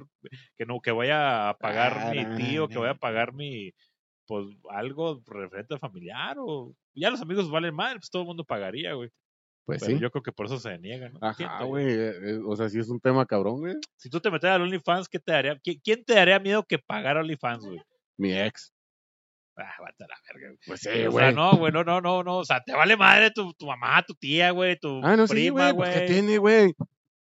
[0.56, 3.72] que no, que vaya a pagar mi tío, que vaya a pagar mi,
[4.26, 8.44] pues, algo referente a familiar o ya los amigos valen mal, pues todo el mundo
[8.44, 9.10] pagaría, güey.
[9.66, 10.02] Pues Pero sí.
[10.02, 11.20] yo creo que por eso se deniegan, ¿no?
[11.22, 11.86] Ajá, güey.
[11.88, 13.74] eh, eh, O sea, sí es un tema cabrón, güey.
[13.96, 15.54] Si tú te metes al OnlyFans, ¿qué te daría?
[15.56, 17.80] ¿Qui- ¿Quién te daría miedo que pagar OnlyFans, güey?
[18.18, 18.72] Mi ex.
[19.56, 20.58] Ah, vete a la verga, güey.
[20.66, 21.34] Pues sí, o sea, güey.
[21.34, 22.38] no, güey, no, no, no, no.
[22.38, 25.32] O sea, te vale madre tu, tu mamá, tu tía, güey, tu Ah, no, sí,
[25.34, 25.88] prima, güey.
[25.88, 26.06] Pues, güey.
[26.08, 26.74] ¿qué tiene, güey?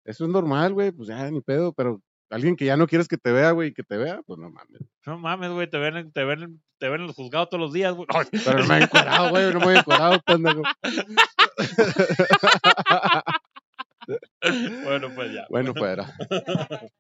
[0.05, 0.93] Eso es normal, güey.
[0.93, 1.73] Pues ya, ni pedo.
[1.75, 2.01] Pero
[2.31, 4.81] alguien que ya no quieres que te vea, güey, que te vea, pues no mames.
[5.07, 7.61] No mames, güey, te ven, en- te ven, en- te ven en los juzgados todos
[7.61, 8.07] los días, güey.
[8.45, 9.53] Pero no me he encuadrado, güey.
[9.53, 10.63] No me he encuadrado, pendejo.
[14.85, 15.47] bueno, pues ya.
[15.51, 16.15] Bueno, fuera.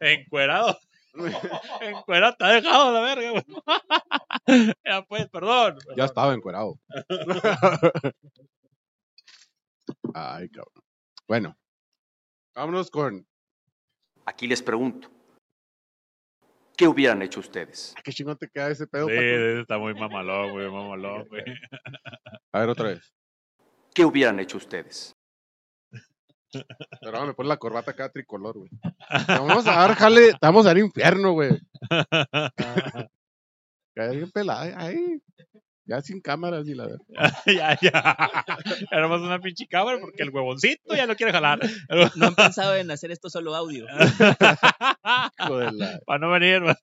[0.00, 0.78] Encuerado.
[1.80, 3.44] Encuerado, te ha dejado la verga, güey.
[4.84, 5.78] ya pues, perdón.
[5.96, 6.78] Ya estaba encuerado.
[10.14, 10.84] Ay, cabrón.
[11.26, 11.56] Bueno.
[12.54, 13.26] Vámonos con.
[14.26, 15.08] Aquí les pregunto,
[16.76, 17.94] ¿qué hubieran hecho ustedes?
[17.96, 19.60] ¿A qué chingón te queda ese pedo, Sí, Paco?
[19.60, 21.44] está muy mamalón, güey, mamalón, güey.
[22.52, 23.12] A ver, otra vez.
[23.94, 25.12] ¿Qué hubieran hecho ustedes?
[27.00, 28.70] Pero ahora me pone la corbata acá tricolor, güey.
[29.28, 30.32] Vamos a dar, jale.
[30.40, 31.50] Vamos a dar infierno, güey.
[33.94, 34.72] Cae bien pelada.
[34.78, 35.20] Ay.
[35.88, 37.06] Ya sin cámaras y la verdad.
[37.46, 37.90] ya, ya.
[38.90, 41.60] Era más una pinche cámara porque el huevoncito ya no quiere jalar.
[42.16, 43.86] No han pensado en hacer esto solo audio.
[46.06, 46.74] Para no venir, güey.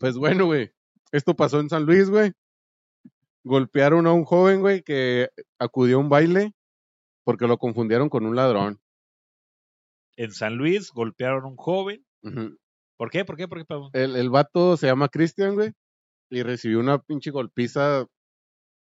[0.00, 0.72] Pues bueno, güey.
[1.12, 2.32] Esto pasó en San Luis, güey.
[3.44, 6.52] Golpearon a un joven, güey, que acudió a un baile
[7.24, 8.80] porque lo confundieron con un ladrón.
[10.16, 12.04] En San Luis golpearon a un joven.
[12.96, 13.24] ¿Por qué?
[13.24, 13.46] ¿Por qué?
[13.46, 13.90] ¿Por qué, Pablo?
[13.92, 15.70] el, el vato se llama Cristian, güey,
[16.30, 18.06] y recibió una pinche golpiza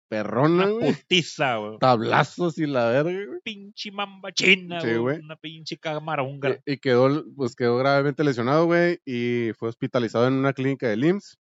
[0.10, 0.94] perrona, Una güey.
[0.94, 1.78] putiza, güey.
[1.80, 3.40] Tablazos y la verga, güey.
[3.44, 5.20] Pinche mamba china, Sí, güey.
[5.20, 6.60] Una pinche cámara húngara.
[6.66, 10.98] Y, y quedó, pues quedó gravemente lesionado, güey, y fue hospitalizado en una clínica de
[10.98, 11.38] LIMS.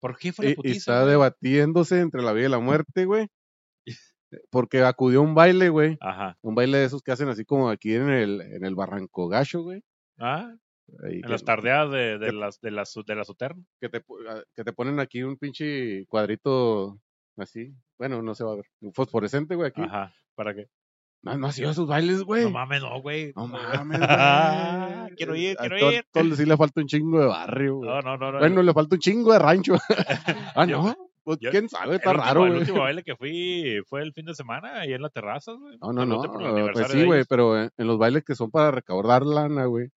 [0.00, 0.76] ¿Por qué fue la Y, y putiza?
[0.78, 1.10] está güey?
[1.12, 3.28] debatiéndose entre la vida y la muerte, güey.
[4.50, 5.96] Porque acudió a un baile, güey.
[6.00, 6.36] Ajá.
[6.42, 9.62] Un baile de esos que hacen así como aquí en el, en el Barranco Gacho,
[9.62, 9.82] güey.
[10.18, 10.52] Ah,
[11.04, 13.62] Ahí en que- las tardeadas de, de que- las de las de la Soterna.
[13.80, 16.98] que te, ah, que te ponen aquí un pinche cuadrito
[17.36, 17.72] así.
[17.98, 18.64] Bueno, no se va a ver.
[18.80, 19.82] Un fosforescente, güey, aquí.
[19.82, 20.12] Ajá.
[20.34, 20.66] ¿Para qué?
[21.22, 22.44] No, no ha sido a sus bailes, güey.
[22.44, 23.32] No mames, no, güey.
[23.34, 23.46] No
[23.84, 25.16] mames, Ah, güey.
[25.16, 26.04] quiero ir, quiero ir.
[26.12, 27.90] todo sí le falta un chingo de barrio, güey.
[27.90, 28.32] No, no, no.
[28.32, 28.38] no.
[28.38, 29.74] Bueno, le falta un chingo de rancho.
[30.54, 30.96] ah, no.
[31.24, 32.60] Pues yo- quién sabe, el está último- raro, El güey.
[32.62, 35.76] último baile que fui fue el fin de semana ahí en la terraza, güey.
[35.82, 36.56] No, no, El no.
[36.66, 39.88] el Pues sí, güey, pero en, en los bailes que son para recaudar lana, güey,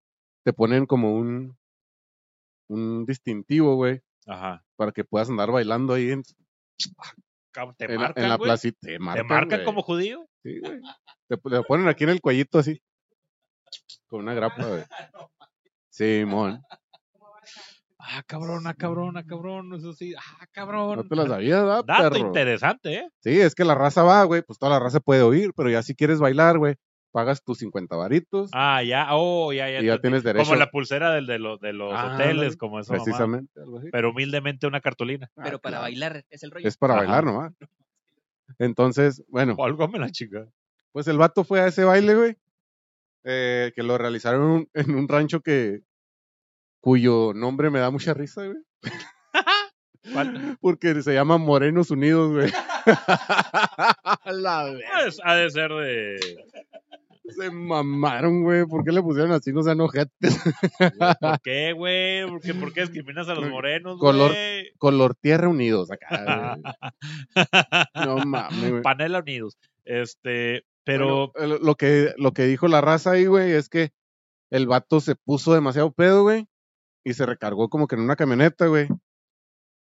[0.44, 1.58] te ponen como un
[2.68, 4.64] un distintivo, güey, Ajá.
[4.78, 8.78] para que puedas andar bailando ahí en, Te en, marcan, en la placita.
[8.82, 9.66] Te Te marcan, marcan güey.
[9.66, 10.26] como judío.
[10.42, 10.80] Sí, güey.
[11.28, 12.82] Te, te ponen aquí en el cuellito así.
[14.08, 14.84] Con una grapa, güey.
[15.90, 16.62] Simón.
[18.00, 19.74] Ah, cabrón, ah, cabrón, ah, cabrón.
[19.76, 20.14] Eso sí.
[20.18, 20.96] Ah, cabrón.
[20.96, 22.18] No te la sabías, ¿verdad, Dato perro?
[22.18, 23.10] interesante, ¿eh?
[23.20, 25.84] Sí, es que la raza va, güey, pues toda la raza puede oír, pero ya
[25.84, 26.76] si quieres bailar, güey,
[27.12, 29.08] pagas tus 50 varitos Ah, ya.
[29.12, 29.82] Oh, ya, ya.
[29.82, 30.46] y ya tienes derecho.
[30.46, 32.94] Como la pulsera del de, los de los Ah, hoteles, como eso.
[32.94, 33.04] mamá.
[33.04, 33.90] Precisamente, algo así.
[33.92, 35.30] Pero humildemente una cartulina.
[35.36, 35.82] Pero Ah, para claro.
[35.84, 36.68] bailar es el rollo.
[36.68, 37.04] Es para Ajá.
[37.04, 37.54] bailar nomás.
[38.60, 40.46] Entonces, bueno, Algo me la chica.
[40.92, 42.36] pues el vato fue a ese baile, güey,
[43.24, 45.82] eh, que lo realizaron en un- en un rancho que
[46.82, 48.58] cuyo nombre me da mucha risa, güey.
[50.14, 50.58] ¿Cuál?
[50.60, 52.52] Porque se llama Morenos Unidos, güey.
[54.26, 54.66] La.
[55.04, 56.20] Pues, ha de ser de.
[57.36, 58.66] Se mamaron, güey.
[58.66, 59.52] ¿Por qué le pusieron así?
[59.54, 60.40] No sean ojetes.
[61.20, 62.28] ¿Por qué, güey?
[62.28, 64.72] ¿Por qué, por qué discriminas a los morenos, Color- güey?
[64.78, 66.56] Color Tierra Unidos, acá.
[66.56, 66.74] güey.
[67.96, 68.82] No mames, güey.
[68.82, 69.58] Panela Unidos.
[69.86, 71.32] Este, pero.
[71.34, 73.92] Bueno, lo- lo, que, lo que dijo la raza ahí, güey, es que
[74.52, 76.48] el vato se puso demasiado pedo, güey.
[77.04, 78.88] Y se recargó como que en una camioneta, güey.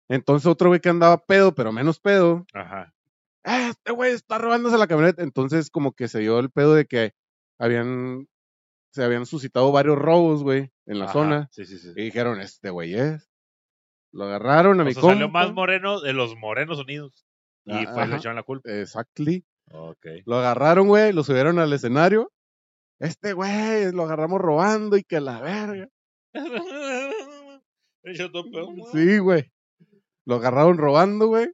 [0.08, 2.44] Entonces otro güey que andaba pedo, pero menos pedo.
[2.52, 2.92] Ajá.
[3.44, 5.22] "Ah, este güey está robándose la camioneta.
[5.22, 7.12] Entonces como que se dio el pedo de que
[7.60, 8.26] habían,
[8.92, 11.12] se habían suscitado varios robos, güey, en la ajá.
[11.12, 11.48] zona.
[11.52, 11.90] Sí, sí, sí.
[11.94, 13.30] Y dijeron, este güey es.
[14.12, 15.44] Lo agarraron a O mi sea, salió compa.
[15.44, 17.24] más moreno de los Morenos Unidos.
[17.64, 18.68] Y Ah, fue, le echaron la culpa.
[18.70, 19.44] Exactly.
[19.70, 20.04] Ok.
[20.26, 22.32] Lo agarraron, güey, lo subieron al escenario.
[22.98, 25.88] Este güey, lo agarramos robando y que la verga.
[28.92, 29.52] Sí, güey.
[30.24, 31.50] Lo agarraron robando, güey.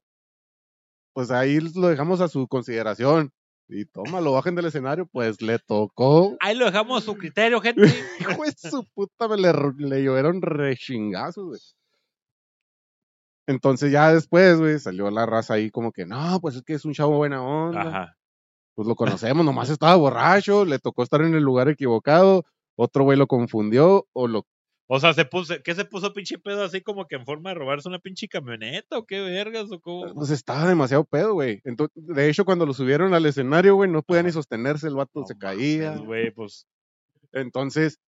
[1.12, 3.32] Pues ahí lo dejamos a su consideración.
[3.68, 6.36] Y toma, lo bajen del escenario, pues le tocó.
[6.40, 7.86] Ahí lo dejamos a su criterio, gente.
[8.20, 11.60] Hijo de su puta, me le, le llovieron rechingazos, güey.
[13.48, 16.84] Entonces ya después, güey, salió la raza ahí como que, no, pues es que es
[16.84, 17.82] un chavo buena onda.
[17.82, 18.16] Ajá.
[18.74, 22.44] Pues lo conocemos, nomás estaba borracho, le tocó estar en el lugar equivocado,
[22.76, 24.46] otro güey lo confundió o lo...
[24.88, 27.56] O sea, se puso, ¿qué se puso pinche pedo así como que en forma de
[27.56, 30.14] robarse una pinche camioneta o qué vergas o cómo?
[30.14, 31.60] Pues estaba demasiado pedo, güey.
[31.94, 35.26] De hecho, cuando lo subieron al escenario, güey, no podía ni sostenerse, el vato No
[35.26, 35.96] se caía.
[35.96, 36.66] Güey, pues.
[37.32, 37.98] Entonces,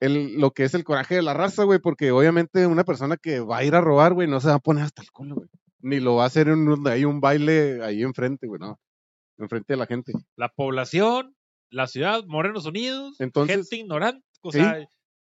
[0.00, 3.40] el, lo que es el coraje de la raza, güey, porque obviamente una persona que
[3.40, 5.48] va a ir a robar, güey, no se va a poner hasta el culo, güey.
[5.80, 8.80] Ni lo va a hacer en donde hay un baile ahí enfrente, güey, no.
[9.38, 10.12] Enfrente de la gente.
[10.36, 11.34] La población,
[11.70, 14.24] la ciudad, Morenos Unidos, Entonces- gente ignorante.
[14.40, 14.60] O Sí.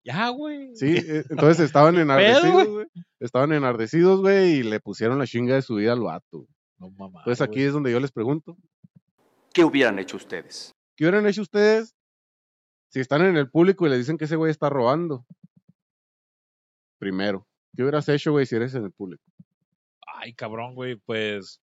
[0.04, 0.74] Ya, güey.
[0.74, 2.66] Sí, eh, entonces estaban enardecidos, güey?
[2.66, 2.86] güey.
[3.20, 6.46] Estaban enardecidos, güey, y le pusieron la chinga de su vida al vato.
[6.78, 7.20] No mamá.
[7.20, 8.56] Entonces aquí es donde yo les pregunto,
[9.52, 10.74] ¿Qué hubieran hecho ustedes?
[10.96, 11.94] ¿qué hubieran hecho ustedes
[12.90, 15.24] si están en el público y le dicen que ese güey está robando?
[16.98, 17.46] Primero,
[17.76, 19.22] ¿qué hubieras hecho, güey, si eres en el público?
[20.06, 21.60] Ay, cabrón, güey, pues.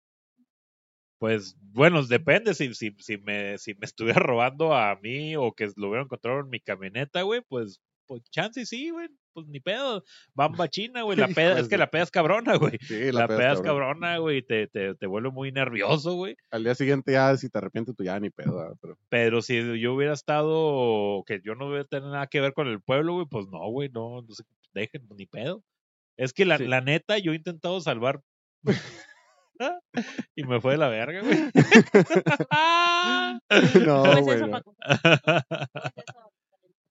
[1.18, 5.70] Pues, bueno, depende si, si, si, me, si me estuviera robando a mí o que
[5.78, 7.80] lo hubiera encontrado en mi camioneta, güey, pues,
[8.12, 10.04] pues chance sí, güey, pues ni pedo.
[10.34, 12.78] Bamba china, güey, la peda, es que la peda es cabrona, güey.
[12.82, 16.36] Sí, La, pedas, peda es cabrona, güey, te, te, te vuelve muy nervioso, güey.
[16.50, 18.76] Al día siguiente ya, si te arrepientes, tú ya ni pedo, ¿verdad?
[18.82, 22.68] pero Pero si yo hubiera estado, que yo no hubiera tenido nada que ver con
[22.68, 24.44] el pueblo, güey, pues no, güey, no, no se
[24.74, 25.64] dejen, ni pedo.
[26.18, 26.68] Es que la, Sí.
[26.68, 28.22] la neta, yo he intentado salvar.
[30.36, 31.40] y me fue de la verga, güey.
[33.86, 34.40] no, ¿Cómo es güey.
[34.42, 34.52] no.
[34.52, 34.76] Paco?
[34.76, 36.32] ¿Cómo es eso?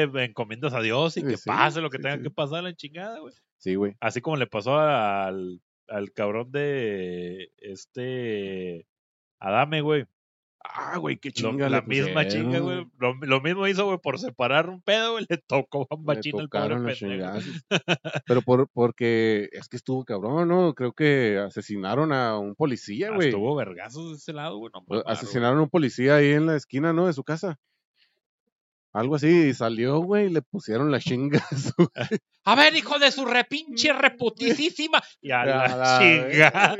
[0.00, 2.62] te encomiendas a Dios y Sí, que sí, pase lo que sí, tenga que pasar
[2.64, 3.34] la chingada, güey.
[3.58, 3.94] Sí, güey.
[4.00, 8.86] Así como le pasó al, al cabrón de este
[9.38, 10.06] Adame, güey.
[10.64, 11.68] Ah, güey, qué chinga.
[11.68, 12.86] la misma chinga, güey.
[13.00, 15.26] Lo, lo mismo hizo, güey, por separar un pedo, güey.
[15.28, 17.38] Le tocó a machín el pobre pendejo.
[18.26, 20.72] Pero por, porque es que estuvo cabrón, ¿no?
[20.74, 23.28] Creo que asesinaron a un policía, Ah, güey.
[23.28, 24.70] Estuvo vergazos de ese lado, güey.
[24.72, 25.12] No O- mamaron, güey.
[25.16, 27.08] Asesinaron a un policía ahí en la esquina, ¿no?
[27.08, 27.58] De su casa.
[28.94, 31.38] Algo así, y salió, güey, y le pusieron la chinga.
[31.50, 31.90] a su-
[32.44, 35.02] A ver, hijo de su repinche reputisísima.
[35.22, 36.76] Y a la la chinga.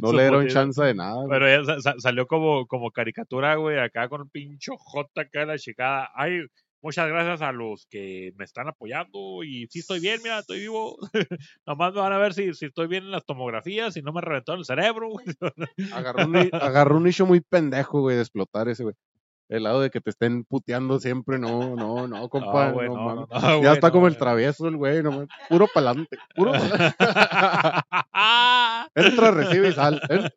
[0.00, 1.24] No le dieron chance de nada.
[1.24, 1.28] güey.
[1.28, 5.48] Pero sa- sa- salió como, como caricatura, güey, acá con el pincho J acá en
[5.48, 6.10] la chicada.
[6.14, 6.42] Ay,
[6.82, 10.96] muchas gracias a los que me están apoyando y sí estoy bien, mira, estoy vivo.
[11.66, 14.20] Nomás me van a ver si, si estoy bien en las tomografías y no me
[14.20, 15.08] reventó el cerebro.
[15.08, 15.26] güey.
[15.92, 18.94] Agarró un, agarró un nicho muy pendejo, güey, de explotar ese, güey.
[19.48, 22.68] El lado de que te estén puteando siempre, no, no, no, compa.
[22.70, 26.52] No, güey, ya güey, está como el travieso el güey, no, puro pa'lante, puro
[28.94, 30.00] Entra, recibe y sal.
[30.08, 30.28] ¿eh?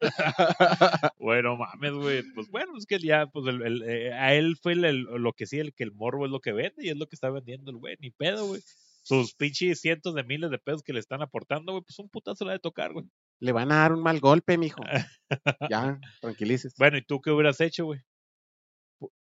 [1.18, 2.24] Bueno, mames, güey.
[2.36, 5.46] Pues bueno, es que ya, pues el, el, eh, a él fue el- lo que
[5.46, 7.72] sí, el que el morbo es lo que vende y es lo que está vendiendo
[7.72, 7.96] el güey.
[8.00, 8.62] Ni pedo, güey.
[9.02, 12.46] Sus pinches cientos de miles de pesos que le están aportando, güey, pues un putazo
[12.46, 13.06] la de tocar, güey.
[13.40, 14.82] Le van a dar un mal golpe, mijo.
[15.72, 16.74] Ya, tranquilices.
[16.78, 18.02] Bueno, ¿y tú qué hubieras hecho, güey?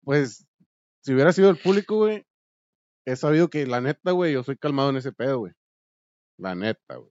[0.05, 0.47] Pues,
[1.03, 2.25] si hubiera sido el público, güey,
[3.07, 5.53] he sabido que la neta, güey, yo soy calmado en ese pedo, güey.
[6.39, 7.11] La neta, güey.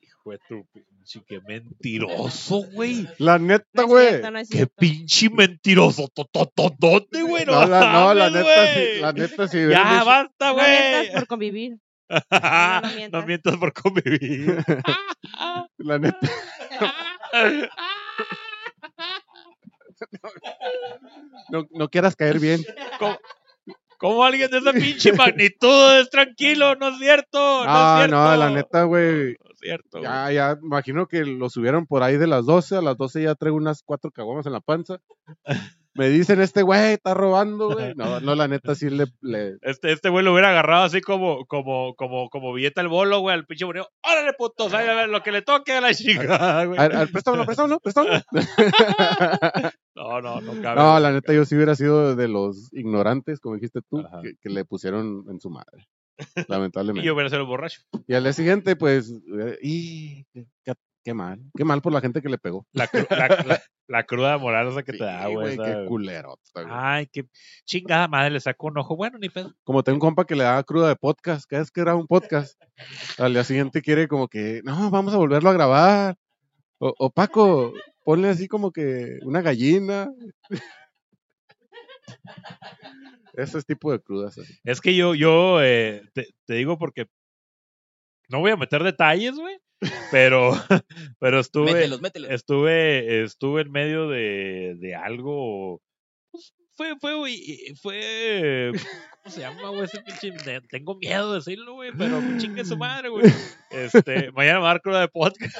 [0.00, 3.08] Hijo de tu pinche, qué mentiroso, güey.
[3.18, 4.22] La neta, No güey.
[4.22, 6.08] no es Qué pinche mentiroso.
[6.78, 7.44] ¿Dónde, güey?
[7.44, 9.00] No, la, no, la neta, sí, güey.
[9.00, 11.12] la neta, hubieran Ya, basta, No mientas güey.
[11.14, 11.78] por convivir.
[12.30, 13.26] no, no mientas.
[13.26, 14.56] mientas por convivir.
[15.78, 16.18] la neta,
[21.50, 22.64] no, no quieras caer bien.
[22.98, 23.18] ¿Cómo,
[23.98, 26.74] cómo alguien de esa pinche magnitud es tranquilo?
[26.76, 27.38] No es cierto.
[27.38, 28.16] No, Ah, es cierto.
[28.16, 29.36] no, la neta, güey.
[29.42, 29.98] No es cierto.
[29.98, 30.02] güey.
[30.04, 32.76] Ya, ya, imagino que lo subieron por ahí de las 12.
[32.76, 34.98] A las 12 ya traigo unas cuatro caguamas en la panza.
[35.96, 37.94] Me dicen, este güey está robando, güey.
[37.94, 39.04] No, no, la neta sí le.
[39.20, 43.20] le- Este, este güey lo hubiera agarrado así como, como, como, como billete al bolo,
[43.20, 43.88] güey, al pinche bonito.
[44.02, 44.32] ¡Órale,
[44.96, 46.80] ver lo que le toque a la chica, güey.
[46.80, 48.20] A ver, a ver, préstamelo, préstamelo, préstamelo.
[50.04, 50.76] No, no, no cabe.
[50.80, 54.48] No, la neta, yo sí hubiera sido de los ignorantes, como dijiste tú, que, que
[54.50, 55.86] le pusieron en su madre.
[56.36, 57.04] Y Lamentablemente.
[57.06, 57.80] yo hubiera sido borracho.
[58.06, 60.24] Y al día siguiente, pues, eh, y
[61.04, 62.66] qué, mal, qué mal por la gente que le pegó.
[62.72, 65.58] La, cru- la, la- la cruda moral esa que te da, güey.
[65.58, 66.38] qué culero.
[66.70, 67.26] Ay, qué
[67.66, 68.96] chingada madre, le sacó un ojo.
[68.96, 69.52] Bueno, ni pedo.
[69.64, 72.06] Como tengo un compa que le da cruda de podcast, cada vez que graba un
[72.06, 72.58] podcast,
[73.18, 76.16] al día siguiente quiere como que, no, vamos a volverlo a grabar.
[76.78, 77.72] O, o Paco,
[78.04, 80.12] ponle así como que una gallina.
[83.34, 84.38] Ese es tipo de crudas.
[84.38, 84.54] así.
[84.62, 87.06] Es que yo, yo eh, te, te digo porque
[88.28, 89.58] no voy a meter detalles, güey.
[90.10, 90.52] Pero,
[91.18, 92.30] pero estuve, Mételos, mételos.
[92.30, 95.82] estuve, estuve en medio de, de algo.
[96.76, 98.72] Fue, fue, güey, fue.
[99.22, 99.84] ¿Cómo se llama, güey?
[99.84, 100.32] Ese pinche.
[100.68, 103.24] Tengo miedo de decirlo, güey, pero chingue su madre, güey.
[103.70, 105.56] Este, mañana me va a dar cruda de podcast.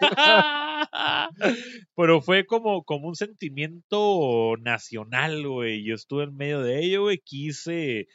[1.96, 5.84] pero fue como, como un sentimiento nacional, güey.
[5.84, 7.18] Yo estuve en medio de ello, güey.
[7.18, 8.08] Quise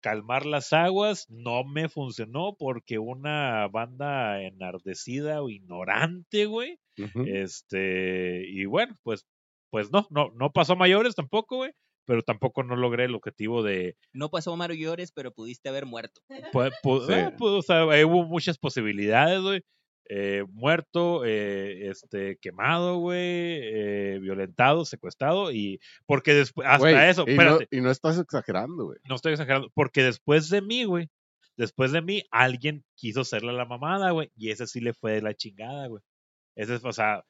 [0.00, 6.78] calmar las aguas, no me funcionó porque una banda enardecida o ignorante, güey,
[7.26, 9.26] este, y bueno, pues,
[9.70, 11.72] pues no, no, no pasó a mayores tampoco, güey,
[12.06, 16.20] pero tampoco no logré el objetivo de, No pasó Mario Llores, pero pudiste haber muerto.
[16.52, 17.12] pu- pu- Sí.
[17.12, 19.60] ah, pues, o sea, eh, hubo muchas posibilidades, güey,
[20.10, 27.34] eh, muerto, eh, este, quemado, güey, eh, violentado, secuestrado, y porque después, hasta eso, y
[27.36, 28.98] no, y no estás exagerando, güey.
[29.06, 31.08] no estoy exagerando, porque después de mí, güey,
[31.58, 35.20] después de mí, alguien quiso hacerle la mamada, güey, y ese sí le fue de
[35.22, 36.02] la chingada, güey.
[36.56, 37.22] Ese es, o sea,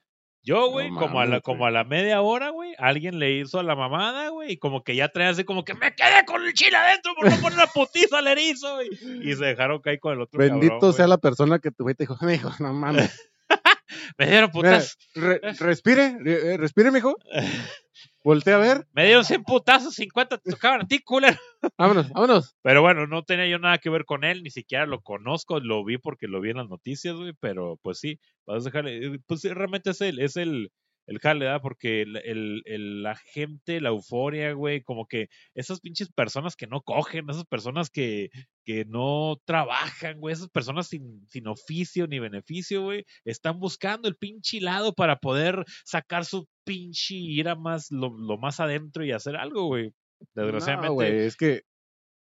[0.43, 3.63] yo, No güey, como, a la, como a la media hora, güey, alguien le hizo
[3.63, 6.55] la mamada, güey, y como que ya trae así como que me quedé con el
[6.55, 8.89] chile adentro por no poner la putiza al erizo, güey.
[9.23, 11.11] Y se dejaron caer con el otro Bendito cabrón, sea güey.
[11.11, 13.31] la persona que tu güey te dijo, mijo, no mames.
[14.19, 17.17] Me dieron Mira, putas, re- respire, re- eh, respire, mijo.
[18.25, 18.87] Voltea a ver.
[18.93, 21.39] me dieron 100 putazos, 50 te tocaban a ti, culero.
[21.79, 22.57] Vámonos, vámonos.
[22.63, 25.85] Pero bueno, no tenía yo nada que ver con él, ni siquiera lo conozco, lo
[25.85, 29.19] vi porque lo vi en las noticias, güey, pero pues sí, vas a dejarle, eh,
[29.27, 30.71] pues sí, realmente es el, es el,
[31.09, 31.61] el jale, ¿verdad?
[31.61, 36.69] Porque el, el- el- la gente, la euforia, güey, como que esas pinches personas que
[36.69, 38.29] no cogen, esas personas que,
[38.65, 44.15] que no trabajan, güey, esas personas sin, sin oficio ni beneficio, güey, están buscando el
[44.17, 49.11] pinche lado para poder sacar su pinche ir a más, lo, lo más adentro y
[49.11, 49.91] hacer algo, güey.
[50.35, 50.89] Desgraciadamente.
[50.89, 51.63] No, güey, es que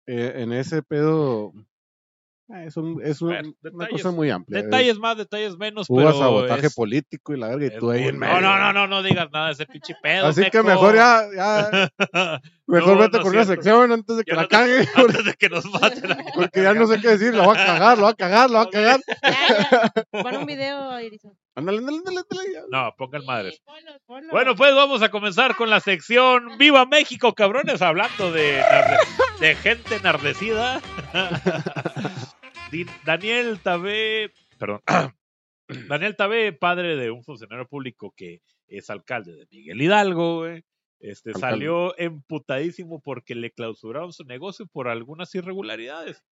[0.07, 1.53] eh, en ese pedo
[2.49, 4.63] es, un, es un- una detalles- cosa muy amplia.
[4.63, 8.05] detalles más, detalles menos, Hubo pero sabotaje es- político y la verga, y tú ahí
[8.05, 8.41] en no, medio.
[8.41, 10.27] no, no, no, no digas nada de ese pinche pedo.
[10.27, 11.91] Así que mejor ya, ya
[12.67, 14.79] mejor No, vete no con una sección antes de que Ya la no te- cague,
[14.95, 16.13] Antes de que nos maten.
[16.13, 16.23] aquí.
[16.35, 18.57] porque ya no sé qué decir, lo va a cagar, lo va a cagar, lo
[18.59, 19.01] va a cagar.
[19.23, 20.23] Ya, ya.
[20.23, 21.33] Pon un video, Irizón.
[21.57, 22.23] Ándale, ándale, ándale.
[22.71, 23.55] No, pongan madres.
[23.55, 24.31] Sí, ponlo, ponlo.
[24.31, 28.63] Bueno, pues vamos a comenzar con la sección Viva México, cabrones, hablando de,
[29.41, 30.83] de gente enardecida.
[33.05, 34.83] Daniel Tabé, perdón,
[35.89, 40.65] Daniel Tabé, padre de un funcionario público que es alcalde de Miguel Hidalgo, güey,
[41.01, 41.49] este, Alcalde.
[41.49, 46.23] salió emputadísimo porque le clausuraron su negocio por algunas irregularidades.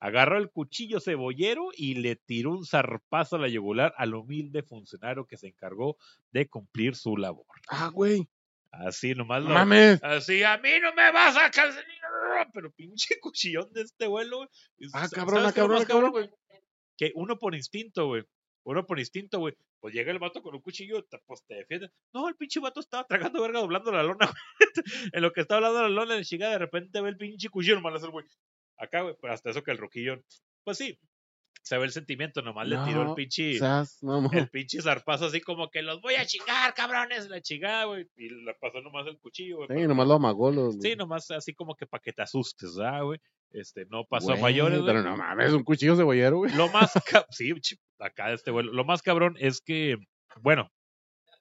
[0.00, 5.26] Agarró el cuchillo cebollero y le tiró un zarpazo a la yugular al humilde funcionario
[5.26, 5.96] que se encargó
[6.32, 7.46] de cumplir su labor.
[7.68, 8.28] Ah, güey,
[8.72, 10.02] Así nomás no lo- mames.
[10.02, 11.84] Así, a mí no me vas a calcetar.
[12.52, 14.48] Pero pinche cuchillón de este vuelo, güey.
[14.92, 16.10] Ah, ¿sabes cabrón, ah, lo cabrón, ah, cabrón.
[16.10, 16.30] güey?
[16.96, 18.24] Que uno por instinto, güey.
[18.64, 19.54] Uno por instinto, güey.
[19.80, 21.90] Pues llega el vato con un cuchillo, te- pues te defiende.
[22.14, 24.36] No, el pinche vato estaba tragando verga doblando la lona, güey.
[25.12, 27.76] En lo que estaba hablando la lona, de chica, de repente ve el pinche cuchillo,
[27.76, 28.24] el güey.
[28.78, 30.22] Acá, güey, pero hasta eso que el roquillo.
[30.64, 30.98] Pues sí,
[31.62, 35.40] se ve el sentimiento, nomás le tiró el pinche Seas, no, el pinche zarpazo así
[35.40, 38.08] como que los voy a chingar, cabrones, la chingada, güey.
[38.16, 39.68] Y le pasó nomás el cuchillo, güey.
[39.68, 40.50] Sí, pero- nomás lo amagó.
[40.50, 43.20] Lo, Sí, nomás así como que para que te asustes, ¿verdad, güey?
[43.52, 44.92] Este, no pasó a Güey, mayores, güey.
[44.94, 46.54] Pero no mames, un cuchillo cebollero, güey.
[46.54, 46.92] Lo más,
[47.30, 47.52] sí,
[47.98, 48.72] acá este vuelo.
[48.72, 49.98] Lo más cabrón es que,
[50.40, 50.70] bueno,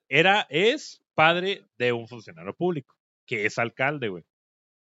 [0.10, 2.96] era, es padre de un funcionario público,
[3.26, 4.24] que es alcalde, güey.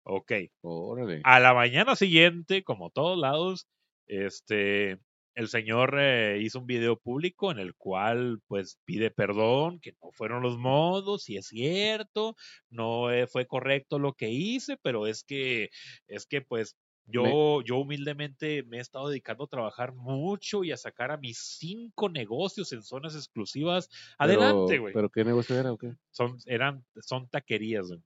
[0.03, 0.33] Ok.
[0.63, 1.21] Órale.
[1.25, 3.69] A la mañana siguiente, como todos lados,
[4.07, 4.99] este,
[5.35, 10.11] el señor eh, hizo un video público en el cual, pues, pide perdón, que no
[10.13, 12.37] fueron los modos, y es cierto,
[12.69, 15.71] no eh, fue correcto lo que hice, pero es que,
[16.09, 16.77] es que, pues,
[17.07, 21.39] yo, yo humildemente me he estado dedicando a trabajar mucho y a sacar a mis
[21.39, 23.89] cinco negocios en zonas exclusivas.
[24.17, 24.95] Adelante, güey.
[24.95, 25.93] ¿Pero qué negocio era o qué?
[26.13, 28.01] Son, eran, son taquerías, güey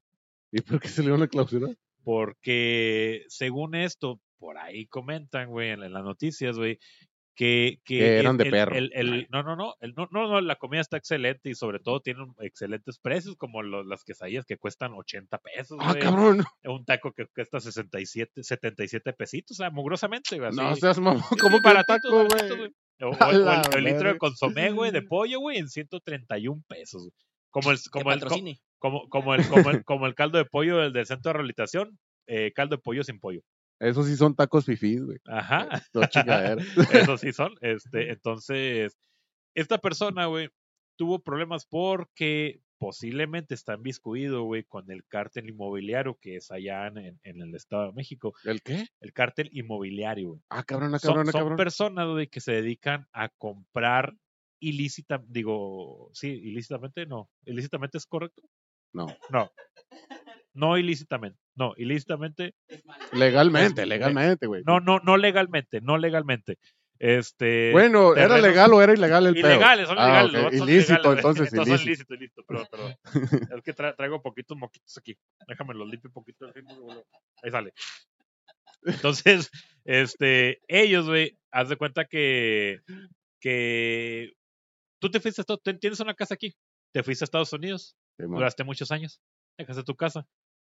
[0.52, 1.68] ¿Y por qué se le dio una clausura?
[2.04, 6.78] porque según esto, por ahí comentan, güey, en las noticias, güey,
[7.34, 8.74] que, que Que eran el- de el- perro.
[8.76, 11.80] el- el- no, no, no, el- no, no, no, la comida está excelente y sobre
[11.80, 16.44] todo tienen excelentes precios, como lo- las quesadillas que cuestan 80 pesos, Ah, cabrón.
[16.64, 20.52] Un taco que cuesta 67, 77 pesitos, o sea, mugrosamente, güey.
[20.52, 22.28] No seas mamón, como baratito, taco, güey.
[23.00, 27.08] O, o- A o el, litro de consomé, güey, de pollo, güey, en 131 pesos.
[27.50, 28.20] Como el, como el,
[28.78, 31.98] como, como el, como el, como el caldo de pollo del, del centro de rehabilitación,
[32.28, 33.40] eh, caldo de pollo sin pollo.
[33.80, 35.18] Esos sí son tacos fifís, güey.
[35.26, 35.68] Ajá,
[37.08, 37.54] esos sí son.
[37.60, 38.96] Este, entonces,
[39.54, 40.50] esta persona, güey,
[40.96, 47.18] tuvo problemas porque posiblemente está inviscuido, güey, con el cártel inmobiliario que es allá en,
[47.22, 48.34] el Estado de México.
[48.44, 48.86] ¿El qué?
[49.00, 50.40] El cártel inmobiliario, güey.
[50.50, 51.56] Ah, cabrón, ah, Son, cabrón, ah, son cabrón.
[51.56, 54.14] personas, güey, que se dedican a comprar
[54.60, 57.30] ilícita, digo, sí, ilícitamente, no.
[57.44, 58.42] ¿Ilícitamente es correcto?
[58.92, 59.06] No.
[59.30, 59.50] No.
[60.52, 61.38] No ilícitamente.
[61.56, 62.54] No, ilícitamente.
[63.12, 64.62] Legalmente, Es- legalmente, güey.
[64.66, 66.58] No, no, no legalmente, no legalmente.
[66.98, 67.70] Este.
[67.72, 69.48] Bueno, ¿era legal o era ilegal el pedo?
[69.50, 70.28] Ilegales, son Ah, ilegales.
[70.28, 71.16] ok, los vatos son Ilícito, ilegales, güey.
[71.16, 72.14] entonces, Estos son ilícito.
[72.14, 72.96] ilícitos, listo, perdón, perdón.
[73.56, 75.16] es que tra- traigo poquitos moquitos aquí.
[75.48, 76.52] Déjame los limpio un poquito.
[77.42, 77.72] Ahí sale.
[78.84, 79.50] Entonces,
[79.84, 82.80] este, ellos, güey, haz de cuenta que,
[83.40, 84.32] que
[85.00, 86.54] tú te fuiste a Estados tú tienes una casa aquí,
[86.92, 89.20] te fuiste a Estados Unidos, duraste muchos años,
[89.58, 90.26] dejaste tu casa.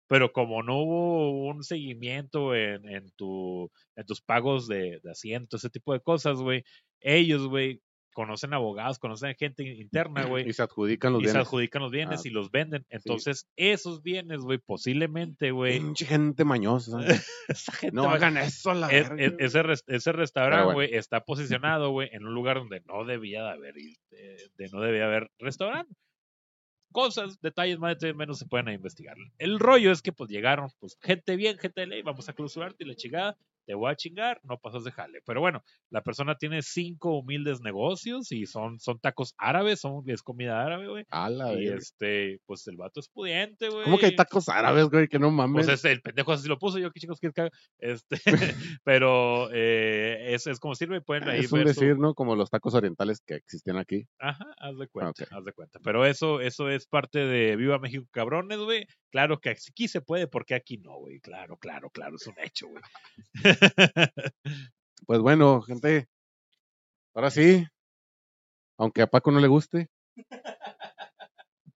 [0.10, 5.55] Pero como no hubo un seguimiento en, en, tu, en tus pagos de, de asiento,
[5.57, 6.64] ese tipo de cosas, güey,
[6.99, 7.82] ellos, güey,
[8.12, 11.47] conocen abogados, conocen gente interna, güey, Y se adjudican los y se bienes.
[11.47, 12.86] adjudican los bienes Ah, y los venden.
[12.89, 16.97] Entonces, esos bienes, güey, posiblemente, güey, Pinche gente mañosa.
[17.47, 19.36] esa gente No hagan eso a la es- güey.
[19.38, 20.76] ese, ese restaurante, bueno.
[20.76, 24.82] güey, está posicionado, güey, en un lugar donde no debía de haber, de, de no
[24.82, 25.93] debía haber restaurante.
[26.92, 29.16] Cosas, detalles más, detalles menos se pueden investigar.
[29.38, 32.84] El rollo es que, pues, llegaron, pues, gente bien, gente de ley, vamos a clausurarte
[32.84, 33.38] y la chingada,
[33.70, 35.20] te voy a chingar, no pasas de jale.
[35.28, 35.61] Pero bueno,
[35.91, 40.88] la persona tiene cinco humildes negocios y son, son tacos árabes, son, es comida árabe,
[40.88, 41.05] güey.
[41.11, 41.76] A la Y verga.
[41.78, 43.84] este, pues el vato es pudiente, güey.
[43.84, 45.07] ¿Cómo que hay tacos árabes, güey?
[45.07, 45.67] Que no mames.
[45.67, 47.51] Pues este, el pendejo así lo puso, yo qué chicos que haga?
[47.78, 48.17] Este,
[48.84, 52.15] pero eh, es, es como sirve, pueden ahí es un ver su- decir, ¿no?
[52.15, 54.07] Como los tacos orientales que existen aquí.
[54.17, 55.80] Ajá, haz de cuenta, haz de cuenta.
[55.84, 58.88] Pero eso, eso es parte de Viva México, cabrones, güey.
[59.11, 61.20] Claro que aquí se puede, porque aquí no, güey.
[61.20, 62.82] Claro, claro, claro, es un hecho, güey.
[65.07, 66.07] Pues bueno, gente.
[67.16, 67.66] Ahora sí.
[68.78, 69.89] Aunque a Paco no le guste.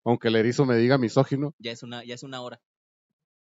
[0.04, 1.54] Aunque el erizo me diga misógino.
[1.58, 2.60] Ya es una, ya es una hora.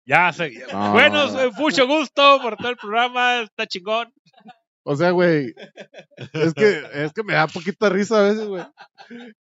[0.05, 0.53] ya sé.
[0.71, 0.93] No.
[0.93, 1.27] Bueno,
[1.57, 4.13] mucho gusto por todo el programa, está chingón.
[4.83, 5.55] O sea, güey.
[6.33, 8.65] Es que, es que me da poquita risa a veces, güey.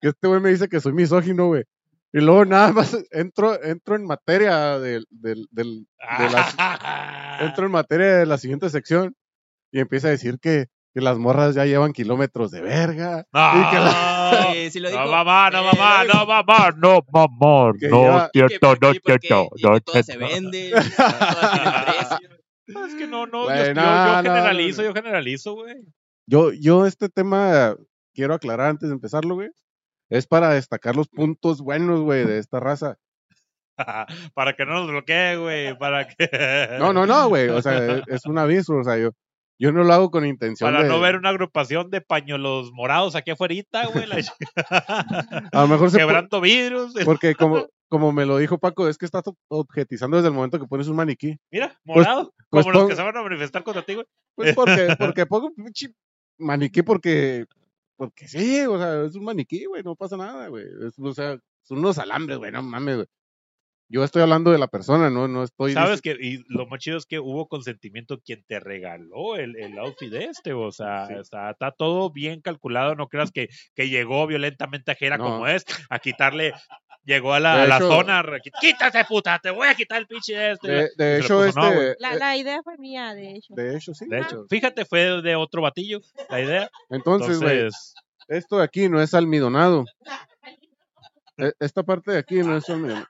[0.00, 1.64] Que este güey me dice que soy misógino, güey.
[2.12, 5.86] Y luego nada más entro, entro en materia del, del, del,
[6.18, 9.14] de la, entro en materia de la siguiente sección
[9.70, 13.24] y empieza a decir que, que las morras ya llevan kilómetros de verga.
[13.32, 15.10] No, Y que la- Eh, sí lo no, dijo.
[15.12, 16.14] mamá, no, Eh, mamá, dijo.
[16.18, 20.26] no, mamá, no, mamá, Que no, cierto, no, cierto, no, todo se cierto.
[20.26, 20.72] vende.
[22.66, 24.88] No, Es que no, no, yo, Güey, yo- no, yo no, no, generalizo, no.
[24.88, 25.74] yo generalizo, güey.
[26.26, 27.74] Yo, yo este tema
[28.14, 29.48] quiero aclarar antes de empezarlo, güey.
[30.10, 32.98] Es para destacar los puntos buenos, güey, de esta raza.
[34.34, 36.76] para que no nos bloquee, güey, para que...
[36.78, 37.48] No, no, no, güey.
[37.48, 38.74] O sea, es, es un aviso.
[38.76, 39.10] O sea, yo,
[39.58, 40.88] yo no lo hago con intención Para de...
[40.88, 43.54] no ver una agrupación de pañuelos morados aquí afuera,
[43.92, 44.06] güey.
[44.06, 44.16] la
[45.52, 46.92] A lo mejor se Quebrando vidrios.
[47.04, 50.66] Porque como, como me lo dijo Paco, es que estás objetizando desde el momento que
[50.66, 51.38] pones un maniquí.
[51.50, 52.32] Mira, morado.
[52.48, 54.06] pues como los pon- que se van a manifestar contra ti, güey.
[54.34, 55.72] Pues porque, porque pongo un
[56.38, 57.44] maniquí porque,
[58.00, 60.64] porque sí, o sea, es un maniquí, güey, no pasa nada, güey.
[60.96, 63.06] O sea, son unos alambres, güey, no mames, güey.
[63.92, 65.74] Yo estoy hablando de la persona, no, no estoy.
[65.74, 69.78] Sabes que, y lo más chido es que hubo consentimiento quien te regaló el, el
[69.78, 71.14] outfit este, o sea, Sí.
[71.20, 75.24] está, está todo bien calculado, no creas que, que llegó violentamente a Jera No.
[75.24, 76.54] como es, a quitarle,
[77.04, 78.24] llegó a la, De a la hecho- zona,
[78.60, 80.68] quítate puta, te voy a quitar el pinche este.
[80.70, 81.60] De, de se le hecho, puso, este.
[81.60, 81.94] "No, güey".
[81.98, 83.54] La, la idea fue mía, de hecho.
[83.54, 84.06] de hecho, sí.
[84.08, 86.70] De hecho, fíjate, fue de otro batillo la idea.
[86.90, 87.68] Entonces, güey,
[88.28, 89.84] esto de aquí no es almidonado.
[91.36, 93.06] E- Esta parte de aquí no es almidonado.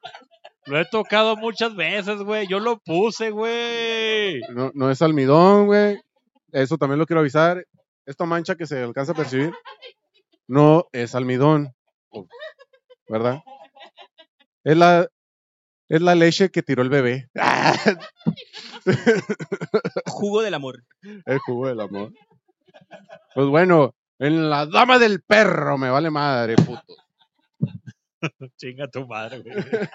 [0.67, 2.47] lo he tocado muchas veces, güey.
[2.47, 4.41] Yo lo puse, güey.
[4.55, 6.01] No, no es almidón, güey.
[6.53, 7.65] Eso también lo quiero avisar.
[8.07, 9.53] Esta mancha que se alcanza a percibir
[10.47, 11.75] no es almidón.
[13.09, 13.41] ¿Verdad?
[14.65, 15.09] Es la,
[15.89, 17.29] es la leche que tiró el bebé.
[20.07, 20.85] Jugo del amor.
[21.25, 22.13] El jugo del amor.
[23.35, 26.95] Pues bueno, en la dama del perro me vale madre, puto.
[28.57, 29.57] Chinga tu madre, güey.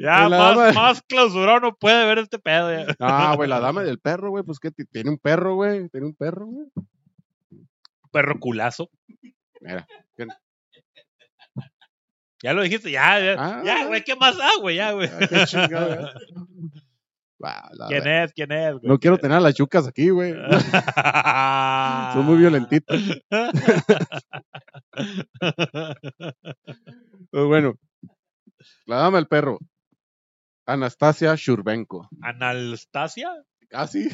[0.00, 2.70] Ya, más, dama- más clausurado no puede ver este pedo.
[2.72, 2.94] ya.
[3.00, 5.88] Ah, güey, la dama del perro, güey, pues que ti- tiene un perro, güey.
[5.88, 6.68] Tiene un perro, güey.
[8.12, 8.88] Perro culazo.
[9.60, 9.86] Mira.
[12.44, 13.62] Ya lo dijiste, ya, ya, Ah.
[13.64, 14.76] ya, güey, ¿qué más da, güey?
[14.76, 15.08] Ya, güey.
[15.10, 15.36] Ah, qué
[17.38, 18.32] la ¿Quién es?
[18.34, 18.72] ¿Quién es?
[18.72, 18.82] güey?
[18.84, 20.34] No quiero tener a las chucas aquí, güey.
[22.12, 23.00] Son muy violentitas.
[27.30, 27.74] Pues bueno,
[28.86, 29.58] la dama del perro.
[30.66, 32.08] Anastasia Shurbenko.
[32.22, 33.30] ¿Analstasia?
[33.72, 34.08] Ah, sí.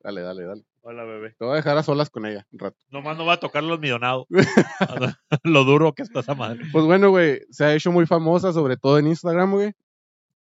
[0.00, 0.62] dale, dale, dale.
[0.90, 1.34] Hola, bebé.
[1.38, 2.78] Te voy a dejar a solas con ella un rato.
[2.88, 4.26] Nomás no va a tocar los millonados.
[5.44, 6.64] Lo duro que está esa madre.
[6.72, 9.72] Pues bueno, güey, se ha hecho muy famosa, sobre todo en Instagram, güey.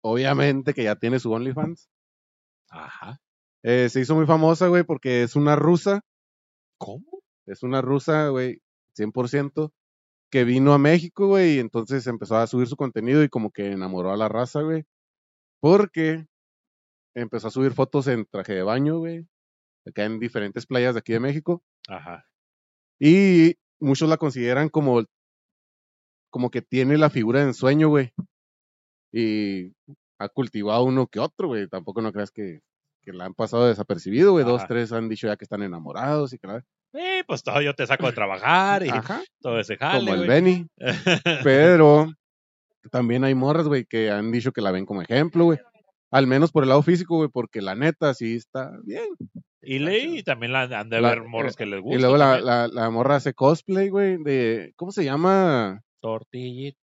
[0.01, 1.89] Obviamente que ya tiene su OnlyFans.
[2.69, 3.19] Ajá.
[3.63, 6.01] Eh, se hizo muy famosa, güey, porque es una rusa.
[6.77, 7.23] ¿Cómo?
[7.47, 8.61] Es una rusa, güey,
[8.95, 9.71] 100%,
[10.29, 13.71] que vino a México, güey, y entonces empezó a subir su contenido y como que
[13.71, 14.85] enamoró a la raza, güey.
[15.59, 16.27] Porque
[17.15, 19.25] empezó a subir fotos en traje de baño, güey,
[19.87, 21.63] acá en diferentes playas de aquí de México.
[21.87, 22.25] Ajá.
[22.99, 25.03] Y muchos la consideran como,
[26.29, 28.11] como que tiene la figura de ensueño, güey.
[29.11, 29.73] Y
[30.19, 31.67] ha cultivado uno que otro, güey.
[31.67, 32.61] Tampoco no creas que,
[33.01, 34.45] que la han pasado desapercibido, güey.
[34.45, 36.63] Dos, tres han dicho ya que están enamorados y que la...
[36.93, 40.27] Sí, pues todo yo te saco de trabajar y Ajá, todo ese jale, como el.
[40.27, 40.67] Benny.
[41.43, 42.07] Pero
[42.89, 45.59] también hay morras, güey, que han dicho que la ven como ejemplo, güey.
[46.11, 49.05] Al menos por el lado físico, güey, porque la neta sí está bien.
[49.61, 51.97] y leí también la, han de La- ver morros que les gusta.
[51.97, 54.71] y luego la, la, la morra hace cosplay, güey, de...
[54.77, 55.81] ¿Cómo se llama?
[56.01, 56.77] Tortillita.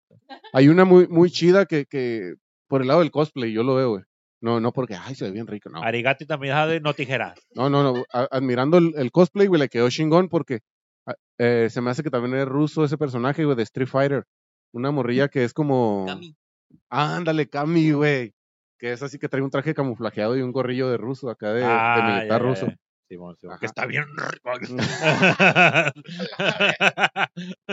[0.52, 2.34] Hay una muy, muy chida que, que
[2.68, 4.04] por el lado del cosplay, yo lo veo, güey.
[4.42, 5.82] No, no porque, ay, se ve bien rico, no.
[5.82, 7.38] Arigati también sabe no tijeras.
[7.54, 8.04] No, no, no.
[8.30, 10.60] admirando el, el cosplay, güey, le quedó chingón porque
[11.06, 14.24] a- eh, se me hace que también es ruso ese personaje, güey, de Street Fighter.
[14.74, 16.04] Una morrilla que es como...
[16.06, 16.36] Cami.
[16.90, 18.32] Ándale, Cami, güey.
[18.78, 21.60] Que es así que trae un traje camuflajeado y un gorrillo de ruso acá de,
[21.60, 22.66] de Ah, militar ya, ya, ruso.
[23.60, 24.50] que está bien rico.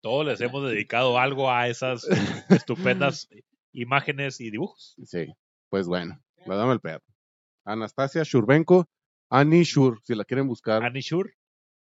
[0.00, 2.06] Todos les hemos dedicado algo a esas
[2.50, 3.28] estupendas
[3.72, 4.94] imágenes y dibujos.
[5.04, 5.26] Sí,
[5.70, 7.04] pues bueno, la dame el perro.
[7.64, 8.86] Anastasia Shurbenko,
[9.30, 10.82] Annie Shur, si la quieren buscar.
[10.82, 11.32] Annie Shure.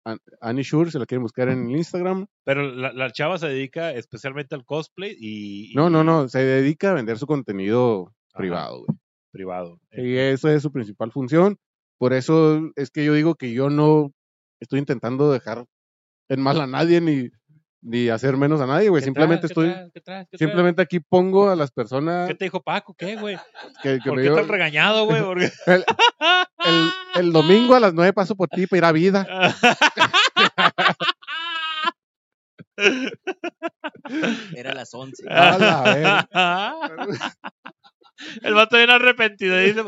[0.04, 2.26] An- Annie Shur, si la quieren buscar en Instagram.
[2.44, 6.90] Pero la, la chava se dedica especialmente al cosplay y, No, no, no, se dedica
[6.90, 8.38] a vender su contenido Ajá.
[8.38, 8.98] privado, güey.
[9.32, 9.80] privado.
[9.92, 11.56] Y eso es su principal función.
[11.98, 14.12] Por eso es que yo digo que yo no
[14.60, 15.64] estoy intentando dejar
[16.28, 17.30] en mal a nadie ni,
[17.86, 19.02] ni hacer menos a nadie, güey.
[19.02, 19.52] ¿Qué Simplemente traes?
[19.54, 19.92] ¿Qué estoy, traes?
[19.92, 20.28] ¿Qué traes?
[20.30, 20.50] ¿Qué traes?
[20.50, 22.94] simplemente aquí pongo a las personas ¿Qué te dijo Paco?
[22.94, 23.36] ¿Qué, güey?
[23.82, 25.22] que, que ¿Por me qué dio- estás regañado, güey?
[25.24, 25.84] Porque- el,
[26.64, 29.26] el, el domingo a las nueve paso por ti para ir a vida.
[34.56, 35.28] Era a las 11.
[35.28, 36.28] A la verga.
[38.42, 39.82] El vato bien arrepentido y dice,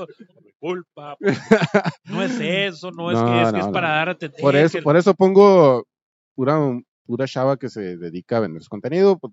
[0.45, 1.17] disculpa,
[2.05, 3.95] no es eso, no es No, que es, que no, es para no.
[3.95, 5.87] dar a entender Por eso, por eso pongo
[6.35, 6.59] pura,
[7.07, 9.19] pura chava que se dedica a vender su contenido.
[9.19, 9.33] pues,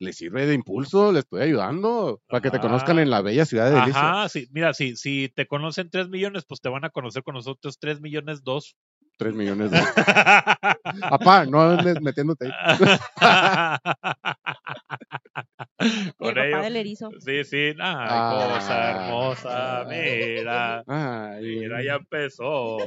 [0.00, 3.70] le sirve de impulso, le estoy ayudando para que te conozcan en la bella ciudad
[3.70, 3.76] de.
[3.76, 7.34] Ajá, sí, mira, si, si te conocen 3 millones, pues te van a conocer con
[7.34, 8.76] nosotros 3 millones 2.
[9.18, 9.78] Tres millones de.
[11.10, 12.98] Papá, no andes metiéndote ahí.
[15.78, 16.60] El con papá ello.
[16.62, 17.10] del erizo.
[17.20, 18.48] Sí, sí, ay, Ah.
[18.58, 22.78] cosa hermosa, mira, Ay, mira, ya empezó,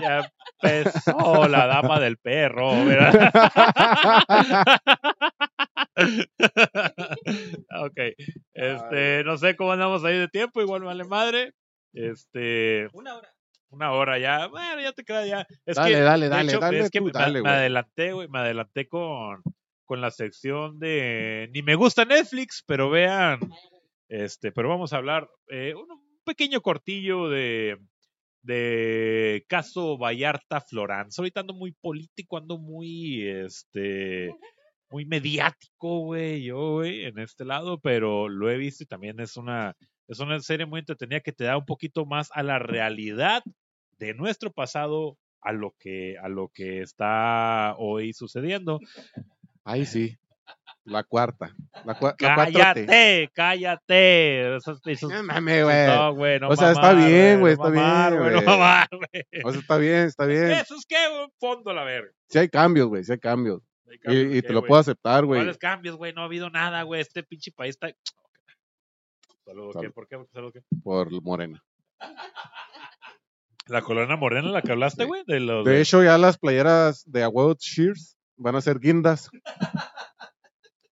[0.00, 0.30] ya
[0.62, 3.32] empezó la dama del perro, ¿verdad?
[7.80, 7.98] ok,
[8.54, 11.52] este, no sé cómo andamos ahí de tiempo, igual vale madre,
[11.92, 13.28] este, Una hora.
[13.70, 15.46] una hora ya, bueno, ya te queda ya.
[15.66, 18.12] Es Dale, que, dale, de dale, hecho, dale es que tú, me, dale, me adelanté,
[18.12, 19.42] güey, me adelanté con,
[19.88, 23.40] con la sección de, ni me gusta Netflix, pero vean,
[24.08, 25.86] este, pero vamos a hablar, eh, un,
[26.24, 27.78] pequeño cortillo de,
[28.42, 31.18] de caso Vallarta Florence.
[31.18, 34.30] Ahorita ando muy político, ando muy, este,
[34.90, 39.38] muy mediático, güey, yo, güey, en este lado, pero lo he visto y también es
[39.38, 39.74] una,
[40.06, 43.42] es una serie muy entretenida que te da un poquito más a la realidad
[43.98, 48.80] de nuestro pasado a lo que, a lo que está hoy sucediendo.
[49.70, 50.16] Ay, sí.
[50.84, 51.54] La cuarta.
[51.84, 52.52] La, cua- la 4T.
[52.54, 54.56] Cállate, cállate.
[54.56, 55.86] Esos, esos- No mames, güey.
[55.86, 59.24] no, güey, no O sea, está bien, güey, está bien, güey, no mamar, güey.
[59.44, 60.50] O sea, está bien, está bien.
[60.52, 62.10] Eso es que, güey, fondo la verga.
[62.30, 63.60] Sí hay cambios, güey, sí hay cambios.
[63.86, 64.68] Hay Y, cambios, y ¿qué, te lo güey?
[64.68, 65.40] puedo aceptar, güey.
[65.40, 66.14] ¿Cuáles cambios, güey?
[66.14, 67.02] No ha habido nada, güey.
[67.02, 67.92] Este pinche país está.
[69.44, 69.90] Saludos, ¿qué?
[69.90, 70.18] ¿Por qué?
[70.32, 70.60] Saludos, ¿qué?
[70.82, 71.62] Por Morena.
[73.66, 75.06] La colona morena, la que hablaste, Sí.
[75.06, 75.22] güey.
[75.26, 75.64] De los.
[75.66, 79.30] De hecho, ya las playeras de Award Shears van a ser guindas.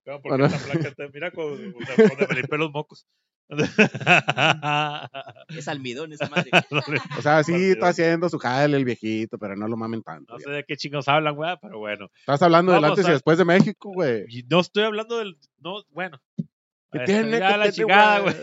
[0.04, 0.20] ¿Cómo?
[0.22, 0.48] ¿Por qué bueno.
[0.48, 1.04] tan flaca está?
[1.12, 3.06] Mira con, con me limpié los mocos.
[5.56, 6.50] Es almidón esa madre.
[7.18, 7.72] O sea, sí Partido.
[7.72, 10.34] está haciendo su jale el viejito, pero no lo mamen tanto.
[10.34, 10.44] no ya.
[10.44, 12.08] sé de qué chingos hablan, güey, pero bueno.
[12.20, 14.24] Estás hablando del Vamos antes y a- después de México, güey.
[14.28, 15.36] Y no estoy hablando del.
[15.58, 16.20] No, bueno.
[16.92, 17.38] ¿Qué Este, tiene?
[17.38, 18.34] ya ¿Qué la chingada, güey?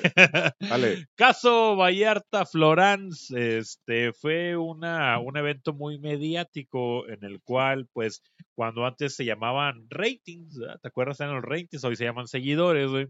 [1.16, 8.22] Caso Vallarta Florence, este fue una, un evento muy mediático en el cual, pues,
[8.56, 10.80] cuando antes se llamaban ratings, ¿verdad?
[10.82, 11.20] ¿te acuerdas?
[11.20, 13.08] Eran los ratings, hoy se llaman seguidores, güey.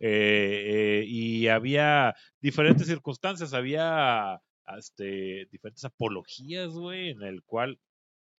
[0.00, 4.40] Eh, eh, y había diferentes circunstancias, había
[4.76, 7.80] este, diferentes apologías, güey, en el cual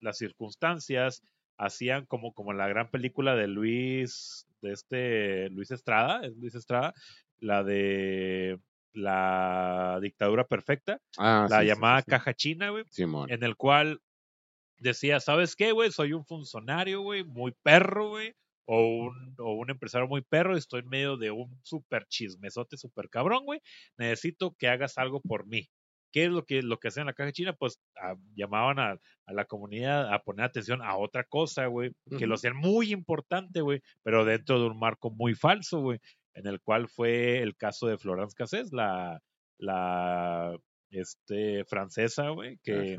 [0.01, 1.23] las circunstancias
[1.59, 6.95] hacían como, como la gran película de Luis, de este Luis Estrada, es Luis Estrada,
[7.41, 8.59] la de
[8.93, 12.11] la dictadura perfecta, Ah, la sí, llamada sí, sí.
[12.11, 12.85] caja china, güey,
[13.31, 14.01] en el cual
[14.79, 15.91] decía, ¿sabes qué, güey?
[15.93, 18.35] Soy un funcionario, güey, muy perro, güey,
[18.67, 22.77] o un, o un empresario muy perro y estoy en medio de un súper chismesote,
[22.77, 23.61] súper cabrón, güey.
[23.97, 25.69] Necesito que hagas algo por mí.
[26.13, 27.53] ¿Qué es lo que, lo que hacían en la caja china?
[27.53, 32.27] Pues ah, llamaban a, a la comunidad a poner atención a otra cosa, güey, que
[32.27, 35.99] lo hacían muy importante, güey, pero dentro de un marco muy falso, güey,
[36.35, 39.21] en el cual fue el caso de Florence Cassés, la,
[39.59, 40.57] la
[40.91, 42.97] este, francesa, güey, que,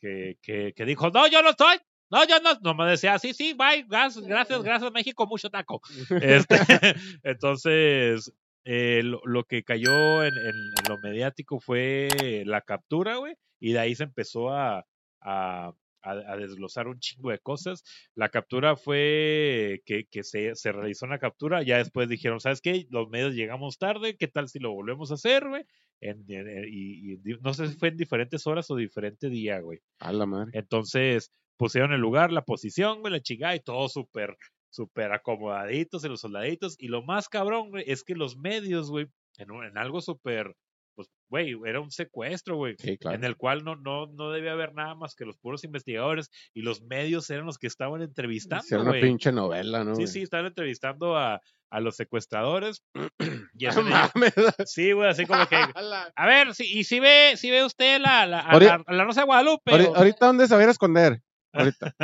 [0.00, 1.78] que, que, que dijo, no, yo no estoy,
[2.10, 5.80] no, yo no, no me decía, sí, sí, bye, gracias, gracias, gracias México, mucho taco.
[6.22, 6.56] Este,
[7.22, 8.32] entonces,
[8.72, 10.46] eh, lo, lo que cayó en, en-
[10.78, 12.08] en lo mediático fue
[12.46, 14.86] la captura, güey, y de ahí se empezó a,
[15.20, 17.82] a, a- a desglosar un chingo de cosas.
[18.14, 22.86] La captura fue que, que se, se realizó una captura, ya después dijeron, ¿sabes qué?
[22.90, 25.64] Los medios llegamos tarde, ¿qué tal si lo volvemos a hacer, güey?
[26.00, 29.80] En- en- en- y, no sé si fue en diferentes horas o diferente día, güey.
[29.98, 30.52] A la madre.
[30.54, 34.36] Entonces pusieron el lugar, la posición, güey, la chingada y todo súper
[34.70, 36.76] súper acomodaditos en los soldaditos.
[36.78, 39.06] Y lo más cabrón, güey, es que los medios, güey,
[39.38, 40.54] en, un- en algo súper,
[40.94, 42.74] pues, güey, era un secuestro, güey.
[42.78, 43.16] Sí, claro.
[43.16, 46.62] En el cual no, no, no debía haber nada más que los puros investigadores y
[46.62, 49.94] los medios eran los que estaban entrevistando, Era una pinche novela, ¿no?
[49.96, 51.40] Sí, sí, estaban entrevistando a,
[51.70, 52.82] a los secuestradores.
[53.54, 54.34] y eso mames.
[54.66, 58.26] sí, güey, así como que, a ver, si, y si ve, si ve usted la,
[58.26, 61.22] la, a Ahorita- la, a la Rosa de Guadalupe, Ahori- o- Ahorita, ¿dónde a esconder?
[61.52, 61.94] Ahorita.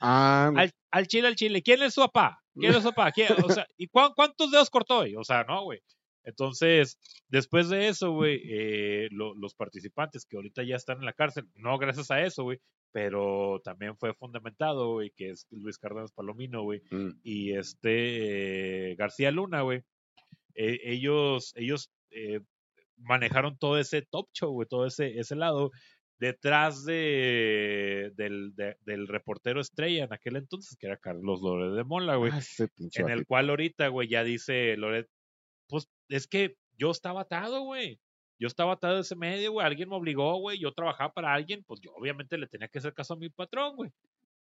[0.00, 2.40] Ah, al, al chile, al chile, ¿quién es su papá?
[2.54, 3.12] ¿Quién es su papá?
[3.12, 5.14] ¿Quién- o sea, ¿y cuán- cuántos dedos cortó hoy?
[5.16, 5.80] O sea, no, güey.
[6.24, 6.98] Entonces,
[7.28, 11.46] después de eso, güey, eh, lo- los participantes que ahorita ya están en la cárcel,
[11.54, 12.58] no gracias a eso, güey,
[12.92, 18.94] pero también fue fundamentado, güey, que es Luis Cárdenas Palomino, güey, mm, y este eh,
[18.96, 19.82] García Luna, güey,
[20.54, 22.40] eh, ellos, ellos eh,
[22.98, 25.70] manejaron todo ese top show, güey, todo ese, ese lado
[26.20, 31.82] detrás de, del, de- del reportero estrella en aquel entonces, que era Carlos Loret de
[31.82, 32.40] Mola, güey, ah,
[32.94, 35.08] en el cual ahorita, güey, ya dice Loret,
[35.66, 37.98] pues es que yo estaba atado, güey.
[38.38, 39.66] Yo estaba atado a ese medio, güey.
[39.66, 40.58] Alguien me obligó, güey.
[40.58, 43.76] Yo trabajaba para alguien, pues yo obviamente le tenía que hacer caso a mi patrón,
[43.76, 43.90] güey.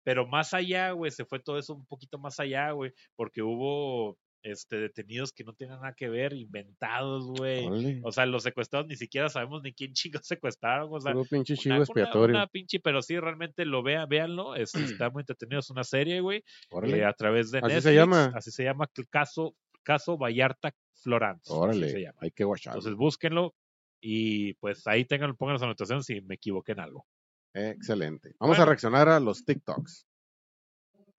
[0.03, 4.19] Pero más allá, güey, se fue todo eso un poquito más allá, güey, porque hubo
[4.42, 7.66] este, detenidos que no tenían nada que ver, inventados, güey.
[7.66, 11.54] Órale, O sea, los secuestrados ni siquiera sabemos ni quién chicos secuestraron, o sea, pinche
[11.54, 12.36] una- chivo una- expiatorio.
[12.36, 16.20] Una, pinche, pero sí, realmente lo vean, véanlo, es- está muy entretenido, es una serie,
[16.20, 18.32] güey, Órale, eh, a través de ¿Así se llama?
[18.34, 20.72] así se llama, el caso, caso Vallarta
[21.02, 22.18] Florence, así se órale, llama.
[22.20, 22.44] hay que.
[22.44, 23.54] Entonces búsquenlo
[24.00, 27.06] y pues ahí tengan, pongan las anotaciones si me equivoqué en algo.
[27.54, 28.34] Excelente.
[28.38, 30.05] Vamos a reaccionar a los TikToks.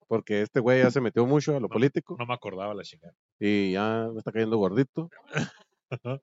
[0.08, 3.14] Porque este güey ya se metió mucho a lo político No me acordaba la chingada.
[3.38, 5.10] y ya me está cayendo gordito.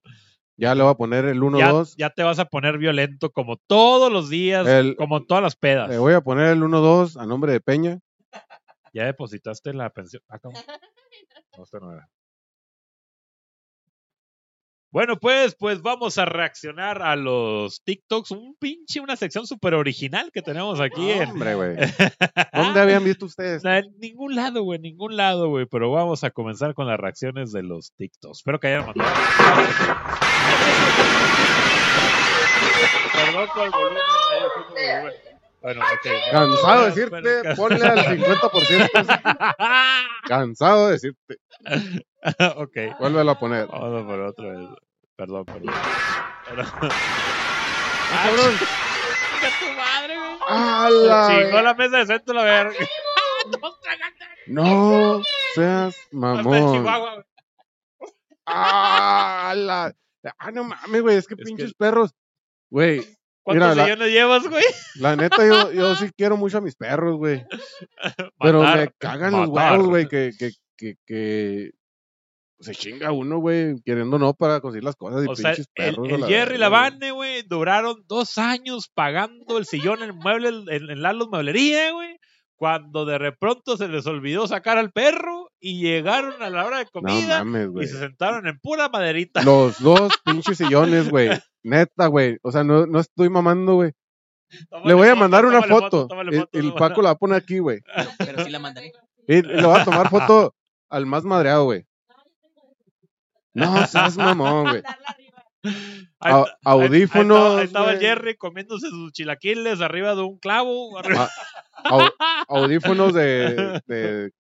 [0.58, 1.96] Ya le voy a poner el 1-2.
[1.98, 5.44] Ya, ya te vas a poner violento como todos los días, El- como en todas
[5.44, 5.90] las pedas.
[5.90, 8.00] Le voy a poner el 1-2 a nombre de Peña.
[8.94, 10.24] Ya depositaste la pensión.
[10.30, 10.62] Ah, cabrón.
[11.58, 12.08] No, esto no era.
[14.96, 18.32] Bueno, pues, pues vamos a reaccionar a los TikToks.
[18.32, 21.32] Un pinche, una sección súper original que tenemos aquí en.
[21.32, 21.76] Hombre, güey.
[22.54, 23.66] ¿Dónde habían visto ustedes?
[23.66, 25.66] En ningún lado, güey, ningún lado, güey.
[25.66, 28.38] Pero vamos a comenzar con las reacciones de los TikToks.
[28.38, 28.86] Espero que hayan.
[33.14, 34.02] Perdón por el volumen.
[35.62, 36.08] Bueno, ok.
[36.32, 39.56] Cansado de decirte, ponle al 50%.
[40.26, 41.40] Cansado de decirte,
[42.58, 42.78] ok.
[43.00, 43.68] vuélvelo a poner.
[43.68, 44.70] Vamos a por otra vez.
[45.16, 45.74] Perdón, perdón.
[46.50, 46.64] Pero-
[48.08, 48.54] Ah, cabrón.
[48.60, 50.38] ¡Chinga tu madre, güey!
[50.48, 52.74] ¡A Se la chingó la mesa de centro, la verga.
[54.48, 55.22] No
[55.56, 56.84] seas mamón.
[56.84, 57.24] Güey.
[58.46, 59.94] ¡Ah, la-
[60.38, 62.12] ah, no mames, güey, es que Es que- pinches perros.
[62.70, 63.00] Güey,
[63.44, 64.64] ¿Cuántos Mira, la- sillones llevas, güey?
[64.96, 67.46] la neta, yo, yo sí quiero mucho a mis perros, güey.
[68.40, 69.72] Pero Matar, me cagan los matar.
[69.74, 71.72] huevos, güey, que, que, que, que
[72.60, 75.96] se chinga uno, güey, queriendo no para conseguir las cosas y O sea, pinches el,
[75.96, 76.10] perros.
[76.10, 76.92] el la Jerry y la verga, güey.
[76.92, 82.18] Vane, güey, duraron dos años pagando el sillón en mueble, en, en Lalo's Mueblería, güey.
[82.58, 86.86] Cuando de repronto se les olvidó sacar al perro y llegaron a la hora de
[86.86, 89.44] No comida mames, y se sentaron en pura maderita.
[89.44, 91.30] Los dos pinches sillones, güey.
[91.64, 92.38] Neta, güey.
[92.44, 93.92] O sea, no, no estoy mamando, güey.
[94.86, 96.08] Le voy a foto, mandar una foto.
[96.22, 97.82] El, el Paco la va a poner aquí, güey.
[97.94, 98.94] Pero, pero sí la mandaré.
[99.28, 100.56] Y le voy a tomar foto
[100.90, 101.85] al más madreado, güey.
[103.56, 104.84] No seas mamón, güey.
[105.64, 105.72] Ahí
[106.20, 107.38] ahí- ahí Audífonos.
[107.38, 108.08] estaba- Ahí estaba el güey.
[108.08, 110.98] Jerry comiéndose sus chilaquiles arriba de un clavo.
[111.00, 111.30] arriba-
[111.86, 112.12] Au-
[112.48, 114.32] audífonos de, de-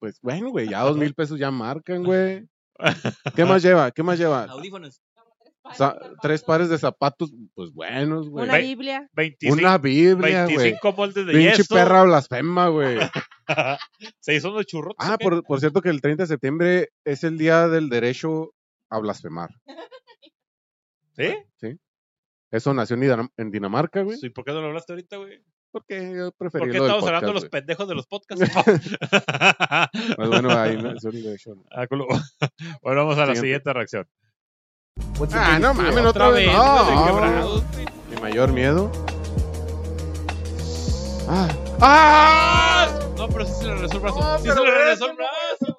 [0.00, 2.44] Pues bueno, güey, ya dos mil pesos ya marcan, güey.
[3.36, 3.92] ¿Qué más lleva?
[3.92, 4.44] ¿Qué más lleva?
[4.44, 5.00] Audífonos.
[5.74, 8.44] Sa- tres pares de zapatos, pues buenos, güey.
[8.48, 9.08] Una Biblia.
[9.12, 10.56] 25, Una Biblia, güey.
[10.56, 11.74] 25 moldes de Pinche yeso.
[11.76, 12.98] perra blasfema, güey.
[14.18, 14.94] Se hizo unos churros.
[14.98, 18.50] Ah, por, por cierto que el 30 de septiembre es el día del derecho
[18.92, 19.50] a blasfemar.
[21.16, 21.34] ¿Sí?
[22.50, 24.18] Eso nació en Dinam- en Dinamarca, güey.
[24.18, 25.42] Sí, ¿Por qué no lo hablaste ahorita, güey?
[25.70, 28.44] Porque yo ¿Por preferí qué lo del estamos hablando de los pendejos de los podcasts?
[30.16, 30.90] Pues bueno, ahí no.
[31.70, 32.06] Ah, culo.
[32.82, 33.40] bueno, vamos a la Siguiente.
[33.40, 34.08] siguiente reacción.
[35.32, 36.46] Ah, no mames, otra vez.
[36.46, 37.62] güey, No.
[38.10, 38.92] Mi mayor miedo.
[41.28, 41.48] Ah.
[41.80, 42.98] ¡Ah!
[43.16, 44.20] No, pero sí se le regresó el brazo.
[44.20, 45.56] No, sí se le regresó el brazo.
[45.60, 45.76] güey.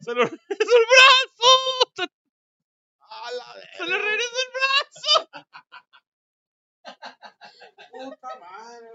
[0.00, 1.29] Se le regresó el brazo.
[3.80, 5.30] Se, ¡A la se le regresó el brazo.
[7.92, 8.86] puta madre!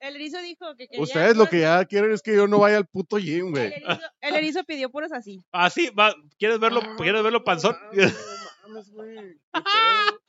[0.00, 1.02] El erizo dijo que quería.
[1.02, 3.66] Ustedes lo que ya quieren es que yo no vaya al puto gym, El güey.
[3.72, 5.44] erizo, el erizo pidió puros así.
[5.52, 6.14] Así, va.
[6.38, 7.76] ¿Quieres verlo, Ah, ¿quieres verlo panzón?
[7.92, 9.16] No mames, güey.
[9.16, 10.20] ¿Qué pedo?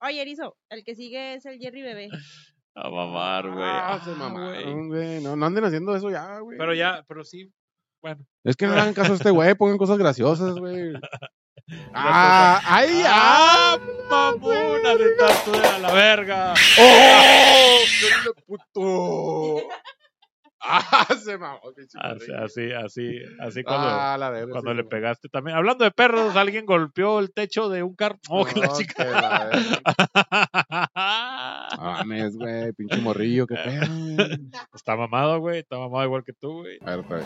[0.00, 2.08] Oye, erizo, el que sigue es el Jerry bebé.
[2.74, 3.64] A mamar, güey.
[3.64, 5.22] Ah, se Ah, mamaron, güey.
[5.22, 6.58] No, no anden haciendo eso ya, güey.
[6.58, 7.50] Pero ya, pero sí.
[8.02, 8.24] Bueno.
[8.44, 10.92] Es que no hagan caso a este güey, pongan cosas graciosas, güey.
[11.92, 12.60] ¡Ah!
[12.64, 13.10] ¡Ay, ya!
[13.10, 13.78] ¡Ah,
[14.08, 16.54] mamona de tatu a la verga!
[16.78, 17.78] ¡Oh!
[18.22, 19.66] ¡Qué puto!
[20.68, 21.06] ¡Ah!
[21.22, 21.60] Se mamó,
[22.00, 24.52] Así, así, así, así cuando, Ah, la verga.
[24.52, 25.56] cuando sí, le pegaste también.
[25.56, 28.18] Hablando de perros, alguien golpeó el techo de un carro.
[28.28, 29.04] Oh, la No, chica.
[29.04, 29.50] la.
[30.94, 31.68] Ah,
[32.06, 33.86] mames, güey, pinche morrillo, qué pedo.
[34.74, 35.60] Está mamado, güey.
[35.60, 36.78] Está mamado igual que tú, güey.
[36.84, 37.18] A ver, está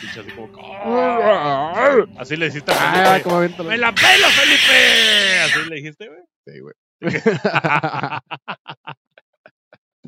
[0.00, 0.48] pinche así como.
[0.84, 2.04] "Oh".
[2.18, 3.22] Así le hiciste a Ay, Felipe.
[3.24, 5.40] cómo avienta la- ¡Me la pelo, Felipe!
[5.44, 6.20] Así le dijiste, güey.
[6.46, 6.74] Sí, güey.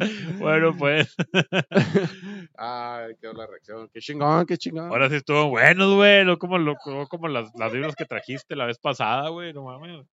[0.39, 1.15] Bueno, pues.
[2.57, 3.89] Ay, qué la reacción.
[3.93, 4.89] Qué chingón, qué chingón.
[4.89, 6.25] Ahora sí estuvo bueno, güey.
[6.25, 9.53] No como, lo, como las, las libros que trajiste la vez pasada, güey.
[9.53, 10.07] No mames.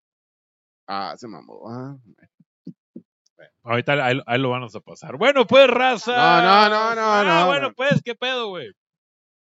[0.87, 1.69] Ah, se mamó.
[1.69, 1.95] Ah.
[3.63, 5.17] Ahorita ahí, ahí lo vamos a pasar.
[5.17, 6.15] Bueno, pues, raza.
[6.41, 7.73] No, no, no, no, Ah, no, bueno, no.
[7.75, 8.71] pues, ¿qué pedo, güey?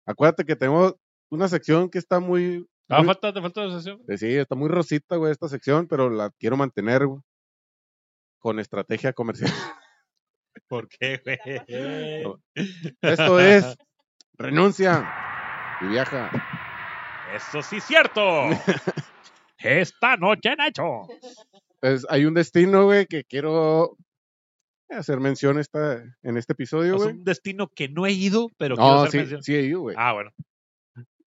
[0.05, 0.95] Acuérdate que tenemos
[1.29, 2.65] una sección que está muy.
[2.89, 4.01] Ah, muy- falta, te falta la sesión.
[4.07, 7.21] eh, sí, está muy rosita, güey, esta sección, pero la quiero mantener, güey,
[8.39, 9.51] Con estrategia comercial.
[10.67, 11.39] ¿Por qué, güey?
[13.01, 13.77] Esto es.
[14.37, 15.07] Renuncia
[15.81, 16.29] y viaja.
[17.33, 18.21] Eso sí es cierto.
[19.57, 21.07] Esta noche, Nacho.
[21.79, 23.97] Pues, hay un destino, güey, que quiero
[24.89, 27.15] hacer mención esta, en este episodio, Es güey.
[27.15, 29.43] un destino que no he ido, pero quiero hacer sí, mención.
[29.43, 29.95] sí he ido, güey.
[29.97, 30.31] Ah, bueno.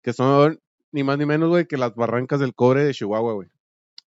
[0.01, 0.59] Que son
[0.91, 3.49] ni más ni menos, güey, que las barrancas del cobre de Chihuahua, güey.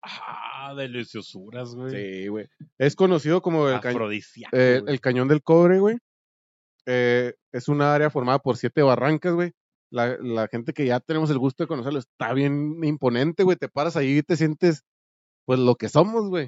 [0.03, 1.91] Ah, deliciosuras, güey.
[1.91, 2.49] Sí, güey.
[2.79, 3.81] Es conocido como el,
[4.53, 5.99] eh, el Cañón del Cobre, güey.
[6.87, 9.53] Eh, es una área formada por siete barrancas, güey.
[9.91, 13.57] La, la gente que ya tenemos el gusto de conocerlo está bien imponente, güey.
[13.57, 14.85] Te paras ahí y te sientes,
[15.45, 16.47] pues, lo que somos, güey.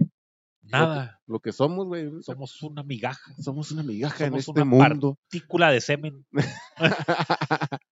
[0.62, 1.20] Nada.
[1.26, 2.10] Lo que somos, güey.
[2.22, 3.34] Somos, una migaja.
[3.38, 5.18] somos una migaja en somos este una mundo.
[5.30, 6.26] Partícula de semen.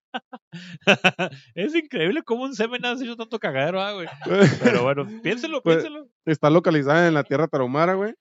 [1.55, 4.09] es increíble cómo un semen ha hecho tanto cagadero, ah, güey.
[4.63, 6.09] Pero bueno, piénselo, Pues, piénselo.
[6.25, 8.15] está localizada en la tierra tarahumara, güey.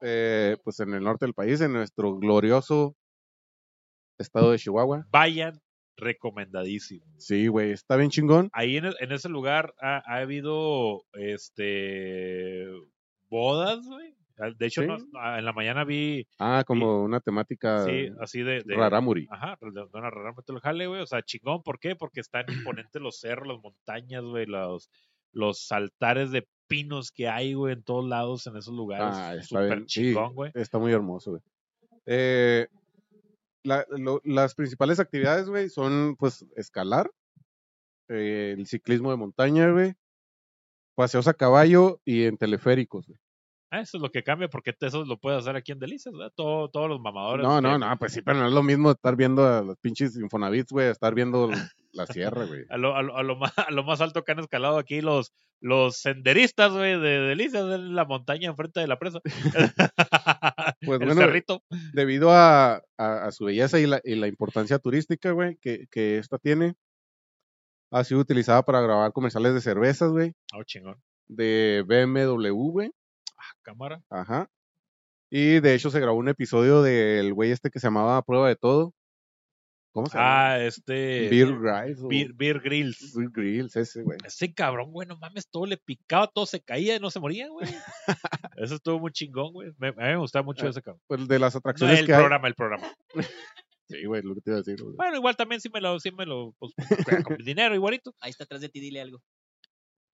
[0.00, 2.96] Eh, pues en el norte del país, en nuestro glorioso
[4.18, 5.06] estado de Chihuahua.
[5.10, 5.60] Vayan,
[5.96, 7.04] recomendadísimo.
[7.18, 8.48] Sí, güey, está bien chingón.
[8.52, 12.66] Ahí en, en ese lugar ha, ha habido este
[13.28, 14.14] bodas, güey.
[14.40, 14.86] Ah, De hecho, Sí.
[14.86, 14.96] no-
[15.36, 19.26] en la mañana vi, Ah, como una temática sí, así de, de rarámuri.
[19.30, 21.00] Ajá, de de una rara el jale, güey.
[21.02, 21.96] O sea, chingón, ¿por qué?
[21.96, 24.90] Porque están imponentes los cerros, las montañas, güey, los,
[25.32, 29.08] los altares de pinos que hay, güey, en todos lados en esos lugares.
[29.10, 29.86] Ah, está Súper bien.
[29.86, 30.52] Chingón, güey.
[30.54, 31.42] está muy hermoso, güey.
[32.06, 32.66] Eh,
[33.64, 37.10] la- lo- las principales actividades, güey, son pues escalar,
[38.08, 39.94] eh, el ciclismo de montaña, güey,
[40.94, 43.18] paseos a caballo y en teleféricos, güey.
[43.70, 46.32] Ah, eso es lo que cambia, porque eso lo puedes hacer aquí en Delicias, ¿verdad?
[46.34, 47.46] Todo, todos los mamadores.
[47.46, 50.16] No, no, no, pues sí, pero no es lo mismo estar viendo a los pinches
[50.16, 51.50] Infonavits, güey, estar viendo
[51.92, 52.64] la sierra, güey.
[52.70, 55.02] A lo, a, lo, a lo más, a lo más alto que han escalado aquí
[55.02, 59.20] los, los senderistas, güey, de Delicias, en la montaña enfrente de la presa.
[60.80, 61.62] Pues el bueno, cerrito.
[61.92, 66.18] Debido a, a- a su belleza y la, y la importancia turística, güey, que, que
[66.18, 66.74] esta tiene,
[67.90, 70.96] ha sido utilizada para grabar comerciales de cervezas, güey, Oh, chingón.
[71.26, 72.90] de BMW, güey.
[73.38, 74.02] Ah, cámara.
[74.10, 74.50] Ajá.
[75.30, 78.56] Y de hecho se grabó un episodio del güey este que se llamaba Prueba de
[78.56, 78.92] Todo.
[79.92, 80.50] ¿Cómo se llama?
[80.52, 81.28] Ah, este.
[81.28, 82.00] Beer Griles.
[82.02, 83.14] o- Beer, Beer Grills.
[83.16, 84.18] Beer Grills, ese, güey.
[84.24, 87.48] Ese cabrón, güey, no mames, todo le picaba, todo se caía y no se moría,
[87.48, 87.68] güey.
[88.56, 89.72] Eso estuvo muy chingón, güey.
[89.78, 91.00] Me- A mí me gustaba mucho Ah, ese cabrón.
[91.06, 92.18] Pues de las No, atracciones el que hay.
[92.20, 92.92] programa, el programa.
[93.90, 94.82] Sí, güey, lo que te iba a decir.
[94.82, 94.96] güey.
[94.96, 96.74] Bueno, igual también sí me lo, sí me lo, pues,
[97.38, 98.14] con dinero igualito.
[98.20, 99.22] Ahí está atrás de ti, dile algo.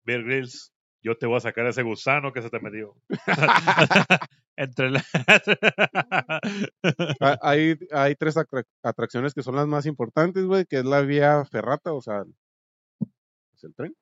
[0.03, 2.95] Beer Grills, yo te voy a sacar ese gusano que se te metió.
[4.57, 5.03] Entre la...
[7.41, 11.45] Hay, hay tres atrac- atracciones que son las más importantes, güey, que es la vía
[11.45, 12.23] ferrata, o sea,
[13.53, 13.95] es el tren.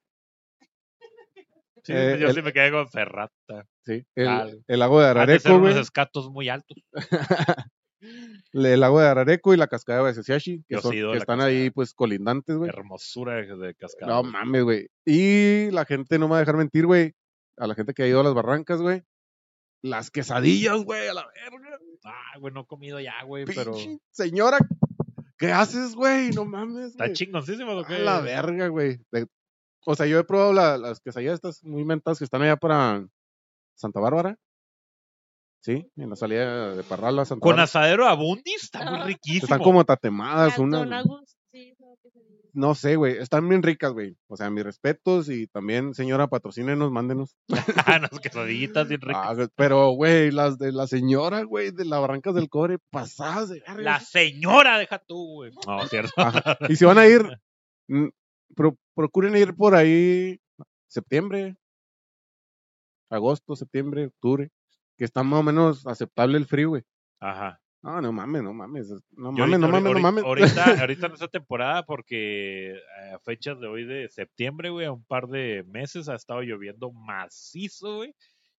[1.83, 3.65] Sí, Eh, yo el- sí me quedé con Ferrata.
[3.85, 5.73] Sí, el, el lago de Arareco, güey.
[5.73, 6.77] unos escatos muy altos.
[7.99, 11.45] El lago de Arareco y la cascada de Sesiashi, que, son, sí que están cascada.
[11.45, 12.69] ahí, pues, colindantes, güey.
[12.69, 14.13] Hermosura de, cascada.
[14.13, 14.87] No mames, güey.
[15.05, 17.13] Y la gente no me va a dejar mentir, güey.
[17.57, 19.03] A la gente que ha ido a las barrancas, güey.
[19.81, 21.79] Las quesadillas, güey, a la verga.
[22.03, 23.73] Ah, güey, no he comido ya, güey, pero...
[24.11, 24.59] Señora,
[25.37, 26.29] ¿qué haces, güey?
[26.31, 27.95] No mames, Está chingoncísimo lo que...
[27.95, 28.99] A la verga, güey.
[29.85, 33.07] O sea, yo he probado la- las quesadillas estas muy mentadas que están allá para
[33.75, 34.37] Santa Bárbara.
[35.67, 37.63] Sí, en la salida de Parral a Santa Con Bárbara.
[37.65, 39.43] asadero abundis, está muy riquísimo.
[39.47, 41.77] Están como tatemadas, Las quesadillas.
[42.53, 43.17] No sé, güey.
[43.17, 44.15] Están bien ricas, güey.
[44.27, 47.35] O sea, mis respetos y también, señora, patrocínenos, mándenos.
[47.85, 49.21] Ah, unas quesadillitas bien ricas.
[49.25, 53.49] Ah, güey, pero, güey, las de la señora, güey, de las Barrancas del Cobre, pasadas
[53.49, 53.81] de verga.
[53.81, 55.51] La señora, deja tú, güey.
[55.67, 56.13] No, cierto.
[56.15, 56.57] Ajá.
[56.69, 57.21] Y si van a ir,
[57.89, 58.07] Mm,
[58.55, 60.39] pro- procuren ir por ahí
[60.87, 61.57] septiembre,
[63.09, 64.49] agosto, septiembre, octubre,
[64.97, 66.83] que está más o menos aceptable el frío, güey.
[67.19, 67.59] Ajá.
[67.83, 68.89] No, no mames, no mames.
[69.11, 70.23] No mames, no mames, no mames.
[70.23, 74.91] Ahorita, ahorita en esta temporada, porque eh, a fechas de hoy de septiembre, güey, a
[74.91, 78.13] un par de meses ha estado lloviendo macizo, güey.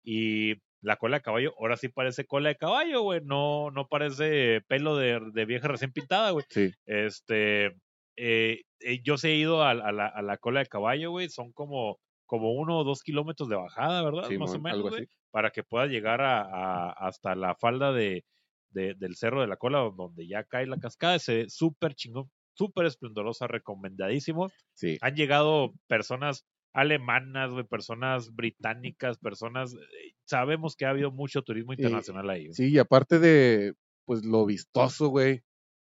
[0.04, 3.20] Y la cola de caballo, ahora sí parece cola de caballo, güey.
[3.22, 6.44] No, no parece pelo de, de vieja recién pintada, güey.
[6.48, 7.76] Sí, Este,
[8.16, 11.28] eh, eh, yo sí he ido a, a la, a la cola de caballo, güey.
[11.28, 11.98] Son como,
[12.28, 14.28] como uno o dos kilómetros de bajada, ¿verdad?
[14.28, 18.24] sí, Más o menos, güey para que pueda llegar a, a- hasta la falda de,
[18.70, 21.18] de- del cerro de la cola, donde ya cae la cascada.
[21.18, 24.50] Se súper chingón, súper esplendorosa, recomendadísimo.
[24.74, 29.74] Sí, Han llegado personas alemanas, güey, personas británicas, personas.
[29.74, 32.44] eh, Sabemos que ha habido mucho turismo internacional ahí.
[32.46, 32.54] güey.
[32.54, 33.74] sí, y aparte de,
[34.06, 35.42] pues, lo vistoso, güey,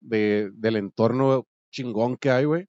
[0.00, 2.66] de, del entorno chingón que hay, güey,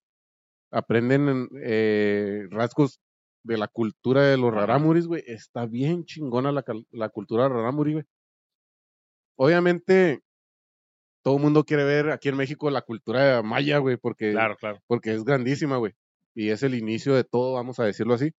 [0.71, 2.99] aprenden eh, rasgos
[3.47, 4.61] de la cultura de los Ajá.
[4.61, 5.23] rarámuris, güey.
[5.25, 8.05] Está bien chingona la, la cultura rarámuri, güey.
[9.37, 10.21] Obviamente,
[11.23, 14.79] todo el mundo quiere ver aquí en México la cultura maya, güey, porque, Claro, claro.
[14.87, 15.93] porque es grandísima, güey.
[16.35, 18.31] Y es el inicio de todo, vamos a decirlo así.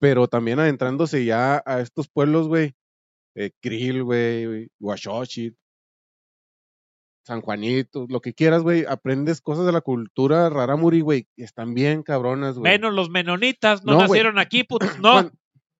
[0.00, 2.74] Pero también adentrándose ya a estos pueblos, güey,
[3.34, 5.56] eh, Krill, güey, Huachochit,
[7.28, 12.02] San Juanito, lo que quieras, güey, aprendes cosas de la cultura rarámuri, güey, están bien
[12.02, 12.72] cabronas, güey.
[12.72, 15.12] Menos los menonitas, no, nacieron aquí, putos, no.
[15.12, 15.32] Cuan-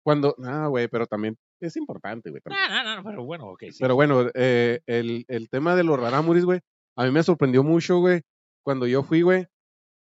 [0.02, 2.42] Cuando, ah, güey, pero también es importante, güey.
[2.44, 3.78] No, no, no, pero bueno, ok, sí.
[3.80, 6.60] Pero bueno, eh, el, el tema de los rarámuris, güey,
[6.96, 8.20] a mí me sorprendió mucho, güey.
[8.62, 9.46] Cuando yo fui, güey,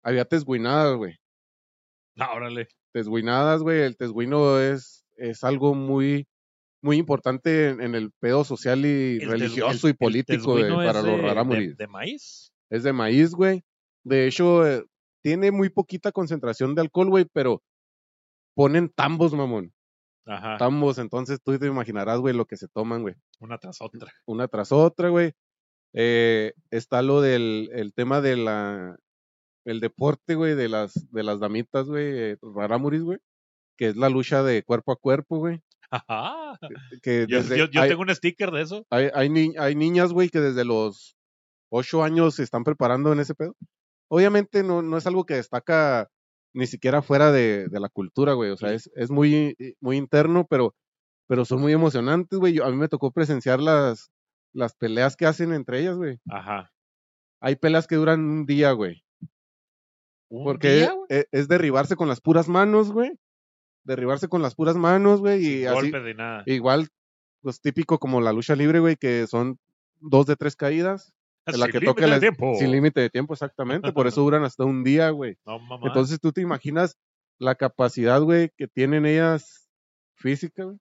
[0.03, 1.17] había tesguinadas, güey.
[2.17, 2.69] No, órale.
[2.93, 3.83] Tesguinadas, güey.
[3.83, 6.27] El tesguino es, es algo muy,
[6.85, 11.03] muy importante en, en el pedo social y El religioso el- y político de- para
[11.03, 11.71] los rarámuris.
[11.77, 12.53] De, de maíz.
[12.71, 13.63] Es de maíz, güey.
[14.05, 14.85] De hecho, eh,
[15.23, 17.63] tiene muy poquita concentración de alcohol, güey, pero
[18.55, 19.73] ponen tambos, mamón.
[20.27, 20.57] Ajá.
[20.59, 23.15] Tambos, entonces tú te imaginarás, güey, lo que se toman, güey.
[23.41, 24.13] Una tras otra.
[24.27, 25.33] una tras otra, güey.
[25.95, 28.97] Eh, está lo del el tema de la
[29.65, 33.19] el deporte, güey, de las de las damitas, güey, eh, rarámuris, güey,
[33.79, 35.61] que es la lucha de cuerpo a cuerpo, güey.
[35.95, 36.59] Ajá.
[37.03, 38.87] Que Yo, desde- yo- yo hay, tengo un sticker de eso.
[38.91, 41.17] hay, hay ni- hay niñas, güey, que desde los
[41.71, 43.55] ocho años se están preparando en ese pedo.
[44.09, 46.09] Obviamente no, no es algo que destaca
[46.55, 48.51] ni siquiera fuera de, de la cultura, güey.
[48.51, 50.75] O sea, es, es muy, muy interno, pero,
[51.27, 52.59] pero son muy emocionantes, güey.
[52.61, 54.11] A mí me tocó presenciar las,
[54.53, 56.21] las peleas que hacen entre ellas, güey.
[56.31, 56.71] Ajá.
[57.41, 59.03] Hay peleas que duran un día, güey.
[60.29, 63.13] Porque día, güey, e- es, derribarse con las puras manos, güey.
[63.85, 65.41] Derribarse con las puras manos, güey.
[65.41, 66.43] Y sin así, golpes ni nada.
[66.47, 66.89] igual,
[67.43, 69.59] pues típico como la lucha libre, güey, que son
[70.01, 71.13] dos de tres caídas.
[71.47, 72.55] en la Sin que de la- tiempo.
[72.59, 73.93] Sin límite de tiempo, exactamente.
[73.93, 75.37] Por eso duran hasta un día, güey.
[75.45, 75.61] No.
[75.85, 76.97] Entonces tú te imaginas
[77.39, 79.69] la capacidad, güey, que tienen ellas
[80.17, 80.79] física, güey.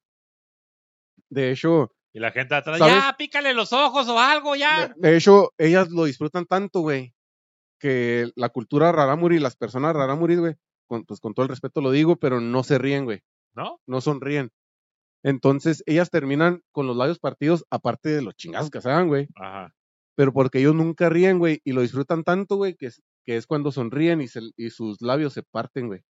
[1.29, 2.93] De hecho, y la gente atrás, ¿sabes?
[2.93, 4.93] ya, pícale los ojos o algo, ya.
[4.95, 7.13] de, de hecho, ellas lo disfrutan tanto, güey,
[7.79, 10.55] que la cultura rarámuri, las personas rarámuris, güey,
[10.93, 13.21] con, pues con todo el respeto lo digo, pero no se ríen, güey,
[13.55, 13.79] ¿No?
[13.87, 14.51] no sonríen.
[15.23, 19.27] Entonces, ellas terminan con los labios partidos, aparte de los chingazos que se dan, güey,
[19.35, 19.73] Ajá.
[20.15, 23.47] pero porque ellos nunca ríen, güey, y lo disfrutan tanto, güey, que es, que es
[23.47, 26.01] cuando sonríen y, se- y sus labios se parten, güey.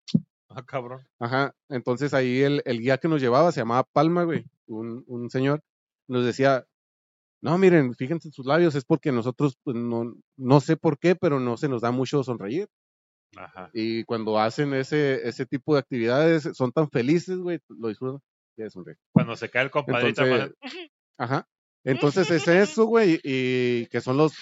[0.49, 1.07] Ah, cabrón.
[1.21, 5.31] Ajá, entonces ahí el, el guía que nos llevaba se llamaba Palma, güey, un, un
[5.31, 5.63] señor,
[6.09, 6.65] nos decía,
[7.43, 11.17] no, miren, fíjense en sus labios, es porque nosotros, pues, no, no sé por qué,
[11.17, 12.69] pero no se nos da mucho sonreír.
[13.37, 13.71] Ajá.
[13.73, 18.21] Y cuando hacen ese, ese tipo de actividades, son tan felices, güey, lo disfrutan.
[19.13, 20.57] Cuando se cae el compadrito, Entonces,
[21.19, 21.49] ajá.
[21.85, 24.35] Entonces es eso, güey, y que son los,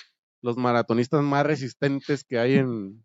[0.43, 3.03] los maratonistas más resistentes que hay en,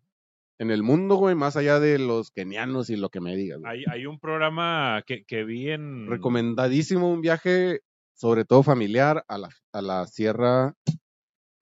[0.58, 3.60] en el mundo, güey, más allá de los kenianos y lo que me digas.
[3.64, 6.08] hay, hay un programa que, que vi en.
[6.08, 7.80] recomendadísimo un viaje,
[8.14, 10.74] sobre todo familiar, a la, a la sierra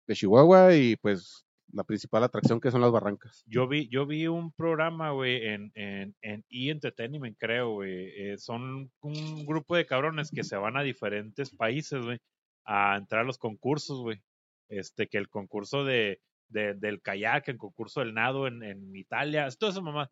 [0.07, 1.44] de Chihuahua y pues
[1.75, 3.43] la principal atracción que son las barrancas.
[3.47, 6.69] Yo vi, yo vi un programa, güey, en, en, en E!
[6.71, 8.09] Entertainment, creo, güey.
[8.15, 12.19] Eh, son un grupo de cabrones que se van a diferentes países, güey,
[12.65, 14.21] a entrar a los concursos, güey.
[14.69, 19.47] Este, que el concurso de, de- del kayak, el concurso del nado en, en Italia,
[19.59, 20.09] todo eso, mamá.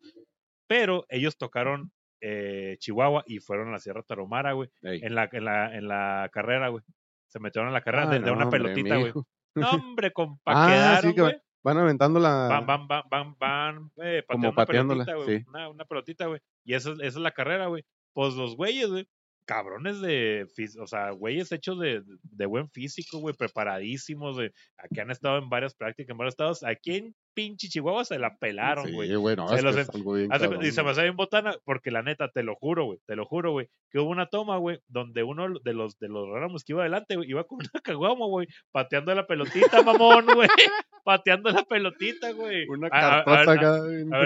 [0.68, 5.00] Pero ellos tocaron eh, Chihuahua y fueron a la Sierra Tarahumara, güey, Ey.
[5.02, 6.84] en la, en la, en la carrera, güey.
[7.26, 9.12] Se metieron en la carrera Ah, de, de no, una hombre, pelotita, güey.
[9.56, 11.43] No, hombre, compa, Ah, quedaron, sí, que.
[11.64, 12.46] Van aventando la...
[12.48, 15.44] Van, van, van, van, van eh, pateando Como pateándola, pelotita, sí.
[15.48, 16.40] Una, una pelotita, güey.
[16.64, 17.84] Y esa, es- esa es la carrera, güey.
[18.12, 19.08] Pues los güeyes, güey.
[19.46, 20.46] Cabrones de,
[20.80, 24.50] o sea, güeyes hechos de, de buen físico, güey, preparadísimos, güey.
[24.78, 26.64] Aquí han estado en varias prácticas, en varios estados.
[26.64, 29.08] Aquí en pinche Chihuahua se la pelaron, güey.
[29.08, 30.90] Sí, güey, no, Se los que en- es algo bien Hace- cabrón, y se me
[30.90, 33.98] hace bien botana, porque la neta, te lo juro, güey, te lo juro, güey, que
[33.98, 37.28] hubo una toma, güey, donde uno de los de los ramos que iba adelante, güey,
[37.28, 40.48] iba con una caguama, güey, pateando la pelotita, mamón, güey,
[41.04, 42.66] pateando la pelotita, güey.
[42.68, 43.78] Una A- a- a ver- acá,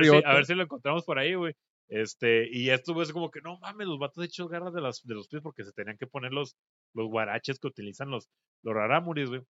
[0.05, 1.55] si, a ver si lo encontramos por ahí, güey.
[1.91, 5.01] Este, y esto, güey, es como que no mames, los vatos hechos garras de, las,
[5.05, 6.55] de los pies porque se tenían que poner los,
[6.95, 8.29] los guaraches que utilizan los,
[8.63, 9.41] los rarámuris, güey.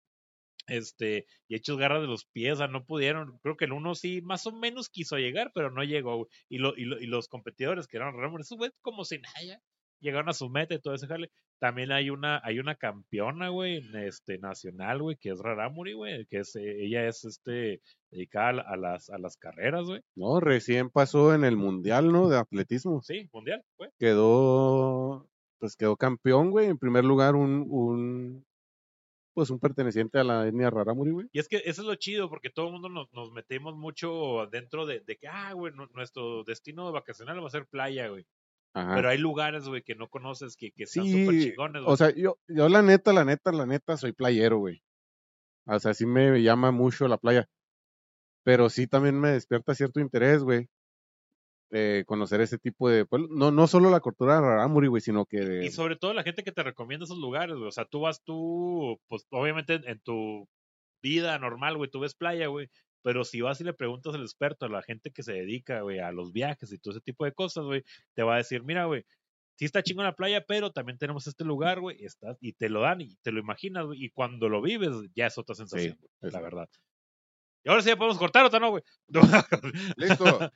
[0.69, 3.39] Este, y hechos garras de los pies, o sea, no pudieron.
[3.43, 6.28] Creo que el uno sí, más o menos quiso llegar, pero no llegó.
[6.49, 9.61] Y, lo, y, lo- y los competidores que eran rarámuris, esos güey, como si nada,
[10.01, 11.31] llegaron a su meta y todo ese jale.
[11.61, 16.39] También hay una, hay una campeona, güey, este, nacional, güey, que es rarámuri, güey, que
[16.39, 17.81] es, eh, ella es, este,
[18.12, 20.01] dedicada a las, a las carreras, güey.
[20.15, 22.28] No, recién pasó en el mundial, ¿no?
[22.28, 23.03] De atletismo.
[23.03, 23.90] Sí, mundial, güey.
[23.99, 25.28] Quedó,
[25.59, 26.66] pues quedó campeón, güey.
[26.69, 28.47] En primer lugar, un, un,
[29.39, 31.28] pues un perteneciente a la etnia Rarámuri, güey.
[31.31, 34.48] Y es que eso es lo chido, porque todo el mundo nos, nos metemos mucho
[34.51, 38.27] dentro de, de que, ah, güey, nu- nuestro destino vacacional va a ser playa, güey.
[38.74, 38.97] Ajá.
[38.97, 41.94] Pero hay lugares, güey, que no conoces, que, que están Sí, súper chingones, güey.
[41.94, 44.82] O sea, yo, yo la neta, la neta, la neta, soy playero, güey.
[45.66, 47.48] O sea, sí me llama mucho la playa.
[48.43, 50.69] Pero sí también me despierta cierto interés, güey.
[51.70, 53.31] De conocer ese tipo de pueblos.
[53.31, 55.65] No, no solo la cultura de Rarámuri, güey, sino que.
[55.65, 57.69] Y sobre todo la gente que te recomienda esos lugares, güey.
[57.69, 60.49] O sea, tú vas tú, pues obviamente en, tu
[61.03, 62.70] vida normal, güey, tú ves playa, güey.
[63.03, 65.99] Pero si vas y le preguntas al experto, a la gente que se dedica, güey,
[65.99, 67.85] a los viajes y todo ese tipo de cosas, güey,
[68.15, 69.05] te va a decir, mira, güey,
[69.57, 72.69] sí está chingón la playa, pero también tenemos este lugar, güey, y, estás- y te
[72.69, 75.97] lo dan y te lo imaginas, güey, y cuando lo vives ya es otra sensación,
[75.99, 76.45] güey, la exacto.
[76.45, 76.69] verdad.
[77.65, 78.82] Y ahora sí ya podemos cortar otra, ¿no, güey?
[79.97, 80.53] Listo.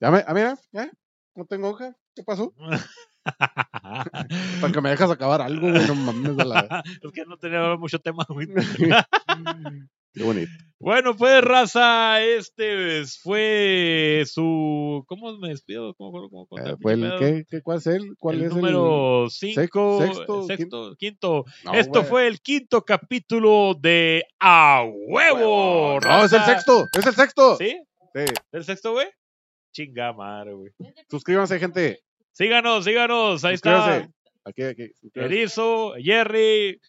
[0.00, 0.90] Ya me, ah, mira, ya.
[1.34, 1.96] No tengo hoja.
[2.14, 2.52] ¿Qué pasó?
[4.60, 5.86] Para que me dejas acabar algo, güey.
[5.86, 6.82] No mames a la.
[7.02, 8.48] es que no tenía mucho tema, güey.
[10.14, 10.50] Qué bonito.
[10.80, 15.04] Bueno, pues, raza, este es- fue su.
[15.06, 15.94] ¿Cómo me despido?
[15.94, 17.12] ¿Cómo, cómo, cómo- Eh, fue el?
[17.18, 18.16] ¿qué, qué, ¿Cuál es el?
[18.18, 21.44] ¿Cuál el es número 5, sexto, sexto, quinto.
[21.64, 22.10] No, Esto güey.
[22.10, 26.00] fue el quinto capítulo de A Huevo.
[26.00, 26.86] No, es el sexto.
[26.96, 27.56] Es el sexto.
[27.58, 27.76] ¿Sí?
[28.14, 28.24] Sí.
[28.52, 29.06] ¿El sexto, güey?
[29.78, 30.72] Chinga madre, güey.
[31.08, 32.00] Suscríbanse, gente.
[32.32, 33.44] Síganos, síganos.
[33.44, 33.76] Ahí está.
[33.76, 34.14] Suscríbanse.
[34.44, 34.92] Aquí, aquí.
[35.00, 35.34] suscríbanse.
[35.36, 36.80] Erizo, Jerry,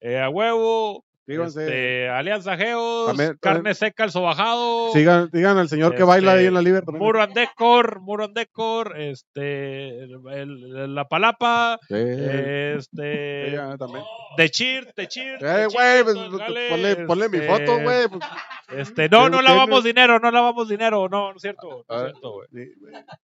[0.00, 1.04] eh, A Huevo.
[1.36, 1.64] Suscríbanse.
[1.64, 4.92] Este, Alianza Geos, También- Carne también- Seca, el Sobajado.
[4.92, 7.02] Sigan, digan al señor que baila Este, ahí en la Liber también.
[7.04, 13.76] Muro and Decor, Muro and Decor, este, el- el- la Palapa, Sí, este, sí, ya,
[13.76, 14.04] también.
[14.36, 15.38] de Cheer, de Cheer.
[15.44, 18.08] Eh, güey, pues, dale, ponle, ponle mi este, foto, güey.
[18.08, 18.22] pues,
[18.74, 22.02] Este, no, ¿Qué no lavamos dinero, no lavamos dinero, no, no es cierto, no es
[22.02, 22.48] ver, cierto, güey,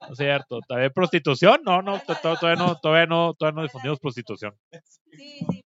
[0.01, 0.61] no es cierto.
[0.69, 1.61] ¿También prostitución?
[1.65, 4.55] No, no, to- to- todavía no, todavía no, todavía no difundimos prostitución.
[5.11, 5.65] Sí, sí.